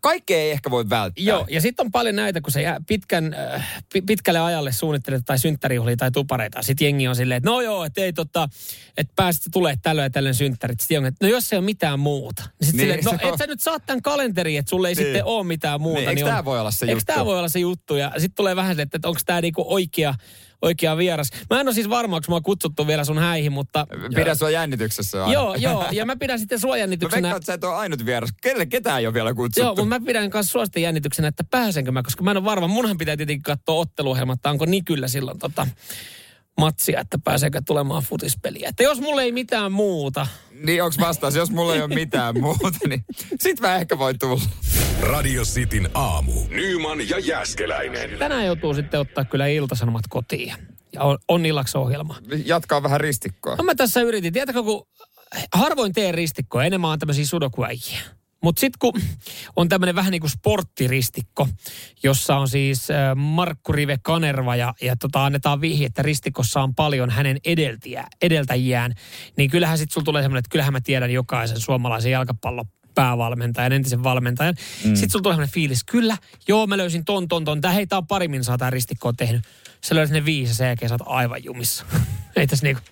kaikkea 0.00 0.38
ei 0.38 0.50
ehkä 0.50 0.70
voi 0.70 0.90
välttää. 0.90 1.24
Joo, 1.24 1.46
ja 1.50 1.60
sitten 1.60 1.86
on 1.86 1.92
paljon 1.92 2.16
näitä, 2.16 2.40
kun 2.40 2.52
se 2.52 2.62
jää 2.62 2.80
pitkän, 2.86 3.34
äh, 3.54 3.84
pitkälle 4.06 4.40
ajalle 4.40 4.72
suunnittelet 4.72 5.22
tai 5.24 5.38
synttärijuhlia 5.38 5.96
tai 5.96 6.10
tupareita. 6.10 6.62
Sitten 6.62 6.84
jengi 6.84 7.08
on 7.08 7.16
silleen, 7.16 7.36
että 7.36 7.50
no 7.50 7.60
joo, 7.60 7.84
että 7.84 8.00
ei 8.00 8.12
tota, 8.12 8.48
että 8.96 9.12
pääsit 9.16 9.44
tulee 9.52 9.74
tällöin 9.82 10.04
ja 10.04 10.10
tällöin 10.10 10.34
synttärit. 10.34 10.80
Sitten 10.80 11.04
että 11.04 11.26
no 11.26 11.30
jos 11.30 11.52
ei 11.52 11.58
ole 11.58 11.64
mitään 11.64 12.00
muuta. 12.00 12.42
Niin 12.42 12.66
sitten 12.66 12.88
niin, 12.88 13.02
silleen, 13.02 13.20
no 13.22 13.32
et 13.32 13.38
sä 13.38 13.46
nyt 13.46 13.60
saa 13.60 13.80
tämän 13.80 14.02
kalenterin, 14.02 14.58
että 14.58 14.70
sulle 14.70 14.88
ei 14.88 14.94
niin. 14.94 15.04
sitten 15.04 15.24
ole 15.24 15.46
mitään 15.46 15.80
muuta. 15.80 16.00
Niin, 16.00 16.08
eikö 16.08 16.20
niin 16.20 16.26
tämä 16.26 16.44
voi 16.44 16.60
olla 16.60 16.70
se 16.70 16.86
eikö 16.86 16.92
juttu? 16.92 17.04
tämä 17.06 17.24
voi 17.24 17.38
olla 17.38 17.48
se 17.48 17.58
juttu? 17.58 17.96
Ja 17.96 18.12
sitten 18.18 18.34
tulee 18.36 18.56
vähän 18.56 18.76
se, 18.76 18.82
että 18.82 19.08
onko 19.08 19.20
tämä 19.26 19.40
niinku 19.40 19.64
oikea 19.68 20.14
oikea 20.62 20.96
vieras. 20.96 21.28
Mä 21.50 21.60
en 21.60 21.68
ole 21.68 21.74
siis 21.74 21.88
varma, 21.88 22.16
onko 22.16 22.26
mua 22.28 22.40
kutsuttu 22.40 22.86
vielä 22.86 23.04
sun 23.04 23.18
häihin, 23.18 23.52
mutta... 23.52 23.86
Pidä 24.14 24.34
sua 24.34 24.50
jännityksessä 24.50 25.20
aina. 25.24 25.32
Joo, 25.32 25.54
joo, 25.54 25.86
ja 25.90 26.06
mä 26.06 26.16
pidän 26.16 26.38
sitten 26.38 26.60
sua 26.60 26.76
jännityksenä... 26.76 27.20
Mä 27.20 27.22
veikkaan, 27.22 27.36
että 27.36 27.46
sä 27.46 27.54
et 27.54 27.64
ole 27.64 27.74
ainut 27.74 28.06
vieras. 28.06 28.30
Kelle 28.42 28.66
ketään 28.66 29.00
ei 29.00 29.06
ole 29.06 29.14
vielä 29.14 29.34
kutsuttu. 29.34 29.60
Joo, 29.60 29.74
mutta 29.74 30.00
mä 30.00 30.06
pidän 30.06 30.30
kanssa 30.30 30.52
sua 30.52 30.64
sitten 30.64 30.82
jännityksenä, 30.82 31.28
että 31.28 31.44
pääsenkö 31.44 31.92
mä, 31.92 32.02
koska 32.02 32.22
mä 32.22 32.30
en 32.30 32.36
ole 32.36 32.44
varma. 32.44 32.68
Munhan 32.68 32.98
pitää 32.98 33.16
tietenkin 33.16 33.42
katsoa 33.42 33.80
otteluohjelma, 33.80 34.32
että 34.32 34.50
onko 34.50 34.66
Nikyllä 34.66 35.08
silloin 35.08 35.38
tota, 35.38 35.66
matsia, 36.60 37.00
että 37.00 37.18
pääseekö 37.24 37.62
tulemaan 37.66 38.02
futispeliä. 38.02 38.68
Että 38.68 38.82
jos 38.82 39.00
mulla 39.00 39.22
ei 39.22 39.32
mitään 39.32 39.72
muuta. 39.72 40.26
Niin 40.64 40.82
onks 40.82 40.98
vastaus, 40.98 41.34
jos 41.34 41.50
mulla 41.50 41.74
ei 41.74 41.82
ole 41.82 41.94
mitään 41.94 42.40
muuta, 42.40 42.78
niin 42.88 43.04
sit 43.40 43.60
mä 43.60 43.76
ehkä 43.76 43.98
voin 43.98 44.18
tulla. 44.18 44.42
Radio 45.02 45.42
Cityn 45.42 45.90
aamu. 45.94 46.32
Nyman 46.48 47.08
ja 47.08 47.18
Jäskeläinen. 47.18 48.18
Tänään 48.18 48.46
joutuu 48.46 48.74
sitten 48.74 49.00
ottaa 49.00 49.24
kyllä 49.24 49.46
iltasanomat 49.46 50.04
kotiin. 50.08 50.54
Ja 50.92 51.02
on, 51.02 51.18
on 51.28 51.46
illaksi 51.46 51.78
ohjelma. 51.78 52.16
Jatkaa 52.44 52.82
vähän 52.82 53.00
ristikkoa. 53.00 53.56
No 53.56 53.64
mä 53.64 53.74
tässä 53.74 54.00
yritin. 54.00 54.32
Tiedätkö, 54.32 54.62
kun 54.62 54.86
harvoin 55.54 55.92
teen 55.92 56.14
ristikkoa, 56.14 56.64
enemmän 56.64 56.90
on 56.90 56.98
tämmöisiä 56.98 57.26
sudokuäjiä. 57.26 58.00
Mutta 58.42 58.60
sitten 58.60 58.78
kun 58.78 58.92
on 59.56 59.68
tämmöinen 59.68 59.94
vähän 59.94 60.10
niin 60.10 60.20
kuin 60.20 60.30
sporttiristikko, 60.30 61.48
jossa 62.02 62.36
on 62.36 62.48
siis 62.48 62.90
äh, 62.90 63.16
Markku 63.16 63.72
Rive 63.72 63.96
Kanerva 64.02 64.56
ja, 64.56 64.74
ja 64.82 64.96
tota, 64.96 65.24
annetaan 65.24 65.60
vihje, 65.60 65.86
että 65.86 66.02
ristikossa 66.02 66.62
on 66.62 66.74
paljon 66.74 67.10
hänen 67.10 67.38
edeltiä, 67.44 68.06
edeltäjiään, 68.22 68.94
niin 69.36 69.50
kyllähän 69.50 69.78
sitten 69.78 69.94
sulla 69.94 70.04
tulee 70.04 70.22
semmoinen, 70.22 70.38
että 70.38 70.52
kyllähän 70.52 70.72
mä 70.72 70.80
tiedän 70.80 71.10
jokaisen 71.10 71.60
suomalaisen 71.60 72.12
jalkapallon 72.12 72.66
päävalmentajan, 73.00 73.72
entisen 73.72 74.02
valmentajan. 74.02 74.54
Mm. 74.84 74.94
Sitten 74.94 75.10
sulla 75.10 75.22
tulee 75.22 75.34
semmoinen 75.34 75.54
fiilis, 75.54 75.84
kyllä, 75.84 76.16
joo 76.48 76.66
mä 76.66 76.76
löysin 76.76 77.04
ton, 77.04 77.28
ton, 77.28 77.44
ton. 77.44 77.60
Tää, 77.60 77.70
hei, 77.70 77.86
tää 77.86 77.98
on 77.98 78.06
pari 78.06 78.28
minsaa 78.28 78.58
tää 78.58 78.70
ristikko 78.70 79.12
tehnyt. 79.12 79.42
Sä 79.84 79.94
löysit 79.94 80.14
ne 80.14 80.24
viisi 80.24 80.50
ja 80.50 80.54
sen 80.54 80.66
jälkeen 80.66 80.88
sä 80.88 80.94
oot 80.94 81.02
aivan 81.06 81.44
jumissa. 81.44 81.84
Ei 82.36 82.46
tässä 82.46 82.66
niinku... 82.66 82.82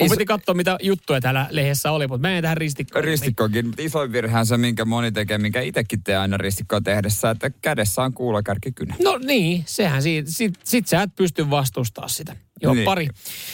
Mun 0.00 0.10
piti 0.10 0.24
katsoa, 0.24 0.54
mitä 0.54 0.78
juttuja 0.82 1.20
täällä 1.20 1.46
lehdessä 1.50 1.92
oli, 1.92 2.06
mutta 2.06 2.28
mä 2.28 2.36
en 2.36 2.42
tähän 2.42 2.56
ristikkoon. 2.56 3.04
Ristikkokin. 3.04 3.72
Isoin 3.78 4.12
virhehän 4.12 4.46
se, 4.46 4.56
minkä 4.56 4.84
moni 4.84 5.12
tekee, 5.12 5.38
minkä 5.38 5.60
itsekin 5.60 6.04
tee 6.04 6.16
aina 6.16 6.36
ristikkoa 6.36 6.80
tehdessä, 6.80 7.30
että 7.30 7.50
kädessä 7.50 8.02
on 8.02 8.12
kuulakärkikynä. 8.12 8.94
No 9.02 9.18
niin, 9.18 9.62
sehän 9.66 10.02
siitä. 10.02 10.30
Sit, 10.30 10.54
sit 10.64 10.88
sä 10.88 11.02
et 11.02 11.10
pysty 11.16 11.50
vastustaa 11.50 12.08
sitä. 12.08 12.36
Joo, 12.62 12.74
niin. 12.74 12.84
pari. 12.84 13.08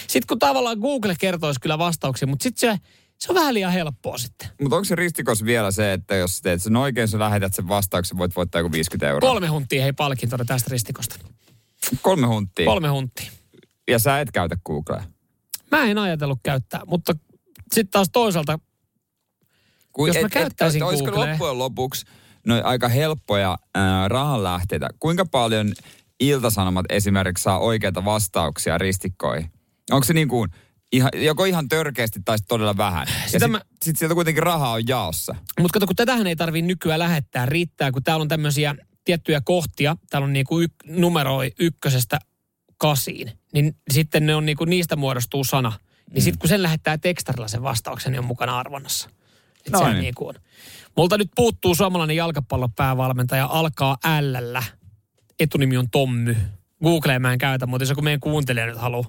Sitten 0.06 0.26
kun 0.28 0.38
tavallaan 0.38 0.78
Google 0.78 1.14
kertoisi 1.20 1.61
kyllä 1.61 1.78
vastauksia, 1.78 2.28
mutta 2.28 2.42
sitten 2.42 2.70
se, 2.70 2.80
se 3.18 3.32
on 3.32 3.34
vähän 3.34 3.54
liian 3.54 3.72
helppoa 3.72 4.18
sitten. 4.18 4.48
Mutta 4.60 4.76
onko 4.76 4.84
se 4.84 4.94
ristikos 4.94 5.44
vielä 5.44 5.70
se, 5.70 5.92
että 5.92 6.14
jos 6.14 6.40
teet 6.40 6.62
sen 6.62 6.76
oikein, 6.76 7.08
sä 7.08 7.18
lähetät 7.18 7.54
sen 7.54 7.68
vastauksen, 7.68 8.18
voit 8.18 8.36
voittaa 8.36 8.58
joku 8.60 8.72
50 8.72 9.08
euroa? 9.08 9.30
Kolme 9.30 9.46
hunttia 9.46 9.82
hei 9.82 9.92
palkintona 9.92 10.44
tästä 10.44 10.68
ristikosta. 10.70 11.16
Kolme 12.02 12.26
hunttia? 12.26 12.66
Kolme 12.66 12.88
hunttia. 12.88 13.30
Ja 13.88 13.98
sä 13.98 14.20
et 14.20 14.30
käytä 14.32 14.56
Googlea? 14.66 15.04
Mä 15.70 15.84
en 15.84 15.98
ajatellut 15.98 16.38
käyttää, 16.42 16.80
mutta 16.86 17.12
sitten 17.72 17.90
taas 17.90 18.08
toisaalta, 18.12 18.58
Kui, 19.92 20.08
jos 20.08 20.16
et, 20.16 20.22
mä 20.22 20.28
käyttäisin 20.28 20.82
et, 20.82 20.92
et, 20.92 20.98
Googlea... 20.98 21.30
loppujen 21.30 21.58
lopuksi 21.58 22.06
noin 22.46 22.64
aika 22.64 22.88
helppoja 22.88 23.58
äh, 23.76 23.82
rahanlähteitä? 24.06 24.88
Kuinka 25.00 25.26
paljon 25.26 25.72
iltasanomat 26.20 26.86
esimerkiksi 26.88 27.42
saa 27.42 27.58
oikeita 27.58 28.04
vastauksia 28.04 28.78
ristikkoihin? 28.78 29.50
Onko 29.90 30.04
se 30.04 30.12
niin 30.12 30.28
kuin 30.28 30.50
ihan, 30.93 31.11
joko 31.14 31.45
ihan 31.45 31.68
törkeästi 31.68 32.20
tai 32.24 32.39
todella 32.49 32.76
vähän? 32.76 33.07
Sitten 33.26 33.51
mä... 33.51 33.61
sit 33.82 33.99
sieltä 33.99 34.14
kuitenkin 34.14 34.43
rahaa 34.43 34.72
on 34.72 34.89
jaossa. 34.89 35.34
Mutta 35.61 35.72
kato, 35.72 35.86
kun 35.86 35.97
tätähän 35.97 36.26
ei 36.26 36.36
tarvii 36.36 36.62
nykyään 36.62 36.99
lähettää, 36.99 37.47
riittää, 37.47 37.93
kun 37.93 38.03
täällä 38.03 38.22
on 38.22 38.28
tämmöisiä 38.28 38.74
tiettyjä 39.05 39.41
kohtia. 39.45 39.97
Täällä 40.11 40.26
on 40.26 40.32
niinku 40.32 40.61
yk, 40.61 40.72
numeroi 40.86 41.53
ykkösestä 41.59 42.18
kasiin, 42.78 43.32
niin 43.53 43.76
sitten 43.91 44.26
ne 44.26 44.34
on 44.34 44.47
niinku, 44.47 44.64
niistä 44.64 44.97
muodostuu 44.97 45.45
sana. 45.45 45.72
Niin 46.11 46.22
mm. 46.22 46.24
sitten 46.24 46.39
kun 46.39 46.49
sen 46.49 46.62
lähettää 46.62 46.99
tekstarilla 46.99 47.49
sen 47.49 47.62
vastauksen, 47.62 48.12
niin 48.12 48.20
on 48.20 48.26
mukana 48.26 48.59
arvonnassa. 48.59 49.11
Et 49.66 49.72
no 49.72 49.89
niin. 49.89 50.01
Niinku 50.01 50.28
on. 50.28 50.34
Multa 50.97 51.18
nyt 51.18 51.30
puuttuu 51.36 51.74
suomalainen 51.74 52.16
jalkapallopäävalmentaja, 52.16 53.47
alkaa 53.47 53.99
L. 54.20 54.57
Etunimi 55.41 55.76
on 55.76 55.91
Tommy. 55.91 56.36
Googleen 56.82 57.22
mä 57.22 57.32
en 57.32 57.39
käytä, 57.39 57.66
mutta 57.66 57.82
jos 57.82 57.89
joku 57.89 58.03
meidän 58.03 58.20
kuuntelija 58.20 58.66
nyt 58.66 58.78
haluaa 58.78 59.09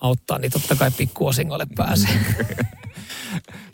auttaa, 0.00 0.38
niin 0.38 0.52
totta 0.52 0.76
kai 0.76 0.90
pikkuosingolle 0.90 1.66
pääsee. 1.76 2.10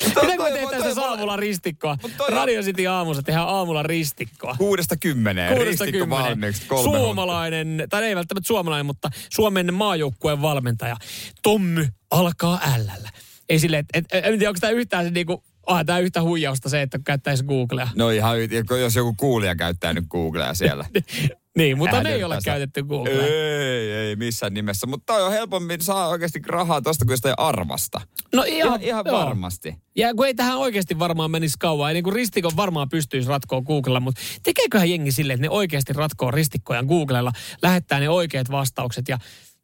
Mitä 0.07 0.20
kun 0.20 0.83
tässä 0.83 1.03
aamulla 1.03 1.37
ristikkoa? 1.37 1.97
Radio 2.29 2.62
City 2.62 2.87
aamussa 2.87 3.22
tehdään 3.22 3.49
aamulla 3.49 3.83
ristikkoa. 3.83 4.55
Kuudesta 4.59 4.97
kymmeneen. 4.97 5.57
Kuudesta 5.57 5.85
ristikko 5.85 6.11
valmiiksi. 6.11 6.66
Suomalainen, 6.66 7.87
tai 7.91 8.05
ei 8.05 8.16
välttämättä 8.16 8.47
suomalainen, 8.47 8.87
mutta 8.87 9.11
Suomen 9.31 9.74
maajoukkueen 9.74 10.43
valmentaja. 10.43 10.97
Tommy 11.43 11.89
alkaa 12.11 12.61
ällällä. 12.74 13.11
Ei 13.49 13.59
silleen, 13.59 13.85
että 13.95 14.18
et, 14.18 14.24
en 14.24 14.39
tiedä, 14.39 14.51
onko 14.51 14.61
tämä 14.61 14.70
yhtään 14.70 15.05
se 15.05 15.11
niinku, 15.11 15.45
Ah, 15.66 15.85
tämä 15.87 15.99
yhtä 15.99 16.22
huijausta 16.22 16.68
se, 16.68 16.83
että 16.83 16.99
käyttäisi 17.05 17.45
Googlea. 17.45 17.89
No 17.95 18.11
ihan, 18.11 18.37
jos 18.81 18.97
joku 18.97 19.14
kuulija 19.16 19.57
käyttää 19.57 19.93
nyt 19.93 20.05
Googlea 20.11 20.55
siellä. 20.55 20.85
Niin, 21.57 21.78
mutta 21.78 22.02
ne 22.02 22.14
ei 22.14 22.24
ole 22.24 22.38
käytetty 22.44 22.82
Googlea. 22.82 23.26
Ei, 23.26 23.92
ei 23.92 24.16
missään 24.16 24.54
nimessä. 24.54 24.86
Mutta 24.86 25.12
toi 25.12 25.22
on 25.22 25.32
helpommin 25.32 25.82
saa 25.82 26.09
oikeasti 26.09 26.40
rahaa 26.46 26.82
tosta 26.82 27.04
kuin 27.04 27.16
sitä 27.16 27.34
arvasta. 27.36 28.00
No 28.34 28.42
ihan, 28.42 28.82
ihan, 28.82 28.82
ihan 28.82 29.04
varmasti. 29.04 29.74
Ja 29.96 30.14
kun 30.14 30.26
ei 30.26 30.34
tähän 30.34 30.59
oikeasti 30.59 30.98
varmaan 30.98 31.30
menisi 31.30 31.57
kauan. 31.59 31.90
Ei 31.90 31.94
niin 31.94 32.04
kuin 32.04 32.14
ristikon 32.14 32.52
varmaan 32.57 32.88
pystyisi 32.88 33.28
ratkoa 33.28 33.62
Googlella, 33.62 34.00
mutta 34.00 34.20
tekeeköhän 34.42 34.90
jengi 34.90 35.12
silleen, 35.12 35.34
että 35.34 35.42
ne 35.42 35.50
oikeasti 35.50 35.92
ratkoo 35.92 36.30
ristikkoja 36.30 36.82
Googlella, 36.82 37.32
lähettää 37.62 38.00
ne 38.00 38.09
oikeat 38.09 38.50
vastaukset 38.50 39.09
ja 39.09 39.18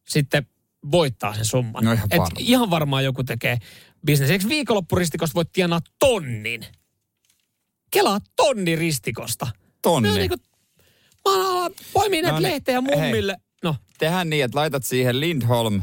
sitten 0.09 0.47
voittaa 0.91 1.35
sen 1.35 1.45
summan. 1.45 1.85
No 1.85 1.93
ihan, 1.93 2.09
Et 2.11 2.23
ihan 2.39 2.71
varmaan 2.71 3.05
joku 3.05 3.25
tekee 3.25 3.59
bisnes. 4.07 4.31
Eikö 4.31 4.49
viikonloppuristikosta 4.49 5.35
voit 5.35 5.53
tienaa 5.53 5.81
tonnin? 5.99 6.67
Kelaa 7.91 8.19
tonni 8.37 8.77
ristikosta. 8.77 9.47
Tonni? 9.83 10.09
No, 10.09 10.15
niin 10.15 10.29
kuin 10.29 10.41
Mä 11.29 11.71
poimin 11.93 12.23
näitä 12.23 12.33
no, 12.33 12.41
niin. 12.41 12.53
lehteä 12.53 12.81
mummille. 12.81 13.33
Hei. 13.33 13.47
No. 13.63 13.77
Tehän 13.99 14.31
niin, 14.31 14.45
että 14.45 14.59
laitat 14.59 14.85
siihen 14.85 15.21
Lindholm 15.21 15.83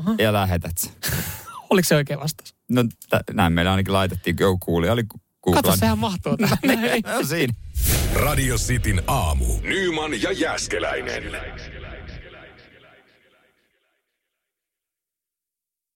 uh-huh. 0.00 0.14
ja 0.18 0.32
lähetät 0.32 0.78
sen. 0.78 0.92
Oliko 1.70 1.86
se 1.88 1.94
oikein 1.94 2.20
vastaus? 2.20 2.54
No 2.70 2.84
t- 2.84 3.34
näin 3.34 3.52
meillä 3.52 3.70
ainakin 3.70 3.92
laitettiin, 3.92 4.36
kun 4.36 4.60
kuuli, 4.60 4.90
oli 4.90 5.02
Googlan. 5.42 5.62
Kato, 5.62 5.76
sehän 5.76 5.98
mahtuu 5.98 6.36
tähän. 6.36 6.58
no, 7.18 7.26
siinä. 7.26 7.54
Radio 8.14 8.56
Cityn 8.56 9.02
aamu. 9.06 9.46
Nyman 9.62 10.22
ja 10.22 10.32
Jäskeläinen. 10.32 11.22